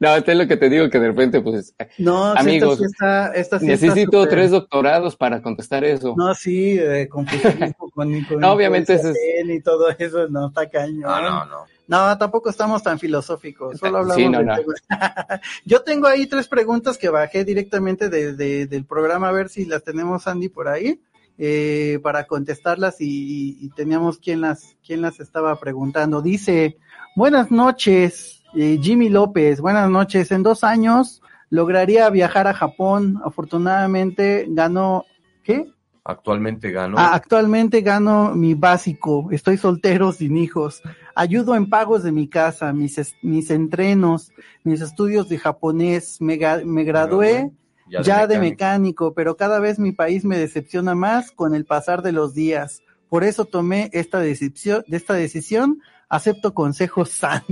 No, 0.00 0.16
esto 0.16 0.32
es 0.32 0.38
lo 0.38 0.46
que 0.48 0.56
te 0.56 0.68
digo, 0.70 0.88
que 0.88 0.98
de 0.98 1.08
repente, 1.08 1.40
pues, 1.42 1.74
No, 1.98 2.32
Amigos, 2.32 2.74
esta 2.74 2.76
sí 2.78 2.84
está, 2.84 3.26
esta 3.34 3.58
sí 3.60 3.70
está 3.70 3.86
necesito 3.88 4.26
tres 4.28 4.50
doctorados 4.50 5.16
para 5.16 5.42
contestar 5.42 5.84
eso. 5.84 6.14
No, 6.16 6.34
sí, 6.34 6.78
eh, 6.78 7.06
confucianismo 7.08 7.90
con, 7.94 8.24
con 8.24 8.40
No, 8.40 8.52
obviamente 8.52 8.94
eso 8.94 9.10
es- 9.10 9.18
zen 9.18 9.50
y 9.50 9.60
todo 9.60 9.90
eso, 9.98 10.26
no, 10.28 10.48
está 10.48 10.68
cañón. 10.70 11.02
No, 11.02 11.20
no, 11.20 11.44
no. 11.46 11.64
No, 11.92 12.16
tampoco 12.16 12.48
estamos 12.48 12.82
tan 12.82 12.98
filosóficos, 12.98 13.78
solo 13.78 13.98
hablamos 13.98 14.16
Sí, 14.16 14.28
no, 14.30 14.38
de 14.38 14.44
no. 14.46 14.56
Yo 15.66 15.82
tengo 15.82 16.06
ahí 16.06 16.26
tres 16.26 16.48
preguntas 16.48 16.96
que 16.96 17.10
bajé 17.10 17.44
directamente 17.44 18.08
de, 18.08 18.32
de- 18.34 18.66
del 18.66 18.86
programa, 18.86 19.28
a 19.28 19.32
ver 19.32 19.50
si 19.50 19.66
las 19.66 19.84
tenemos, 19.84 20.26
Andy, 20.26 20.48
por 20.48 20.68
ahí, 20.68 21.00
eh, 21.36 21.98
para 22.02 22.24
contestarlas 22.26 23.00
y, 23.00 23.58
y 23.60 23.68
teníamos 23.70 24.16
quien 24.18 24.40
las, 24.40 24.76
quien 24.86 25.02
las 25.02 25.20
estaba 25.20 25.58
preguntando. 25.60 26.22
Dice, 26.22 26.78
buenas 27.14 27.50
noches, 27.50 28.42
eh, 28.54 28.78
Jimmy 28.80 29.10
López, 29.10 29.60
buenas 29.60 29.90
noches. 29.90 30.30
En 30.32 30.42
dos 30.42 30.64
años 30.64 31.20
lograría 31.50 32.08
viajar 32.08 32.46
a 32.46 32.54
Japón. 32.54 33.20
Afortunadamente 33.24 34.46
ganó, 34.48 35.04
¿qué? 35.42 35.70
Actualmente 36.04 36.72
gano. 36.72 36.96
Ah, 36.98 37.14
actualmente 37.14 37.80
gano 37.80 38.34
mi 38.34 38.54
básico, 38.54 39.28
estoy 39.30 39.56
soltero 39.56 40.10
sin 40.10 40.36
hijos, 40.36 40.82
ayudo 41.14 41.54
en 41.54 41.68
pagos 41.68 42.02
de 42.02 42.12
mi 42.12 42.28
casa, 42.28 42.72
mis, 42.72 43.14
mis 43.22 43.50
entrenos, 43.50 44.32
mis 44.64 44.80
estudios 44.80 45.28
de 45.28 45.38
japonés, 45.38 46.20
me, 46.20 46.38
me 46.64 46.84
gradué 46.84 47.52
ya, 47.88 48.26
de, 48.26 48.38
mecánico, 48.38 49.12
pero 49.14 49.36
cada 49.36 49.60
vez 49.60 49.78
mi 49.78 49.92
país 49.92 50.24
me 50.24 50.38
decepciona 50.38 50.94
más 50.94 51.30
con 51.30 51.54
el 51.54 51.64
pasar 51.64 52.02
de 52.02 52.12
los 52.12 52.34
días. 52.34 52.82
Por 53.08 53.24
eso 53.24 53.44
tomé 53.44 53.90
esta 53.92 54.20
decisión, 54.20 54.84
esta 54.88 55.14
decisión, 55.14 55.80
acepto 56.12 56.52
consejos 56.52 57.08
sanos, 57.08 57.42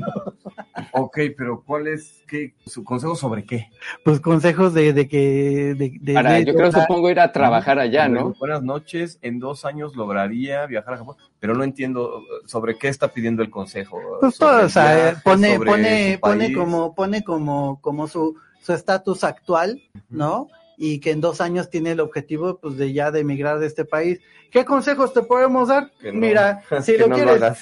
Ok, 0.92 1.18
pero 1.36 1.62
¿cuál 1.64 1.88
es 1.88 2.22
qué, 2.28 2.54
su 2.66 2.84
consejo 2.84 3.16
sobre 3.16 3.44
qué? 3.44 3.70
pues 4.04 4.20
consejos 4.20 4.74
de, 4.74 4.92
de 4.92 5.08
que, 5.08 5.74
de, 5.76 5.98
de- 6.00 6.14
Para, 6.14 6.34
de- 6.34 6.44
yo 6.44 6.54
creo, 6.54 6.70
supongo, 6.70 7.08
ir 7.10 7.20
a 7.20 7.32
trabajar 7.32 7.78
allá, 7.78 8.06
¿no? 8.08 8.34
Buenas 8.38 8.62
noches, 8.62 9.18
en 9.22 9.38
dos 9.38 9.64
años 9.64 9.96
lograría 9.96 10.66
viajar 10.66 10.94
a 10.94 10.98
Japón, 10.98 11.16
pero 11.38 11.54
no 11.54 11.64
entiendo 11.64 12.18
uh, 12.18 12.48
sobre 12.48 12.76
qué 12.76 12.88
está 12.88 13.08
pidiendo 13.08 13.42
el 13.42 13.50
consejo. 13.50 13.98
Pues 14.20 14.36
todo, 14.36 14.66
o 14.66 14.68
sea, 14.68 14.94
viaje, 14.94 15.20
pone, 15.24 15.58
pone, 15.58 16.18
pone 16.20 16.52
como, 16.52 16.94
pone 16.94 17.24
como, 17.24 17.80
como 17.80 18.08
su, 18.08 18.36
su 18.60 18.72
estatus 18.74 19.24
actual, 19.24 19.80
¿no? 20.10 20.48
Y 20.82 20.98
que 21.00 21.10
en 21.10 21.20
dos 21.20 21.42
años 21.42 21.68
tiene 21.68 21.90
el 21.90 22.00
objetivo, 22.00 22.58
pues, 22.58 22.78
de 22.78 22.90
ya 22.94 23.10
de 23.10 23.20
emigrar 23.20 23.58
de 23.58 23.66
este 23.66 23.84
país. 23.84 24.18
¿Qué 24.50 24.64
consejos 24.64 25.12
te 25.12 25.20
podemos 25.20 25.68
dar? 25.68 25.92
No- 26.02 26.12
Mira, 26.14 26.62
si 26.82 26.96
lo 26.96 27.06
no 27.06 27.18
lo 27.18 27.22
quieres, 27.22 27.42
hagas. 27.42 27.60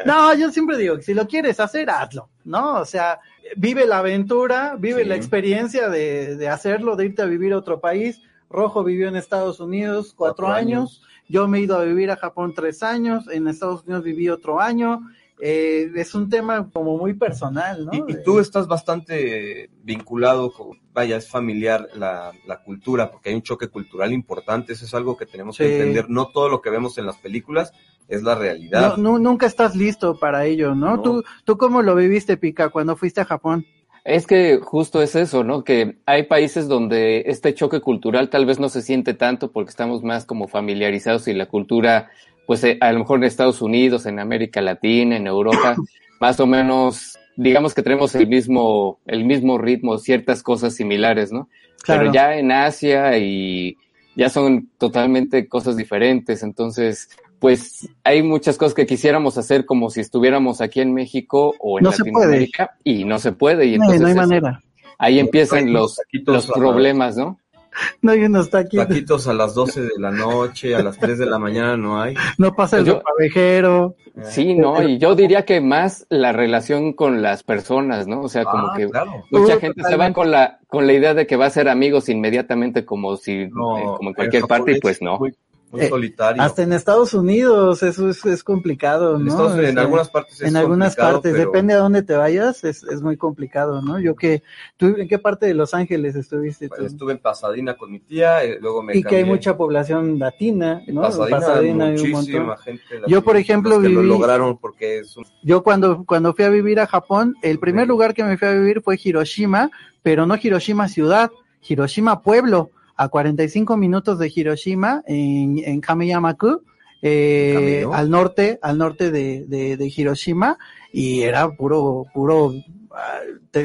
no, 0.06 0.32
yo 0.34 0.50
siempre 0.52 0.78
digo 0.78 0.94
que 0.96 1.02
si 1.02 1.12
lo 1.12 1.26
quieres 1.26 1.58
hacer, 1.58 1.90
hazlo, 1.90 2.28
¿no? 2.44 2.76
O 2.76 2.84
sea, 2.84 3.18
vive 3.56 3.84
la 3.84 3.98
aventura, 3.98 4.76
vive 4.78 5.02
Sí. 5.02 5.08
la 5.08 5.16
experiencia 5.16 5.88
de, 5.88 6.36
de 6.36 6.48
hacerlo, 6.48 6.94
de 6.94 7.06
irte 7.06 7.22
a 7.22 7.26
vivir 7.26 7.52
a 7.52 7.58
otro 7.58 7.80
país. 7.80 8.22
Rojo 8.48 8.84
vivió 8.84 9.08
en 9.08 9.16
Estados 9.16 9.58
Unidos 9.58 10.14
cuatro, 10.16 10.46
Cuatro 10.46 10.56
años. 10.56 11.02
Yo 11.28 11.48
me 11.48 11.58
he 11.58 11.62
ido 11.62 11.76
a 11.78 11.84
vivir 11.84 12.10
a 12.12 12.16
Japón 12.16 12.54
tres 12.54 12.82
años. 12.84 13.24
En 13.28 13.48
Estados 13.48 13.82
Unidos 13.84 14.04
viví 14.04 14.28
otro 14.28 14.60
año. 14.60 15.00
Eh, 15.42 15.90
es 15.96 16.14
un 16.14 16.28
tema 16.28 16.68
como 16.72 16.96
muy 16.98 17.14
personal, 17.14 17.86
¿no? 17.86 17.92
Y, 17.92 18.12
y 18.12 18.22
tú 18.22 18.40
estás 18.40 18.66
bastante 18.66 19.70
vinculado, 19.82 20.52
con, 20.52 20.78
vaya, 20.92 21.16
es 21.16 21.28
familiar 21.28 21.88
la, 21.94 22.32
la 22.46 22.62
cultura, 22.62 23.10
porque 23.10 23.30
hay 23.30 23.34
un 23.36 23.42
choque 23.42 23.68
cultural 23.68 24.12
importante, 24.12 24.72
eso 24.74 24.84
es 24.84 24.94
algo 24.94 25.16
que 25.16 25.26
tenemos 25.26 25.56
Sí. 25.56 25.64
que 25.64 25.76
entender. 25.78 26.10
No 26.10 26.28
todo 26.28 26.48
lo 26.48 26.60
que 26.60 26.70
vemos 26.70 26.98
en 26.98 27.06
las 27.06 27.16
películas 27.16 27.72
es 28.08 28.22
la 28.22 28.34
realidad. 28.34 28.96
No, 28.96 29.18
nunca 29.18 29.46
estás 29.46 29.76
listo 29.76 30.18
para 30.18 30.44
ello, 30.46 30.74
¿no? 30.74 30.96
No. 30.96 31.02
¿Tú, 31.02 31.24
¿Tú 31.44 31.56
cómo 31.56 31.80
lo 31.82 31.94
viviste, 31.94 32.36
Pica, 32.36 32.68
cuando 32.70 32.96
fuiste 32.96 33.20
a 33.20 33.24
Japón? 33.24 33.64
Es 34.02 34.26
que 34.26 34.58
justo 34.62 35.02
es 35.02 35.14
eso, 35.14 35.44
¿no? 35.44 35.62
Que 35.62 35.98
hay 36.06 36.22
países 36.22 36.68
donde 36.68 37.24
este 37.26 37.52
choque 37.54 37.80
cultural 37.80 38.30
tal 38.30 38.46
vez 38.46 38.58
no 38.58 38.70
se 38.70 38.80
siente 38.80 39.12
tanto 39.12 39.52
porque 39.52 39.68
estamos 39.70 40.02
más 40.02 40.24
como 40.24 40.48
familiarizados 40.48 41.28
y 41.28 41.34
la 41.34 41.46
cultura, 41.46 42.10
pues 42.50 42.64
eh, 42.64 42.78
a 42.80 42.90
lo 42.90 42.98
mejor 42.98 43.18
en 43.18 43.24
Estados 43.26 43.62
Unidos, 43.62 44.06
en 44.06 44.18
América 44.18 44.60
Latina, 44.60 45.16
en 45.16 45.28
Europa, 45.28 45.76
más 46.20 46.40
o 46.40 46.48
menos, 46.48 47.16
digamos 47.36 47.74
que 47.74 47.82
tenemos 47.84 48.12
el 48.16 48.26
mismo, 48.26 48.98
el 49.06 49.24
mismo 49.24 49.56
ritmo, 49.56 49.98
ciertas 49.98 50.42
cosas 50.42 50.74
similares, 50.74 51.30
¿no? 51.30 51.48
Claro. 51.84 52.00
Pero 52.00 52.12
ya 52.12 52.34
en 52.36 52.50
Asia 52.50 53.16
y 53.18 53.76
ya 54.16 54.28
son 54.30 54.68
totalmente 54.78 55.46
cosas 55.46 55.76
diferentes, 55.76 56.42
entonces, 56.42 57.08
pues 57.38 57.88
hay 58.02 58.24
muchas 58.24 58.56
cosas 58.56 58.74
que 58.74 58.84
quisiéramos 58.84 59.38
hacer 59.38 59.64
como 59.64 59.88
si 59.88 60.00
estuviéramos 60.00 60.60
aquí 60.60 60.80
en 60.80 60.92
México 60.92 61.54
o 61.60 61.78
en 61.78 61.84
No 61.84 61.92
se 61.92 62.02
puede. 62.02 62.14
Latinoamérica 62.16 62.72
y 62.82 63.04
no 63.04 63.20
se 63.20 63.30
puede 63.30 63.66
y 63.66 63.78
No, 63.78 63.84
entonces 63.84 64.00
no 64.00 64.06
hay 64.08 64.12
es- 64.12 64.16
manera. 64.16 64.60
ahí 64.98 65.20
empiezan 65.20 65.72
los, 65.72 66.00
los 66.26 66.48
problemas, 66.48 67.16
¿no? 67.16 67.38
No 68.02 68.12
hay 68.12 68.24
unos 68.24 68.50
taquitos, 68.50 68.88
Taquitos 68.88 69.28
a 69.28 69.34
las 69.34 69.54
12 69.54 69.82
de 69.82 69.90
la 69.98 70.10
noche, 70.10 70.74
a 70.74 70.82
las 70.82 70.98
3 70.98 71.18
de 71.18 71.26
la 71.26 71.38
mañana 71.38 71.76
no 71.76 72.00
hay. 72.00 72.14
no 72.38 72.54
pasa 72.54 72.78
el 72.78 72.84
Yo- 72.86 72.94
ropavejero. 72.94 73.96
Sí, 74.24 74.54
no, 74.54 74.82
y 74.82 74.98
yo 74.98 75.14
diría 75.14 75.44
que 75.46 75.60
más 75.60 76.04
la 76.10 76.32
relación 76.32 76.92
con 76.92 77.22
las 77.22 77.42
personas, 77.42 78.06
¿no? 78.06 78.22
O 78.22 78.28
sea, 78.28 78.44
como 78.44 78.68
Ah, 78.68 78.74
que 78.76 78.88
claro. 78.88 79.24
mucha 79.30 79.56
Uh, 79.56 79.60
gente 79.60 79.82
se 79.84 79.96
va 79.96 80.12
con 80.12 80.30
la 80.30 80.58
con 80.66 80.86
la 80.86 80.92
idea 80.92 81.14
de 81.14 81.26
que 81.26 81.36
va 81.36 81.46
a 81.46 81.50
ser 81.50 81.68
amigos 81.68 82.08
inmediatamente 82.08 82.84
como 82.84 83.16
si 83.16 83.46
No, 83.46 83.78
eh, 83.78 83.82
como 83.96 84.10
en 84.10 84.14
cualquier 84.14 84.42
parte 84.44 84.72
y 84.72 84.80
pues 84.80 84.96
es 84.96 85.02
no. 85.02 85.18
Muy, 85.18 85.34
muy 85.70 85.82
Eh, 85.82 85.88
solitario. 85.88 86.42
Hasta 86.42 86.62
en 86.62 86.72
Estados 86.72 87.14
Unidos, 87.14 87.82
eso 87.84 88.08
es, 88.08 88.24
es 88.26 88.42
complicado, 88.42 89.16
En 89.16 89.24
¿no? 89.24 89.30
Estados 89.30 89.58
en 89.58 89.78
algunas 89.78 90.08
partes 90.10 90.40
es 90.40 90.48
en 90.48 90.56
algunas 90.56 90.96
partes, 90.96 91.32
pero- 91.32 91.44
depende 91.44 91.74
a 91.74 91.78
dónde 91.78 92.02
te 92.02 92.14
vayas, 92.16 92.64
es, 92.64 92.82
es 92.82 93.00
muy 93.02 93.16
complicado, 93.16 93.80
¿no? 93.80 94.00
Yo 94.00 94.16
que, 94.16 94.42
¿tú 94.76 94.86
en 94.98 95.06
qué 95.06 95.18
parte 95.20 95.46
de 95.46 95.54
Los 95.54 95.72
Ángeles 95.72 96.16
estuviste 96.16 96.68
tú? 96.68 96.84
Estuve 96.84 97.12
en 97.12 97.18
Pasadena 97.18 97.76
con 97.76 97.92
mi 97.92 98.00
tía, 98.00 98.42
eh, 98.42 98.58
luego 98.60 98.82
me 98.82 98.96
y 98.96 99.02
que 99.04 99.16
hay 99.16 99.24
mucha 99.24 99.56
población 99.56 100.18
latina, 100.18 100.82
En 100.86 100.96
¿no? 100.96 101.02
Pasadena, 101.02 101.84
hay 101.86 101.96
un 102.00 102.10
muchísima 102.10 102.40
montón. 102.46 102.64
gente. 102.64 102.82
Yo, 103.06 103.22
por 103.22 103.36
ejemplo, 103.36 103.80
que 103.80 103.88
lo 103.88 104.00
viví- 104.02 104.08
lograron 104.08 104.58
porque 104.58 104.98
es 104.98 105.16
un... 105.16 105.24
Yo 105.42 105.62
cuando, 105.62 106.04
cuando 106.04 106.34
fui 106.34 106.44
a 106.44 106.48
vivir 106.50 106.80
a 106.80 106.86
Japón, 106.86 107.36
el 107.42 107.58
primer 107.60 107.86
lugar 107.86 108.12
que 108.12 108.24
me 108.24 108.36
fui 108.36 108.48
a 108.48 108.52
vivir 108.52 108.80
fue 108.82 108.98
Hiroshima, 109.02 109.70
pero 110.02 110.26
no 110.26 110.34
Hiroshima 110.42 110.88
ciudad, 110.88 111.30
Hiroshima 111.68 112.22
pueblo, 112.22 112.70
a 113.00 113.08
45 113.08 113.78
minutos 113.78 114.18
de 114.18 114.30
Hiroshima, 114.34 115.02
en, 115.06 115.58
en 115.64 115.80
Kameyamaku, 115.80 116.62
eh, 117.00 117.86
al 117.90 118.10
norte, 118.10 118.58
al 118.60 118.76
norte 118.76 119.10
de, 119.10 119.46
de, 119.46 119.78
de 119.78 119.92
Hiroshima, 119.96 120.58
y 120.92 121.22
era 121.22 121.50
puro, 121.50 122.04
puro, 122.12 122.52
ah, 122.90 123.20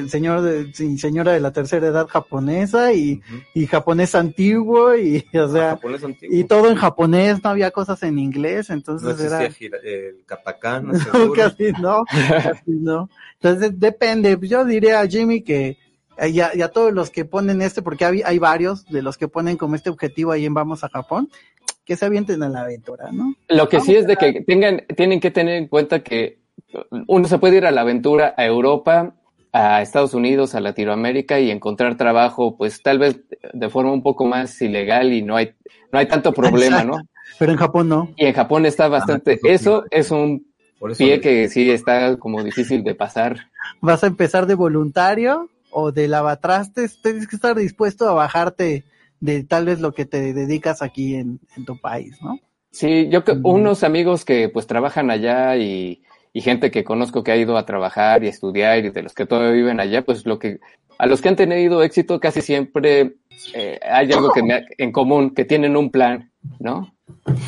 señor 0.07 0.41
de, 0.41 0.73
señora 0.97 1.33
de 1.33 1.41
la 1.41 1.51
tercera 1.51 1.87
edad 1.87 2.07
japonesa 2.07 2.93
y, 2.93 3.19
y 3.53 3.65
japonés 3.67 4.15
antiguo, 4.15 4.95
y, 4.95 5.25
o 5.37 5.49
sea, 5.49 5.71
antiguo. 5.71 6.15
y 6.21 6.45
todo 6.45 6.69
en 6.69 6.77
japonés, 6.77 7.43
no 7.43 7.49
había 7.49 7.71
cosas 7.71 8.03
en 8.03 8.17
inglés, 8.17 8.69
no 8.69 8.75
entonces 8.75 9.19
existía 9.19 9.67
era... 9.67 9.79
el 9.83 10.23
katakana, 10.25 10.93
No, 11.13 11.33
casi 11.33 11.73
no, 11.73 12.05
casi 12.05 12.71
no. 12.71 13.09
Entonces 13.41 13.77
depende, 13.77 14.39
yo 14.43 14.63
diría 14.63 15.01
a 15.01 15.07
Jimmy 15.07 15.41
que 15.41 15.77
y 16.21 16.39
a, 16.39 16.51
y 16.55 16.61
a 16.61 16.69
todos 16.69 16.93
los 16.93 17.09
que 17.09 17.25
ponen 17.25 17.61
este, 17.61 17.81
porque 17.81 18.05
hay, 18.05 18.21
hay 18.23 18.39
varios 18.39 18.85
de 18.85 19.01
los 19.01 19.17
que 19.17 19.27
ponen 19.27 19.57
como 19.57 19.75
este 19.75 19.89
objetivo 19.89 20.31
ahí 20.31 20.45
en 20.45 20.53
Vamos 20.53 20.83
a 20.83 20.89
Japón, 20.89 21.29
que 21.83 21.95
se 21.95 22.05
avienten 22.05 22.41
a 22.43 22.49
la 22.49 22.61
aventura, 22.61 23.11
¿no? 23.11 23.35
Lo 23.49 23.69
que 23.69 23.77
Vamos 23.77 23.87
sí 23.87 23.95
es 23.95 24.07
de 24.07 24.15
que 24.17 24.41
tengan 24.41 24.83
tienen 24.95 25.19
que 25.19 25.31
tener 25.31 25.55
en 25.55 25.67
cuenta 25.67 26.01
que 26.01 26.39
uno 27.07 27.27
se 27.27 27.37
puede 27.37 27.57
ir 27.57 27.65
a 27.65 27.71
la 27.71 27.81
aventura 27.81 28.33
a 28.37 28.45
Europa, 28.45 29.13
a 29.53 29.81
Estados 29.81 30.13
Unidos, 30.13 30.55
a 30.55 30.59
Latinoamérica 30.61 31.39
y 31.39 31.51
encontrar 31.51 31.95
trabajo, 31.95 32.57
pues 32.57 32.81
tal 32.81 32.99
vez 32.99 33.21
de 33.53 33.69
forma 33.69 33.91
un 33.93 34.03
poco 34.03 34.25
más 34.25 34.61
ilegal 34.61 35.13
y 35.13 35.21
no 35.21 35.35
hay, 35.37 35.53
no 35.91 35.99
hay 35.99 36.07
tanto 36.07 36.33
problema, 36.33 36.83
¿no? 36.83 36.97
Pero 37.39 37.51
en 37.51 37.57
Japón 37.57 37.89
no. 37.89 38.09
Y 38.17 38.25
en 38.25 38.33
Japón 38.33 38.65
está 38.65 38.87
bastante, 38.87 39.37
pues, 39.37 39.61
eso 39.61 39.83
es 39.91 40.11
un 40.11 40.45
Por 40.79 40.91
eso 40.91 40.97
pie 40.97 41.17
le- 41.17 41.21
que 41.21 41.47
sí 41.49 41.69
está 41.69 42.17
como 42.17 42.43
difícil 42.43 42.83
de 42.83 42.95
pasar. 42.95 43.49
¿Vas 43.81 44.03
a 44.03 44.07
empezar 44.07 44.45
de 44.45 44.55
voluntario 44.55 45.49
o 45.77 45.91
de 45.91 46.07
lavatrastes? 46.07 47.01
Tienes 47.01 47.27
que 47.27 47.35
estar 47.35 47.55
dispuesto 47.55 48.07
a 48.09 48.13
bajarte 48.13 48.85
de 49.19 49.43
tal 49.43 49.65
vez 49.65 49.79
lo 49.81 49.93
que 49.93 50.05
te 50.05 50.33
dedicas 50.33 50.81
aquí 50.81 51.15
en, 51.15 51.39
en 51.57 51.65
tu 51.65 51.77
país, 51.79 52.17
¿no? 52.21 52.39
Sí, 52.71 53.07
yo 53.09 53.23
que 53.23 53.33
unos 53.43 53.83
amigos 53.83 54.23
que 54.25 54.49
pues 54.49 54.67
trabajan 54.67 55.09
allá 55.11 55.55
y, 55.57 56.03
y 56.33 56.41
gente 56.41 56.71
que 56.71 56.83
conozco 56.83 57.23
que 57.23 57.31
ha 57.31 57.37
ido 57.37 57.57
a 57.57 57.65
trabajar 57.65 58.23
y 58.23 58.27
estudiar 58.27 58.85
y 58.85 58.89
de 58.89 59.03
los 59.03 59.13
que 59.13 59.25
todavía 59.25 59.51
viven 59.51 59.79
allá, 59.79 60.03
pues 60.03 60.25
lo 60.25 60.39
que 60.39 60.59
a 60.97 61.07
los 61.07 61.21
que 61.21 61.29
han 61.29 61.35
tenido 61.35 61.83
éxito 61.83 62.19
casi 62.21 62.41
siempre 62.41 63.15
eh, 63.53 63.79
hay 63.83 64.11
algo 64.13 64.31
que 64.31 64.43
me 64.43 64.53
ha- 64.53 64.65
en 64.77 64.91
común, 64.93 65.33
que 65.33 65.43
tienen 65.45 65.75
un 65.75 65.91
plan, 65.91 66.31
¿no? 66.59 66.94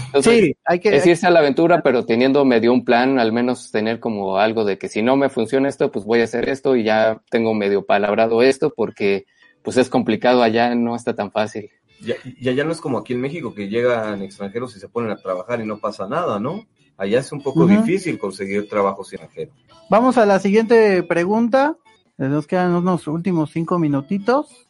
Entonces, 0.07 0.45
Sí, 0.45 0.57
hay 0.65 0.79
que... 0.79 0.95
es 0.95 1.05
irse 1.05 1.27
a 1.27 1.31
la 1.31 1.39
aventura, 1.39 1.81
pero 1.81 2.05
teniendo 2.05 2.45
medio 2.45 2.73
un 2.73 2.85
plan, 2.85 3.19
al 3.19 3.31
menos 3.31 3.71
tener 3.71 3.99
como 3.99 4.37
algo 4.37 4.65
de 4.65 4.77
que 4.77 4.89
si 4.89 5.01
no 5.01 5.15
me 5.15 5.29
funciona 5.29 5.69
esto, 5.69 5.91
pues 5.91 6.05
voy 6.05 6.21
a 6.21 6.25
hacer 6.25 6.49
esto 6.49 6.75
y 6.75 6.83
ya 6.83 7.21
tengo 7.29 7.53
medio 7.53 7.85
palabrado 7.85 8.41
esto 8.41 8.73
porque 8.75 9.25
pues 9.63 9.77
es 9.77 9.89
complicado 9.89 10.43
allá, 10.43 10.73
no 10.75 10.95
está 10.95 11.15
tan 11.15 11.31
fácil. 11.31 11.69
Ya, 11.99 12.15
y 12.23 12.47
allá 12.47 12.63
no 12.63 12.71
es 12.71 12.79
como 12.79 12.99
aquí 12.99 13.13
en 13.13 13.21
México 13.21 13.53
que 13.53 13.67
llegan 13.67 14.21
extranjeros 14.21 14.75
y 14.75 14.79
se 14.79 14.87
ponen 14.87 15.11
a 15.11 15.17
trabajar 15.17 15.59
y 15.59 15.65
no 15.65 15.79
pasa 15.79 16.07
nada, 16.07 16.39
¿no? 16.39 16.65
Allá 16.95 17.19
es 17.19 17.31
un 17.31 17.41
poco 17.41 17.67
difícil 17.67 18.17
conseguir 18.17 18.67
trabajo 18.67 19.01
extranjero. 19.01 19.51
Vamos 19.89 20.17
a 20.17 20.25
la 20.25 20.39
siguiente 20.39 21.03
pregunta. 21.03 21.75
Nos 22.17 22.47
quedan 22.47 22.73
unos 22.73 23.07
últimos 23.07 23.51
cinco 23.51 23.77
minutitos. 23.77 24.67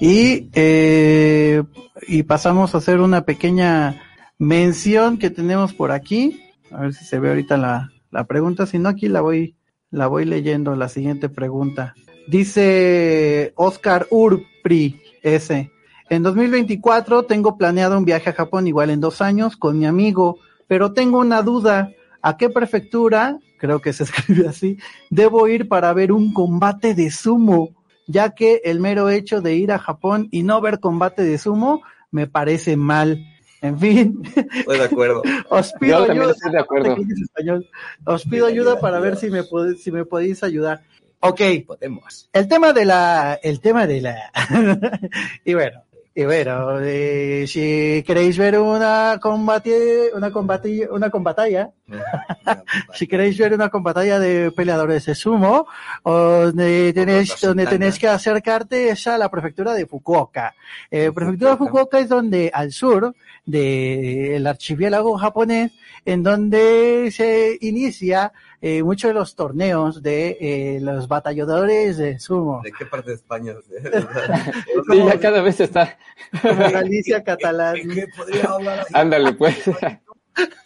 Y, 0.00 0.50
eh, 0.54 1.62
y 2.06 2.22
pasamos 2.24 2.74
a 2.74 2.78
hacer 2.78 3.00
una 3.00 3.24
pequeña 3.24 4.00
mención 4.38 5.18
que 5.18 5.30
tenemos 5.30 5.72
por 5.72 5.92
aquí. 5.92 6.40
A 6.70 6.82
ver 6.82 6.94
si 6.94 7.04
se 7.04 7.18
ve 7.18 7.28
ahorita 7.28 7.56
la, 7.56 7.92
la 8.10 8.24
pregunta. 8.24 8.66
Si 8.66 8.78
no, 8.78 8.88
aquí 8.88 9.08
la 9.08 9.20
voy, 9.20 9.56
la 9.90 10.06
voy 10.06 10.24
leyendo. 10.24 10.76
La 10.76 10.88
siguiente 10.88 11.28
pregunta. 11.28 11.94
Dice 12.26 13.52
Oscar 13.56 14.06
Urpri 14.10 15.00
S. 15.22 15.70
En 16.10 16.22
2024 16.22 17.24
tengo 17.24 17.56
planeado 17.56 17.98
un 17.98 18.04
viaje 18.04 18.30
a 18.30 18.34
Japón 18.34 18.66
igual 18.66 18.90
en 18.90 19.00
dos 19.00 19.20
años 19.20 19.56
con 19.56 19.78
mi 19.78 19.86
amigo, 19.86 20.38
pero 20.66 20.92
tengo 20.92 21.18
una 21.18 21.42
duda. 21.42 21.90
¿A 22.22 22.38
qué 22.38 22.48
prefectura, 22.48 23.38
creo 23.58 23.80
que 23.80 23.92
se 23.92 24.04
escribe 24.04 24.48
así, 24.48 24.78
debo 25.10 25.48
ir 25.48 25.68
para 25.68 25.92
ver 25.92 26.12
un 26.12 26.32
combate 26.32 26.94
de 26.94 27.10
sumo? 27.10 27.70
Ya 28.06 28.34
que 28.34 28.60
el 28.64 28.80
mero 28.80 29.08
hecho 29.10 29.40
de 29.40 29.54
ir 29.54 29.72
a 29.72 29.78
Japón 29.78 30.28
y 30.30 30.42
no 30.42 30.60
ver 30.60 30.80
combate 30.80 31.22
de 31.22 31.38
sumo 31.38 31.82
me 32.10 32.26
parece 32.26 32.76
mal. 32.76 33.24
En 33.62 33.78
fin, 33.78 34.22
Estoy 34.54 34.78
de 34.78 34.84
acuerdo. 34.84 35.22
os 35.48 35.72
pido 35.80 36.00
Yo 36.00 36.06
también 36.06 36.22
ayuda. 36.22 36.32
estoy 36.34 36.52
de 36.52 36.58
acuerdo. 36.60 36.96
Os 38.04 38.24
pido 38.24 38.46
ayuda 38.46 38.78
para 38.80 39.00
ver 39.00 39.16
si 39.16 39.30
me, 39.30 39.42
pod- 39.42 39.76
si 39.76 39.90
me 39.90 40.04
podéis 40.04 40.42
ayudar. 40.42 40.82
Ok, 41.20 41.40
Podemos. 41.66 42.28
el 42.34 42.48
tema 42.48 42.72
de 42.74 42.84
la, 42.84 43.40
el 43.42 43.60
tema 43.60 43.86
de 43.86 44.00
la, 44.02 44.30
y 45.44 45.54
bueno, 45.54 45.82
y 46.16 46.24
bueno, 46.24 46.78
eh, 46.80 47.44
si 47.48 48.04
queréis 48.06 48.38
ver 48.38 48.60
una 48.60 49.18
combate, 49.20 50.10
una 50.14 50.30
combati, 50.30 50.82
una 50.88 51.10
combatalla, 51.10 51.72
si 52.94 53.08
queréis 53.08 53.36
ver 53.36 53.52
una 53.52 53.68
combatalla 53.68 54.20
de 54.20 54.52
peleadores 54.52 55.06
de 55.06 55.16
sumo, 55.16 55.66
donde 56.04 56.92
tenéis, 56.92 57.40
donde 57.40 57.66
tenéis 57.66 57.98
que 57.98 58.06
acercarte 58.06 58.90
es 58.90 59.06
a 59.08 59.18
la 59.18 59.28
prefectura 59.28 59.74
de 59.74 59.86
Fukuoka. 59.86 60.54
Eh, 60.88 61.10
prefectura 61.12 61.52
de 61.52 61.56
Fukuoka. 61.56 61.98
Es 61.98 62.08
donde, 62.08 62.48
al 62.54 62.70
sur 62.70 63.12
del 63.44 64.46
archipiélago 64.46 65.18
japonés, 65.18 65.72
en 66.04 66.22
donde 66.22 67.10
se 67.12 67.58
inicia 67.60 68.32
eh, 68.66 68.82
muchos 68.82 69.10
de 69.10 69.14
los 69.14 69.34
torneos 69.34 70.02
de 70.02 70.38
eh, 70.40 70.78
los 70.80 71.06
batalladores 71.06 71.98
de 71.98 72.18
sumo. 72.18 72.62
¿De 72.64 72.72
qué 72.72 72.86
parte 72.86 73.10
de 73.10 73.16
España? 73.16 73.54
Sí, 74.90 75.04
ya 75.04 75.20
cada 75.20 75.42
vez 75.42 75.60
está. 75.60 75.98
Galicia, 76.42 77.22
catalán. 77.22 77.76
¿En 77.76 77.90
qué 77.90 78.06
podría 78.16 78.44
hablar 78.44 78.80
así? 78.80 78.94
Ándale, 78.96 79.34
pues. 79.34 79.66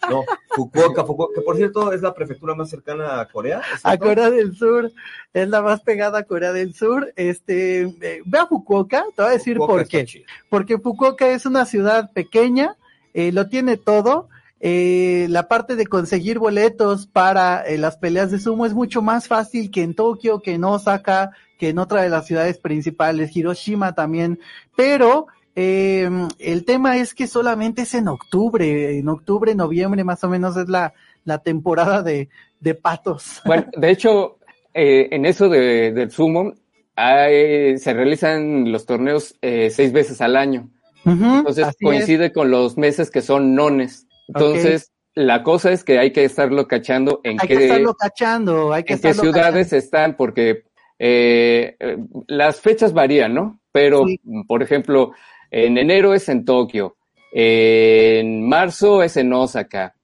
No, 0.09 0.23
Fukuoka, 0.47 1.03
Fukuoka, 1.03 1.33
que 1.35 1.41
por 1.41 1.57
cierto 1.57 1.91
es 1.91 2.01
la 2.01 2.13
prefectura 2.13 2.55
más 2.55 2.69
cercana 2.69 3.19
a 3.19 3.27
Corea. 3.27 3.61
¿es 3.75 3.81
A? 3.83 3.97
Corea 3.97 4.29
del 4.29 4.55
Sur, 4.55 4.91
es 5.33 5.49
la 5.49 5.61
más 5.61 5.81
pegada 5.81 6.19
a 6.19 6.23
Corea 6.23 6.53
del 6.53 6.73
Sur. 6.73 7.11
Este, 7.17 7.81
eh, 7.81 8.21
ve 8.25 8.39
a 8.39 8.47
Fukuoka, 8.47 9.03
te 9.13 9.21
voy 9.21 9.31
a 9.31 9.33
decir 9.33 9.57
Fukuoka 9.57 9.83
por 9.83 9.87
qué. 9.89 10.25
Porque 10.49 10.77
Fukuoka 10.77 11.27
es 11.27 11.45
una 11.45 11.65
ciudad 11.65 12.11
pequeña, 12.13 12.77
eh, 13.13 13.33
lo 13.33 13.49
tiene 13.49 13.75
todo. 13.75 14.29
Eh, 14.61 15.27
la 15.29 15.47
parte 15.47 15.75
de 15.75 15.87
conseguir 15.87 16.37
boletos 16.39 17.07
para 17.07 17.61
eh, 17.65 17.77
las 17.77 17.97
peleas 17.97 18.29
de 18.31 18.39
sumo 18.39 18.65
es 18.65 18.73
mucho 18.73 19.01
más 19.01 19.27
fácil 19.27 19.71
que 19.71 19.83
en 19.83 19.93
Tokio, 19.95 20.41
que 20.41 20.53
en 20.53 20.63
Osaka, 20.65 21.31
que 21.57 21.69
en 21.69 21.79
otra 21.79 22.01
de 22.01 22.09
las 22.09 22.25
ciudades 22.27 22.57
principales, 22.57 23.35
Hiroshima 23.35 23.93
también. 23.95 24.39
Pero 24.75 25.27
eh, 25.55 26.09
el 26.39 26.65
tema 26.65 26.97
es 26.97 27.13
que 27.13 27.27
solamente 27.27 27.83
es 27.83 27.93
en 27.93 28.07
octubre, 28.09 28.97
en 28.97 29.07
octubre, 29.07 29.55
noviembre 29.55 30.03
más 30.03 30.23
o 30.23 30.29
menos 30.29 30.57
es 30.57 30.67
la, 30.67 30.93
la 31.23 31.37
temporada 31.37 32.03
de, 32.03 32.27
de 32.59 32.75
patos. 32.75 33.41
Bueno, 33.45 33.65
de 33.77 33.89
hecho, 33.91 34.39
eh, 34.73 35.07
en 35.11 35.25
eso 35.25 35.47
de, 35.47 35.91
del 35.93 36.11
sumo, 36.11 36.53
hay- 36.95 37.77
se 37.77 37.93
realizan 37.93 38.71
los 38.73 38.85
torneos 38.85 39.35
eh, 39.41 39.69
seis 39.69 39.93
veces 39.93 40.19
al 40.19 40.35
año. 40.35 40.69
Entonces 41.05 41.69
es. 41.69 41.75
coincide 41.81 42.33
con 42.33 42.51
los 42.51 42.77
meses 42.77 43.09
que 43.09 43.21
son 43.21 43.55
nones. 43.55 44.05
Entonces, 44.33 44.91
la 45.15 45.43
cosa 45.43 45.71
es 45.71 45.83
que 45.83 45.99
hay 45.99 46.11
que 46.11 46.23
estarlo 46.23 46.67
cachando 46.67 47.19
en 47.23 47.37
Hay 47.41 47.47
qué, 47.47 47.57
que 47.57 47.63
estarlo 47.65 47.93
cachando, 47.95 48.71
hay 48.73 48.83
que 48.83 48.93
en 48.93 48.99
qué 49.01 49.09
estarlo 49.09 49.31
ciudades 49.31 49.73
están, 49.73 50.15
porque 50.15 50.63
eh, 50.99 51.75
eh, 51.79 51.97
las 52.27 52.59
fechas 52.61 52.93
varían, 52.93 53.33
¿no? 53.33 53.59
Pero, 53.71 54.05
Sí. 54.05 54.19
por 54.47 54.61
ejemplo, 54.63 55.11
en 55.51 55.77
enero 55.77 56.13
es 56.13 56.29
en 56.29 56.45
Tokio, 56.45 56.95
en 57.31 58.47
marzo 58.47 59.01
es 59.03 59.17
en 59.17 59.31
Osaka, 59.33 59.95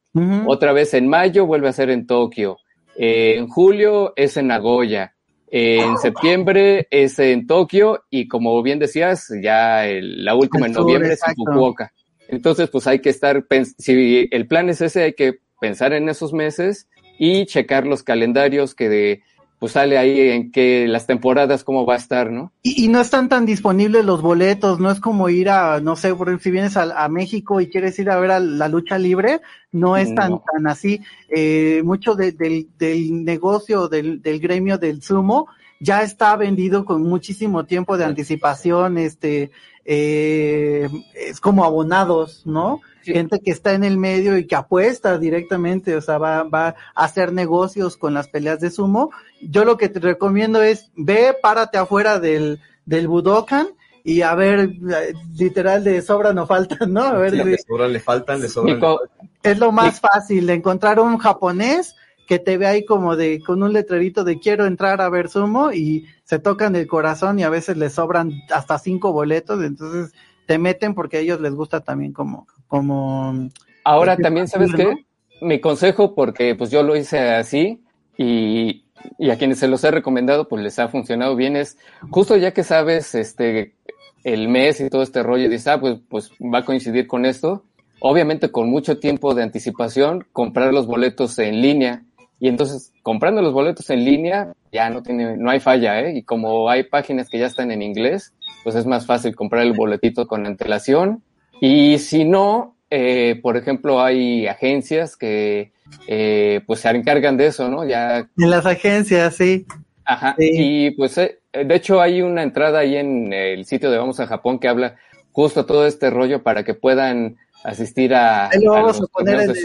otra 0.48 0.72
vez 0.72 0.94
en 0.94 1.08
mayo 1.10 1.46
vuelve 1.46 1.68
a 1.68 1.74
ser 1.74 1.90
en 1.90 2.08
Tokio, 2.08 2.58
en 2.96 3.48
julio 3.50 4.14
es 4.16 4.38
en 4.38 4.48
Nagoya, 4.48 5.14
en 5.52 5.98
septiembre 5.98 6.88
es 6.90 7.20
en 7.20 7.46
Tokio 7.48 8.04
y 8.10 8.28
como 8.28 8.62
bien 8.64 8.80
decías, 8.80 9.28
ya 9.44 9.86
el- 9.86 10.24
la 10.24 10.36
última 10.36 10.68
en 10.68 10.74
noviembre 10.74 11.14
es 11.14 11.22
en. 11.28 11.36
Fukuoka. 11.36 11.92
Entonces, 12.28 12.70
pues 12.70 12.88
hay 12.88 13.00
que 13.00 13.10
estar, 13.10 13.46
si 13.78 14.28
el 14.32 14.48
plan 14.48 14.70
es 14.70 14.82
ese, 14.82 15.04
hay 15.04 15.14
que 15.14 15.40
pensar 15.60 15.94
en 15.94 16.10
esos 16.10 16.34
meses 16.34 16.88
y 17.18 17.46
checar 17.46 17.86
los 17.86 18.04
calendarios 18.04 18.76
que 18.76 18.90
de, 18.90 19.24
pues 19.60 19.72
sale 19.72 19.98
ahí 19.98 20.20
en 20.30 20.52
que 20.52 20.88
las 20.88 21.08
temporadas 21.08 21.64
cómo 21.64 21.86
va 21.86 21.94
a 21.94 21.98
estar, 21.98 22.32
¿no? 22.32 22.52
Y, 22.62 22.86
y 22.86 22.88
no 22.88 23.00
están 23.00 23.30
tan 23.30 23.46
disponibles 23.46 24.04
los 24.04 24.22
boletos, 24.22 24.80
no 24.80 24.92
es 24.92 25.00
como 25.00 25.30
ir 25.30 25.50
a, 25.50 25.80
no 25.80 25.96
sé, 25.96 26.14
por 26.14 26.28
ejemplo, 26.28 26.44
si 26.44 26.52
vienes 26.52 26.78
a, 26.78 27.04
a 27.04 27.08
México 27.08 27.62
y 27.62 27.68
quieres 27.68 27.98
ir 28.00 28.10
a 28.10 28.20
ver 28.20 28.32
a 28.32 28.40
la 28.40 28.68
lucha 28.68 28.98
libre, 28.98 29.42
no 29.72 29.98
es 29.98 30.14
tan, 30.16 30.40
tan 30.40 30.68
así. 30.68 31.02
Eh, 31.30 31.82
mucho 31.84 32.16
de- 32.16 32.32
del, 32.34 32.68
del 32.78 33.24
negocio, 33.26 33.88
del, 33.88 34.22
del 34.22 34.40
gremio 34.40 34.78
del 34.78 35.02
sumo, 35.02 35.48
ya 35.80 36.04
está 36.04 36.36
vendido 36.36 36.86
con 36.86 37.02
muchísimo 37.04 37.66
tiempo 37.66 37.98
de 37.98 38.06
anticipación, 38.06 38.98
este, 38.98 39.52
eh, 39.84 40.90
es 41.16 41.40
como 41.40 41.64
abonados, 41.66 42.44
¿no? 42.46 42.82
Sí. 43.04 43.14
Gente 43.14 43.40
que 43.40 43.52
está 43.52 43.74
en 43.74 43.84
el 43.84 43.98
medio 43.98 44.38
y 44.38 44.48
que 44.48 44.56
apuesta 44.56 45.18
directamente, 45.20 45.96
o 45.96 46.02
sea, 46.02 46.18
va, 46.18 46.44
va 46.44 46.70
a 46.96 47.04
hacer 47.06 47.34
negocios 47.34 47.98
con 47.98 48.14
las 48.16 48.28
peleas 48.28 48.60
de 48.60 48.72
sumo. 48.72 49.12
Yo 49.42 49.64
lo 49.64 49.78
que 49.78 49.90
te 49.90 50.00
recomiendo 50.00 50.62
es, 50.64 50.90
ve, 50.96 51.36
párate 51.42 51.78
afuera 51.78 52.20
del, 52.20 52.60
del 52.86 53.08
Budokan 53.08 53.68
y 54.04 54.22
a 54.22 54.34
ver, 54.34 54.60
eh, 54.90 55.14
literal 55.38 55.84
de 55.84 56.02
sobra 56.02 56.34
no 56.34 56.48
falta, 56.48 56.86
¿no? 56.88 57.02
A 57.04 57.14
ver, 57.18 57.32
Sí, 57.32 57.38
de- 57.38 57.46
le 57.46 57.58
sobran, 57.60 57.94
le 57.94 58.00
faltan, 58.00 58.42
le 58.42 58.50
sobran. 58.50 58.76
Nico, 58.76 59.02
es 59.46 59.60
lo 59.60 59.72
más 59.72 60.00
fácil 60.00 60.50
encontrar 60.50 61.00
un 61.00 61.18
japonés 61.18 61.96
que 62.28 62.40
te 62.40 62.58
ve 62.58 62.66
ahí 62.66 62.86
como 62.86 63.16
de 63.16 63.40
con 63.40 63.62
un 63.62 63.72
letrerito 63.72 64.24
de 64.24 64.40
quiero 64.40 64.66
entrar 64.66 65.02
a 65.02 65.10
ver 65.10 65.30
sumo 65.30 65.72
y 65.72 66.08
se 66.24 66.40
tocan 66.40 66.76
el 66.76 66.88
corazón 66.88 67.40
y 67.40 67.44
a 67.44 67.50
veces 67.50 67.78
les 67.78 67.94
sobran 67.94 68.32
hasta 68.52 68.80
cinco 68.80 69.14
boletos, 69.14 69.64
entonces 69.64 70.12
te 70.48 70.58
meten 70.58 70.96
porque 70.96 71.18
a 71.18 71.20
ellos 71.20 71.40
les 71.40 71.54
gusta 71.54 71.82
también 71.82 72.14
como 72.14 72.48
como 72.68 73.50
Ahora 73.86 74.14
Porque 74.14 74.24
también, 74.24 74.48
¿sabes 74.48 74.72
fácil, 74.72 74.88
qué? 74.88 75.46
Mi 75.46 75.62
consejo, 75.62 76.16
porque 76.16 76.56
pues 76.56 76.72
yo 76.72 76.82
lo 76.82 76.96
hice 76.96 77.20
así 77.20 77.84
y, 78.18 78.84
y 79.20 79.30
a 79.30 79.38
quienes 79.38 79.60
se 79.60 79.68
los 79.68 79.84
he 79.84 79.92
recomendado, 79.92 80.48
pues 80.48 80.64
les 80.64 80.80
ha 80.80 80.88
funcionado 80.88 81.36
bien, 81.36 81.56
es 81.56 81.78
justo 82.10 82.36
ya 82.36 82.52
que 82.52 82.64
sabes 82.64 83.14
este 83.14 83.76
el 84.24 84.48
mes 84.50 84.82
y 84.82 84.90
todo 84.90 85.04
este 85.04 85.22
rollo, 85.22 85.48
dices, 85.50 85.68
ah, 85.68 85.80
pues, 85.80 86.00
pues 86.10 86.32
va 86.42 86.60
a 86.60 86.66
coincidir 86.66 87.06
con 87.06 87.26
esto, 87.26 87.64
obviamente 88.08 88.52
con 88.52 88.70
mucho 88.70 89.00
tiempo 89.00 89.34
de 89.34 89.42
anticipación, 89.42 90.28
comprar 90.32 90.72
los 90.72 90.86
boletos 90.86 91.40
en 91.40 91.60
línea. 91.60 92.04
Y 92.40 92.50
entonces, 92.50 92.94
comprando 93.02 93.42
los 93.42 93.52
boletos 93.52 93.90
en 93.90 94.06
línea, 94.06 94.54
ya 94.72 94.92
no 94.92 95.02
tiene, 95.02 95.38
no 95.38 95.50
hay 95.50 95.60
falla, 95.60 96.00
¿eh? 96.02 96.16
Y 96.16 96.22
como 96.22 96.70
hay 96.70 96.84
páginas 96.84 97.30
que 97.30 97.40
ya 97.40 97.48
están 97.48 97.72
en 97.72 97.82
inglés, 97.82 98.32
pues 98.64 98.76
es 98.76 98.86
más 98.86 99.08
fácil 99.08 99.36
comprar 99.36 99.64
el 99.64 99.74
boletito 99.74 100.28
con 100.28 100.46
antelación. 100.46 101.24
Y 101.60 101.98
si 101.98 102.26
no, 102.26 102.76
eh, 102.92 103.40
por 103.42 103.58
ejemplo, 103.58 104.00
hay 104.00 104.46
agencias 104.46 105.18
que 105.18 105.72
eh, 106.06 106.62
pues 106.68 106.82
se 106.82 106.90
encargan 106.90 107.38
de 107.38 107.48
eso, 107.48 107.70
¿no? 107.70 107.88
Ya. 107.88 108.30
En 108.38 108.50
las 108.52 108.68
agencias, 108.68 109.36
sí. 109.36 109.66
Ajá. 110.04 110.36
Y 110.38 110.92
pues, 110.92 111.18
eh, 111.18 111.40
de 111.54 111.76
hecho, 111.76 112.00
hay 112.00 112.22
una 112.22 112.44
entrada 112.44 112.80
ahí 112.80 112.98
en 112.98 113.34
el 113.34 113.66
sitio 113.66 113.90
de 113.90 113.98
Vamos 113.98 114.20
a 114.20 114.28
Japón 114.28 114.60
que 114.60 114.68
habla 114.68 114.96
justo 115.32 115.66
todo 115.66 115.88
este 115.88 116.12
rollo 116.12 116.44
para 116.44 116.64
que 116.64 116.76
puedan 116.76 117.38
asistir 117.66 118.14
a. 118.14 118.50
Ahí 118.50 118.62
lo 118.62 118.72
vamos 118.72 119.02
a, 119.02 119.08
poner 119.08 119.42
en 119.42 119.50
el, 119.50 119.56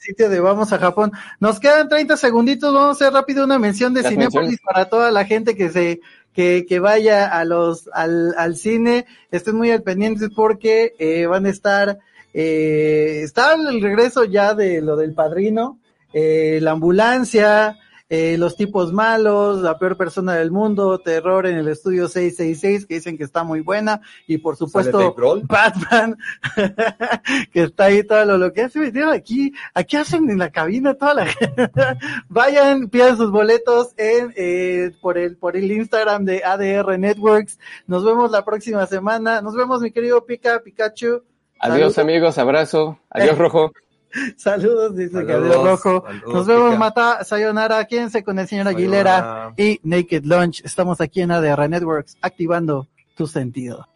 sitio 0.00 0.28
de 0.28 0.40
Vamos 0.40 0.72
a 0.72 0.78
Japón. 0.78 1.12
Nos 1.40 1.60
quedan 1.60 1.88
30 1.88 2.16
segunditos, 2.16 2.72
vamos 2.72 2.88
a 2.88 3.04
hacer 3.04 3.12
rápido 3.12 3.44
una 3.44 3.58
mención 3.58 3.92
de 3.94 4.04
Cinepolis 4.04 4.60
para 4.60 4.88
toda 4.88 5.10
la 5.10 5.24
gente 5.24 5.56
que 5.56 5.68
se 5.68 6.00
que, 6.32 6.66
que 6.68 6.78
vaya 6.78 7.26
a 7.26 7.44
los 7.44 7.90
al, 7.92 8.34
al 8.38 8.56
cine, 8.56 9.06
estén 9.30 9.56
muy 9.56 9.72
al 9.72 9.82
pendientes 9.82 10.30
porque 10.34 10.94
eh, 10.98 11.26
van 11.26 11.46
a 11.46 11.50
estar 11.50 11.98
eh, 12.32 13.22
está 13.24 13.54
el 13.54 13.80
regreso 13.82 14.24
ya 14.24 14.54
de 14.54 14.80
lo 14.80 14.96
del 14.96 15.14
padrino, 15.14 15.78
eh, 16.12 16.58
la 16.62 16.72
ambulancia, 16.72 17.76
eh, 18.08 18.36
los 18.38 18.56
tipos 18.56 18.92
malos, 18.92 19.60
la 19.60 19.78
peor 19.78 19.96
persona 19.96 20.34
del 20.34 20.50
mundo, 20.50 20.98
terror 20.98 21.46
en 21.46 21.58
el 21.58 21.68
estudio 21.68 22.08
666, 22.08 22.86
que 22.86 22.94
dicen 22.94 23.18
que 23.18 23.24
está 23.24 23.44
muy 23.44 23.60
buena, 23.60 24.00
y 24.26 24.38
por 24.38 24.56
supuesto 24.56 25.14
Batman, 25.44 26.16
que 27.52 27.62
está 27.64 27.84
ahí 27.84 28.02
todo 28.02 28.24
lo, 28.24 28.38
lo 28.38 28.52
que 28.52 28.62
hace 28.62 28.78
metido 28.78 29.10
aquí, 29.10 29.52
aquí 29.74 29.96
hacen 29.96 30.30
en 30.30 30.38
la 30.38 30.50
cabina 30.50 30.94
toda 30.94 31.14
la 31.14 31.26
gente. 31.26 31.70
Vayan, 32.28 32.88
pidan 32.88 33.16
sus 33.16 33.30
boletos 33.30 33.92
en, 33.96 34.32
eh, 34.36 34.92
por 35.00 35.18
el, 35.18 35.36
por 35.36 35.56
el 35.56 35.70
Instagram 35.70 36.24
de 36.24 36.42
ADR 36.44 36.98
Networks. 36.98 37.58
Nos 37.86 38.04
vemos 38.04 38.30
la 38.30 38.44
próxima 38.44 38.86
semana. 38.86 39.42
Nos 39.42 39.54
vemos, 39.54 39.80
mi 39.80 39.90
querido 39.90 40.24
Pica, 40.24 40.60
Pikachu. 40.60 41.22
Adiós, 41.60 41.98
amigos, 41.98 42.38
abrazo. 42.38 42.98
Adiós, 43.10 43.36
Rojo. 43.38 43.72
Saludos, 44.36 44.96
dice 44.96 45.24
que 45.24 45.32
adiós 45.32 45.56
Rojo. 45.56 46.04
Nos 46.26 46.46
vemos, 46.46 46.78
Mata, 46.78 47.24
Sayonara, 47.24 47.84
quédense 47.86 48.22
con 48.24 48.38
el 48.38 48.48
señor 48.48 48.68
Aguilera 48.68 49.52
y 49.56 49.80
Naked 49.82 50.24
Lunch. 50.24 50.62
Estamos 50.64 51.00
aquí 51.00 51.20
en 51.20 51.30
ADR 51.30 51.68
Networks, 51.68 52.16
activando 52.20 52.88
tu 53.16 53.26
sentido. 53.26 53.86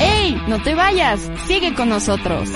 ¡Ey! 0.00 0.42
No 0.48 0.62
te 0.62 0.74
vayas, 0.74 1.20
sigue 1.46 1.74
con 1.74 1.88
nosotros. 1.88 2.48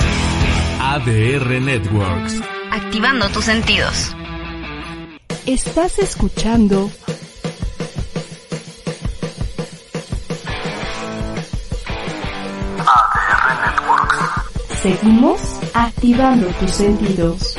ADR 0.81 1.61
Networks. 1.61 2.41
Activando 2.71 3.29
tus 3.29 3.45
sentidos. 3.45 4.15
Estás 5.47 5.99
escuchando 5.99 6.91
ADR 12.79 13.61
Networks. 13.61 14.81
Seguimos 14.81 15.41
activando 15.75 16.47
tus 16.59 16.71
sentidos. 16.71 17.59